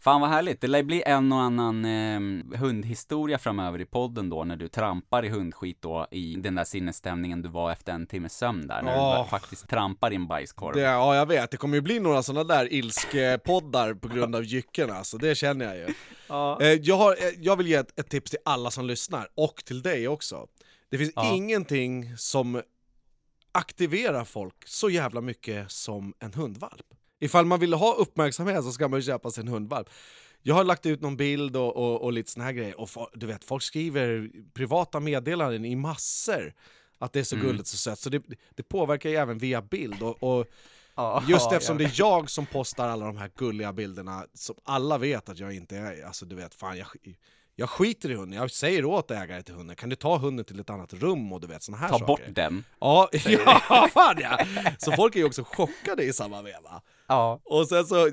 Fan 0.00 0.20
vad 0.20 0.30
härligt, 0.30 0.60
det 0.60 0.66
lär 0.66 0.82
bli 0.82 1.02
en 1.06 1.32
och 1.32 1.40
annan 1.40 1.84
eh, 1.84 2.58
hundhistoria 2.58 3.38
framöver 3.38 3.80
i 3.80 3.84
podden 3.84 4.30
då 4.30 4.44
när 4.44 4.56
du 4.56 4.68
trampar 4.68 5.24
i 5.24 5.28
hundskit 5.28 5.82
då 5.82 6.06
i 6.10 6.36
den 6.36 6.54
där 6.54 6.64
sinnesstämningen 6.64 7.42
du 7.42 7.48
var 7.48 7.72
efter 7.72 7.92
en 7.92 8.06
timmes 8.06 8.36
sömn 8.38 8.66
där, 8.66 8.82
när 8.82 8.98
Åh. 8.98 9.22
du 9.24 9.28
faktiskt 9.30 9.68
trampar 9.68 10.12
i 10.12 10.14
en 10.14 10.26
bajskorv. 10.26 10.74
Det, 10.74 10.80
ja, 10.80 11.16
jag 11.16 11.26
vet. 11.26 11.50
Det 11.50 11.56
kommer 11.56 11.74
ju 11.76 11.80
bli 11.80 12.00
några 12.00 12.22
sådana 12.22 12.44
där 12.44 12.72
ilskepoddar 12.72 13.94
på 13.94 14.08
grund 14.08 14.36
av 14.36 14.44
jycken 14.44 14.90
alltså, 14.90 15.18
det 15.18 15.34
känner 15.34 15.64
jag 15.64 15.76
ju. 15.76 15.94
Ja. 16.28 16.58
Eh, 16.60 16.68
Jag, 16.68 16.96
har, 16.96 17.12
eh, 17.12 17.32
jag 17.40 17.56
vill 17.56 17.66
ge 17.66 17.74
ett, 17.74 18.00
ett 18.00 18.08
tips 18.08 18.30
till 18.30 18.40
alla 18.44 18.70
som 18.70 18.86
lyssnar, 18.86 19.28
och 19.34 19.62
till 19.64 19.82
dig 19.82 20.08
också. 20.08 20.46
Det 20.90 20.98
finns 20.98 21.12
Ja. 21.16 21.34
ingenting 21.34 22.16
som 22.16 22.62
aktiverar 23.52 24.24
folk 24.24 24.54
så 24.66 24.90
jävla 24.90 25.20
mycket 25.20 25.70
som 25.70 26.14
en 26.18 26.32
hundvalp. 26.34 26.86
Ifall 27.20 27.46
man 27.46 27.60
vill 27.60 27.72
ha 27.74 27.94
uppmärksamhet 27.94 28.64
så 28.64 28.72
ska 28.72 28.88
man 28.88 28.98
ju 29.00 29.06
köpa 29.06 29.30
sig 29.30 29.42
en 29.42 29.48
hundvalp. 29.48 29.88
Jag 30.42 30.54
har 30.54 30.64
lagt 30.64 30.86
ut 30.86 31.00
någon 31.00 31.16
bild 31.16 31.56
och, 31.56 31.76
och, 31.76 32.02
och 32.02 32.12
lite 32.12 32.30
såna 32.30 32.44
här 32.44 32.52
grejer, 32.52 32.80
och 32.80 33.08
du 33.14 33.26
vet, 33.26 33.44
folk 33.44 33.62
skriver 33.62 34.30
privata 34.52 35.00
meddelanden 35.00 35.64
i 35.64 35.76
massor 35.76 36.54
att 36.98 37.12
det 37.12 37.20
är 37.20 37.24
så 37.24 37.36
Mm. 37.36 37.46
gulligt 37.46 37.62
och 37.72 37.78
sött, 37.78 37.98
så 37.98 38.10
det, 38.10 38.22
det 38.54 38.62
påverkar 38.62 39.10
ju 39.10 39.16
även 39.16 39.38
via 39.38 39.62
bild. 39.62 40.02
Och, 40.02 40.22
och 40.22 40.46
Ja, 40.94 41.24
Just 41.28 41.52
eftersom 41.52 41.78
det 41.78 41.84
är 41.84 41.92
jag 41.94 42.30
som 42.30 42.46
postar 42.46 42.88
alla 42.88 43.06
de 43.06 43.16
här 43.16 43.30
gulliga 43.36 43.72
bilderna 43.72 44.26
som 44.34 44.56
alla 44.64 44.98
vet 44.98 45.28
att 45.28 45.38
jag 45.38 45.52
inte 45.54 45.76
är, 45.76 46.04
alltså 46.06 46.26
du 46.26 46.36
vet, 46.36 46.54
fan 46.54 46.78
jag, 46.78 46.86
jag 47.60 47.70
skiter 47.70 48.10
i 48.10 48.14
hunden, 48.14 48.38
jag 48.40 48.50
säger 48.50 48.84
åt 48.84 49.10
ägare 49.10 49.42
till 49.42 49.54
hunden, 49.54 49.76
kan 49.76 49.88
du 49.88 49.96
ta 49.96 50.16
hunden 50.18 50.44
till 50.44 50.60
ett 50.60 50.70
annat 50.70 50.92
rum 50.92 51.32
och 51.32 51.40
du 51.40 51.46
vet 51.46 51.62
såna 51.62 51.78
här 51.78 51.88
Ta 51.88 51.92
saker. 51.94 52.06
bort 52.06 52.20
den. 52.28 52.64
Ja, 52.80 53.08
ja, 53.68 53.88
fan 53.92 54.16
ja! 54.20 54.38
Så 54.78 54.92
folk 54.92 55.14
är 55.16 55.20
ju 55.20 55.26
också 55.26 55.44
chockade 55.44 56.04
i 56.04 56.12
samma 56.12 56.42
veva. 56.42 56.80
Ja. 57.06 57.40
Och 57.44 57.68
sen 57.68 57.86
så, 57.86 58.10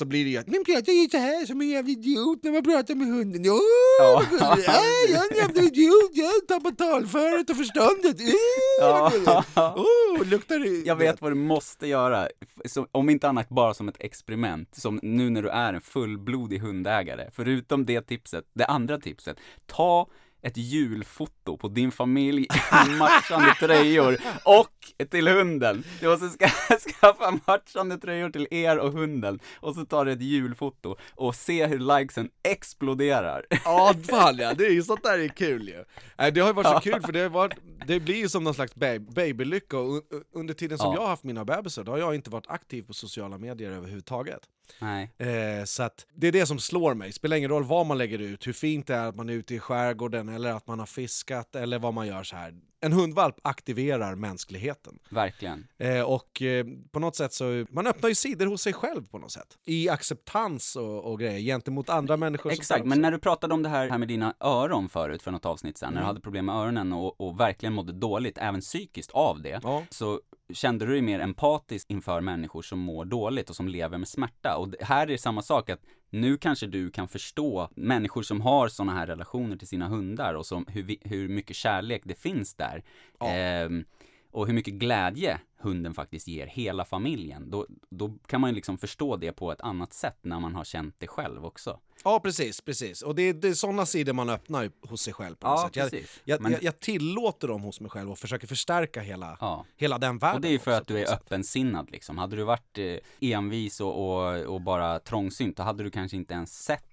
så 0.00 0.06
blir 0.06 0.24
det 0.24 0.30
ju 0.30 0.36
att 0.36 0.46
man 0.46 0.64
pratar 0.64 0.92
ju 0.92 1.08
så 1.08 1.16
här 1.16 1.46
som 1.46 1.60
en 1.60 1.68
jävla 1.68 1.90
idiot 1.90 2.38
när 2.42 2.52
man 2.52 2.62
pratar 2.62 2.94
med 2.94 3.06
hunden. 3.06 3.42
Åh, 3.50 4.22
Ja. 4.40 4.56
Äh, 4.58 5.12
jag 5.12 5.26
är 5.26 5.30
en 5.30 5.36
jävla 5.36 5.62
idiot, 5.62 6.10
jag 6.12 6.48
tappar 6.48 6.70
talföret 6.70 7.50
och 7.50 7.56
förståndet. 7.56 8.20
Äh, 8.20 8.32
vad 8.80 9.12
gulligt. 9.12 9.48
Ja. 9.54 9.74
Åh, 9.76 10.26
luktar 10.26 10.58
det... 10.58 10.86
Jag 10.86 10.96
vet 10.96 11.20
vad 11.20 11.30
du 11.30 11.34
måste 11.34 11.86
göra, 11.86 12.28
så, 12.64 12.86
om 12.92 13.10
inte 13.10 13.28
annat 13.28 13.48
bara 13.48 13.74
som 13.74 13.88
ett 13.88 13.96
experiment, 13.98 14.74
som 14.74 15.00
nu 15.02 15.30
när 15.30 15.42
du 15.42 15.48
är 15.48 15.72
en 15.74 15.80
fullblodig 15.80 16.58
hundägare. 16.58 17.30
Förutom 17.32 17.86
det 17.86 18.00
tipset, 18.02 18.44
det 18.54 18.66
andra 18.66 18.98
tipset, 18.98 19.36
ta 19.66 20.08
ett 20.42 20.56
julfoto 20.56 21.56
på 21.56 21.68
din 21.68 21.92
familj 21.92 22.42
i 22.86 22.90
matchande 22.98 23.54
tröjor 23.60 24.18
och 24.44 25.08
till 25.10 25.28
hunden. 25.28 25.84
Du 26.00 26.08
måste 26.08 26.28
ska, 26.28 26.48
skaffa 27.00 27.38
matchande 27.46 27.98
tröjor 27.98 28.30
till 28.30 28.46
er 28.50 28.78
och 28.78 28.92
hunden 28.92 29.38
och 29.54 29.74
så 29.74 29.84
tar 29.84 30.04
du 30.04 30.12
ett 30.12 30.22
julfoto 30.22 30.96
och 31.14 31.34
se 31.34 31.66
hur 31.66 31.78
likesen 31.98 32.30
exploderar. 32.42 33.46
Ja, 33.64 33.94
fan 34.10 34.36
ja, 34.38 34.54
det 34.54 34.66
är 34.66 34.70
ju 34.72 34.82
sånt 34.82 35.02
där 35.02 35.18
är 35.18 35.28
kul 35.28 35.68
ju. 35.68 35.84
Nej, 36.18 36.32
Det 36.32 36.40
har 36.40 36.48
ju 36.48 36.54
varit 36.54 36.66
så 36.84 36.90
kul 36.90 37.02
för 37.02 37.12
det, 37.12 37.20
har 37.20 37.28
varit, 37.28 37.52
det 37.86 38.00
blir 38.00 38.16
ju 38.16 38.28
som 38.28 38.44
någon 38.44 38.54
slags 38.54 38.74
ba- 38.74 38.98
babylycka 38.98 39.78
och 39.78 39.86
un- 39.88 40.22
under 40.34 40.54
tiden 40.54 40.78
som 40.78 40.86
Ja. 40.86 40.94
jag 40.94 41.00
har 41.02 41.08
haft 41.08 41.24
mina 41.24 41.44
bebisar, 41.44 41.84
då 41.84 41.92
har 41.92 41.98
jag 41.98 42.14
inte 42.14 42.30
varit 42.30 42.46
aktiv 42.50 42.82
på 42.82 42.92
sociala 42.92 43.38
medier 43.38 43.70
överhuvudtaget. 43.70 44.40
Nej. 44.78 45.10
Eh, 45.18 45.64
så 45.64 45.82
att 45.82 46.06
det 46.14 46.28
är 46.28 46.32
det 46.32 46.46
som 46.46 46.58
slår 46.58 46.94
mig, 46.94 47.12
spelar 47.12 47.36
ingen 47.36 47.50
roll 47.50 47.64
vad 47.64 47.86
man 47.86 47.98
lägger 47.98 48.18
ut, 48.18 48.46
hur 48.46 48.52
fint 48.52 48.86
det 48.86 48.94
är 48.94 49.08
att 49.08 49.16
man 49.16 49.28
är 49.28 49.32
ute 49.32 49.54
i 49.54 49.58
skärgården 49.58 50.28
eller 50.28 50.52
att 50.52 50.66
man 50.66 50.78
har 50.78 50.86
fiskat 50.86 51.56
eller 51.56 51.78
vad 51.78 51.94
man 51.94 52.06
gör 52.06 52.22
så 52.22 52.36
här. 52.36 52.54
En 52.82 52.92
hundvalp 52.92 53.36
aktiverar 53.42 54.14
mänskligheten. 54.14 54.98
Verkligen. 55.10 55.66
Eh, 55.78 56.02
och 56.02 56.42
eh, 56.42 56.66
på 56.92 56.98
något 57.00 57.16
sätt 57.16 57.32
så, 57.32 57.66
man 57.70 57.86
öppnar 57.86 58.08
ju 58.08 58.14
sidor 58.14 58.46
hos 58.46 58.62
sig 58.62 58.72
själv 58.72 59.06
på 59.08 59.18
något 59.18 59.32
sätt. 59.32 59.58
I 59.66 59.88
acceptans 59.88 60.76
och, 60.76 61.04
och 61.12 61.20
grejer 61.20 61.40
gentemot 61.40 61.88
andra 61.88 62.16
människor. 62.16 62.52
Exakt, 62.52 62.84
men 62.84 63.00
när 63.00 63.10
du 63.10 63.18
pratade 63.18 63.54
om 63.54 63.62
det 63.62 63.68
här, 63.68 63.90
här 63.90 63.98
med 63.98 64.08
dina 64.08 64.34
öron 64.40 64.88
förut 64.88 65.22
för 65.22 65.30
något 65.30 65.46
avsnitt 65.46 65.78
sen, 65.78 65.86
Mm. 65.88 65.94
när 65.94 66.00
du 66.02 66.06
hade 66.06 66.20
problem 66.20 66.46
med 66.46 66.54
öronen 66.54 66.92
och, 66.92 67.20
och 67.20 67.40
verkligen 67.40 67.72
mådde 67.72 67.92
dåligt, 67.92 68.38
även 68.38 68.60
psykiskt 68.60 69.10
av 69.10 69.42
det, 69.42 69.60
Ja. 69.62 69.82
så 69.90 70.20
kände 70.52 70.86
du 70.86 70.92
dig 70.92 71.02
mer 71.02 71.20
empatisk 71.20 71.90
inför 71.90 72.20
människor 72.20 72.62
som 72.62 72.78
mår 72.78 73.04
dåligt 73.04 73.50
och 73.50 73.56
som 73.56 73.68
lever 73.68 73.98
med 73.98 74.08
smärta. 74.08 74.56
Och 74.56 74.74
här 74.80 75.02
är 75.02 75.06
det 75.06 75.18
samma 75.18 75.42
sak 75.42 75.70
att 75.70 75.80
nu 76.10 76.36
kanske 76.36 76.66
du 76.66 76.90
kan 76.90 77.08
förstå 77.08 77.68
människor 77.74 78.22
som 78.22 78.40
har 78.40 78.68
sådana 78.68 78.92
här 78.92 79.06
relationer 79.06 79.56
till 79.56 79.68
sina 79.68 79.88
hundar 79.88 80.34
och 80.34 80.46
som, 80.46 80.66
hur, 80.68 80.82
vi, 80.82 80.98
hur 81.04 81.28
mycket 81.28 81.56
kärlek 81.56 82.02
det 82.04 82.14
finns 82.14 82.54
där. 82.54 82.84
Ja. 83.18 83.28
Ehm, 83.28 83.84
och 84.30 84.46
hur 84.46 84.54
mycket 84.54 84.74
glädje 84.74 85.40
hunden 85.62 85.94
faktiskt 85.94 86.28
ger 86.28 86.46
hela 86.46 86.84
familjen. 86.84 87.50
Då, 87.50 87.66
då 87.90 88.14
kan 88.26 88.40
man 88.40 88.50
ju 88.50 88.54
liksom 88.56 88.78
förstå 88.78 89.16
det 89.16 89.32
på 89.32 89.52
ett 89.52 89.60
annat 89.60 89.92
sätt 89.92 90.18
när 90.22 90.40
man 90.40 90.54
har 90.54 90.64
känt 90.64 90.94
det 90.98 91.06
själv 91.06 91.44
också. 91.44 91.78
Ja, 92.04 92.20
precis, 92.20 92.60
precis. 92.60 93.02
Och 93.02 93.14
det 93.14 93.22
är, 93.22 93.32
det 93.34 93.48
är 93.48 93.54
sådana 93.54 93.86
sidor 93.86 94.12
man 94.12 94.30
öppnar 94.30 94.70
hos 94.88 95.02
sig 95.02 95.12
själv 95.12 95.34
på 95.34 95.48
något 95.48 95.58
Ja, 95.60 95.66
sätt. 95.66 95.76
Jag, 95.76 95.90
precis. 95.90 96.20
jag, 96.24 96.40
Men- 96.40 96.52
jag, 96.52 96.62
jag 96.62 96.80
tillåter 96.80 97.48
dem 97.48 97.62
hos 97.62 97.80
mig 97.80 97.90
själv 97.90 98.10
och 98.10 98.18
försöker 98.18 98.46
förstärka 98.46 99.00
hela, 99.00 99.36
Ja. 99.40 99.64
hela 99.76 99.98
den 99.98 100.18
världen. 100.18 100.34
Och 100.36 100.40
det 100.40 100.48
är 100.48 100.52
ju 100.52 100.58
för 100.58 100.70
också 100.70 100.80
att 100.80 100.86
du 100.88 100.98
är 100.98 101.12
öppensinnad 101.14 101.90
liksom. 101.90 102.18
Hade 102.18 102.36
du 102.36 102.42
varit 102.42 102.78
eh, 102.78 102.96
envis 103.30 103.80
och, 103.80 104.10
och, 104.26 104.38
och 104.54 104.60
bara 104.60 104.98
trångsynt, 104.98 105.56
då 105.56 105.62
hade 105.62 105.82
du 105.82 105.90
kanske 105.90 106.16
inte 106.16 106.34
ens 106.34 106.62
sett 106.64 106.89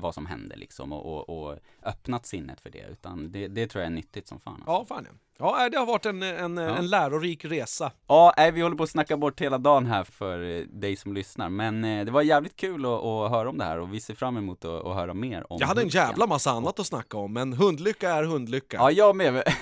vad 0.00 0.14
som 0.14 0.26
hände 0.26 0.56
liksom 0.56 0.92
och, 0.92 1.06
och, 1.06 1.48
och 1.50 1.58
öppnat 1.82 2.26
sinnet 2.26 2.60
för 2.60 2.70
det. 2.70 2.86
Utan 2.90 3.32
det, 3.32 3.48
det 3.48 3.66
tror 3.66 3.82
jag 3.82 3.86
är 3.86 3.94
nyttigt 3.94 4.28
som 4.28 4.40
fan. 4.40 4.54
Alltså. 4.54 4.70
Ja, 4.70 4.84
fan 4.88 5.06
ja. 5.08 5.16
Ja, 5.40 5.54
nej, 5.58 5.70
det 5.70 5.78
har 5.78 5.86
varit 5.86 6.06
en, 6.06 6.22
en, 6.22 6.58
en 6.58 6.88
lärorik 6.88 7.44
resa. 7.44 7.92
Ja, 8.06 8.34
nej, 8.36 8.52
vi 8.52 8.60
håller 8.60 8.76
på 8.76 8.82
att 8.82 8.90
snacka 8.90 9.16
bort 9.16 9.40
hela 9.40 9.58
dagen 9.58 9.86
här 9.86 10.04
för 10.04 10.42
eh, 10.42 10.60
dig 10.60 10.96
som 10.96 11.14
lyssnar. 11.14 11.48
Men 11.48 11.84
eh, 11.84 12.04
det 12.04 12.10
var 12.10 12.22
jävligt 12.22 12.56
kul 12.56 12.84
att, 12.84 12.90
att 12.90 13.30
höra 13.30 13.48
om 13.48 13.58
det 13.58 13.64
här 13.64 13.78
och 13.78 13.94
vi 13.94 14.00
ser 14.00 14.14
fram 14.14 14.36
emot 14.36 14.64
att, 14.64 14.86
att 14.86 14.94
höra 14.94 15.14
mer 15.14 15.52
om 15.52 15.58
Jag 15.60 15.66
hade 15.66 15.82
en 15.82 15.88
jävla 15.88 16.26
massa 16.26 16.50
annat 16.50 16.78
att 16.80 16.86
snacka 16.86 17.18
om, 17.18 17.32
men 17.32 17.52
hundlycka 17.52 18.10
är 18.10 18.24
hundlycka. 18.24 18.76
Ja, 18.76 18.90
jag 18.90 19.16
med. 19.16 19.42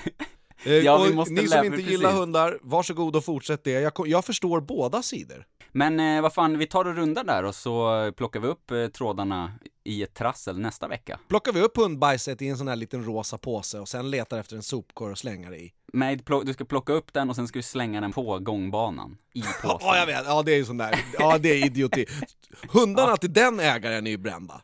Eh, 0.65 0.73
ja, 0.73 1.03
vi 1.03 1.11
och 1.11 1.15
måste 1.15 1.33
ni 1.33 1.47
som 1.47 1.65
inte 1.65 1.77
precis. 1.77 1.91
gillar 1.91 2.11
hundar, 2.11 2.59
varsågod 2.61 3.15
och 3.15 3.25
fortsätt 3.25 3.63
det. 3.63 3.71
Jag, 3.71 3.93
jag 4.05 4.25
förstår 4.25 4.61
båda 4.61 5.01
sidor. 5.01 5.45
Men 5.77 5.99
eh, 5.99 6.21
vad 6.21 6.33
fan, 6.33 6.57
vi 6.57 6.67
tar 6.67 6.85
och 6.85 6.95
rundar 6.95 7.23
där 7.23 7.43
och 7.43 7.55
så 7.55 8.11
plockar 8.17 8.39
vi 8.39 8.47
upp 8.47 8.71
eh, 8.71 8.87
trådarna 8.87 9.51
i 9.83 10.03
ett 10.03 10.13
trassel 10.13 10.59
nästa 10.59 10.87
vecka. 10.87 11.19
Plockar 11.27 11.51
vi 11.53 11.61
upp 11.61 11.77
hundbajset 11.77 12.41
i 12.41 12.47
en 12.47 12.57
sån 12.57 12.67
här 12.67 12.75
liten 12.75 13.05
rosa 13.05 13.37
påse 13.37 13.79
och 13.79 13.87
sen 13.87 14.09
letar 14.09 14.39
efter 14.39 14.55
en 14.55 14.63
sopkorg 14.63 15.11
och 15.11 15.17
slänger 15.17 15.49
det 15.51 15.57
i. 15.57 15.73
Plock- 15.93 16.43
du 16.45 16.53
ska 16.53 16.65
plocka 16.65 16.93
upp 16.93 17.13
den 17.13 17.29
och 17.29 17.35
sen 17.35 17.47
ska 17.47 17.59
du 17.59 17.63
slänga 17.63 18.01
den 18.01 18.13
på 18.13 18.39
gångbanan 18.39 19.17
i 19.33 19.41
påsen. 19.41 19.77
Ja, 19.81 19.97
jag 19.97 20.05
vet. 20.05 20.23
Ja, 20.25 20.43
det 20.43 20.51
är 20.51 20.57
ju 20.57 20.65
sån 20.65 20.77
där. 20.77 21.05
Ja, 21.19 21.37
det 21.37 21.49
är 21.49 21.65
idioti. 21.65 22.05
Hundarna 22.69 23.17
till 23.17 23.33
den 23.33 23.59
ägaren 23.59 24.07
är 24.07 24.11
ju 24.11 24.17
brända. 24.17 24.61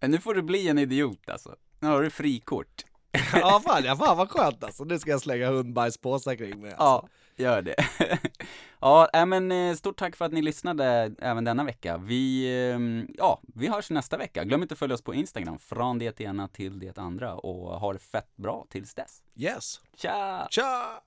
Men 0.00 0.10
Nu 0.10 0.18
får 0.18 0.34
du 0.34 0.42
bli 0.42 0.68
en 0.68 0.78
idiot 0.78 1.28
alltså. 1.30 1.54
Nu 1.80 1.88
har 1.88 2.02
du 2.02 2.10
frikort. 2.10 2.84
ja 3.32 3.60
fan, 3.66 3.84
ja, 3.84 3.96
fan 3.96 4.16
vad 4.16 4.30
skönt 4.30 4.64
alltså. 4.64 4.84
Nu 4.84 4.98
ska 4.98 5.10
jag 5.10 5.20
slänga 5.20 5.50
hundbajspåsar 5.50 6.34
kring 6.34 6.60
mig 6.60 6.70
alltså. 6.70 6.84
Ja, 6.84 7.08
gör 7.38 7.62
det. 7.62 7.76
ja, 8.80 9.08
äh, 9.12 9.26
men 9.26 9.52
eh, 9.52 9.74
stort 9.74 9.98
tack 9.98 10.16
för 10.16 10.24
att 10.24 10.32
ni 10.32 10.42
lyssnade 10.42 11.14
även 11.18 11.44
denna 11.44 11.64
vecka. 11.64 11.96
Vi, 11.96 12.44
eh, 12.44 13.14
ja, 13.18 13.40
vi 13.54 13.68
hörs 13.68 13.90
nästa 13.90 14.16
vecka. 14.16 14.44
Glöm 14.44 14.62
inte 14.62 14.72
att 14.72 14.78
följa 14.78 14.94
oss 14.94 15.02
på 15.02 15.14
Instagram, 15.14 15.58
från 15.58 15.98
det 15.98 16.20
ena 16.20 16.48
till 16.48 16.78
det 16.78 16.98
andra 16.98 17.34
och 17.34 17.80
ha 17.80 17.92
det 17.92 17.98
fett 17.98 18.36
bra 18.36 18.66
tills 18.70 18.94
dess. 18.94 19.22
Yes. 19.36 19.80
Tja! 19.96 20.48
Tja! 20.50 21.02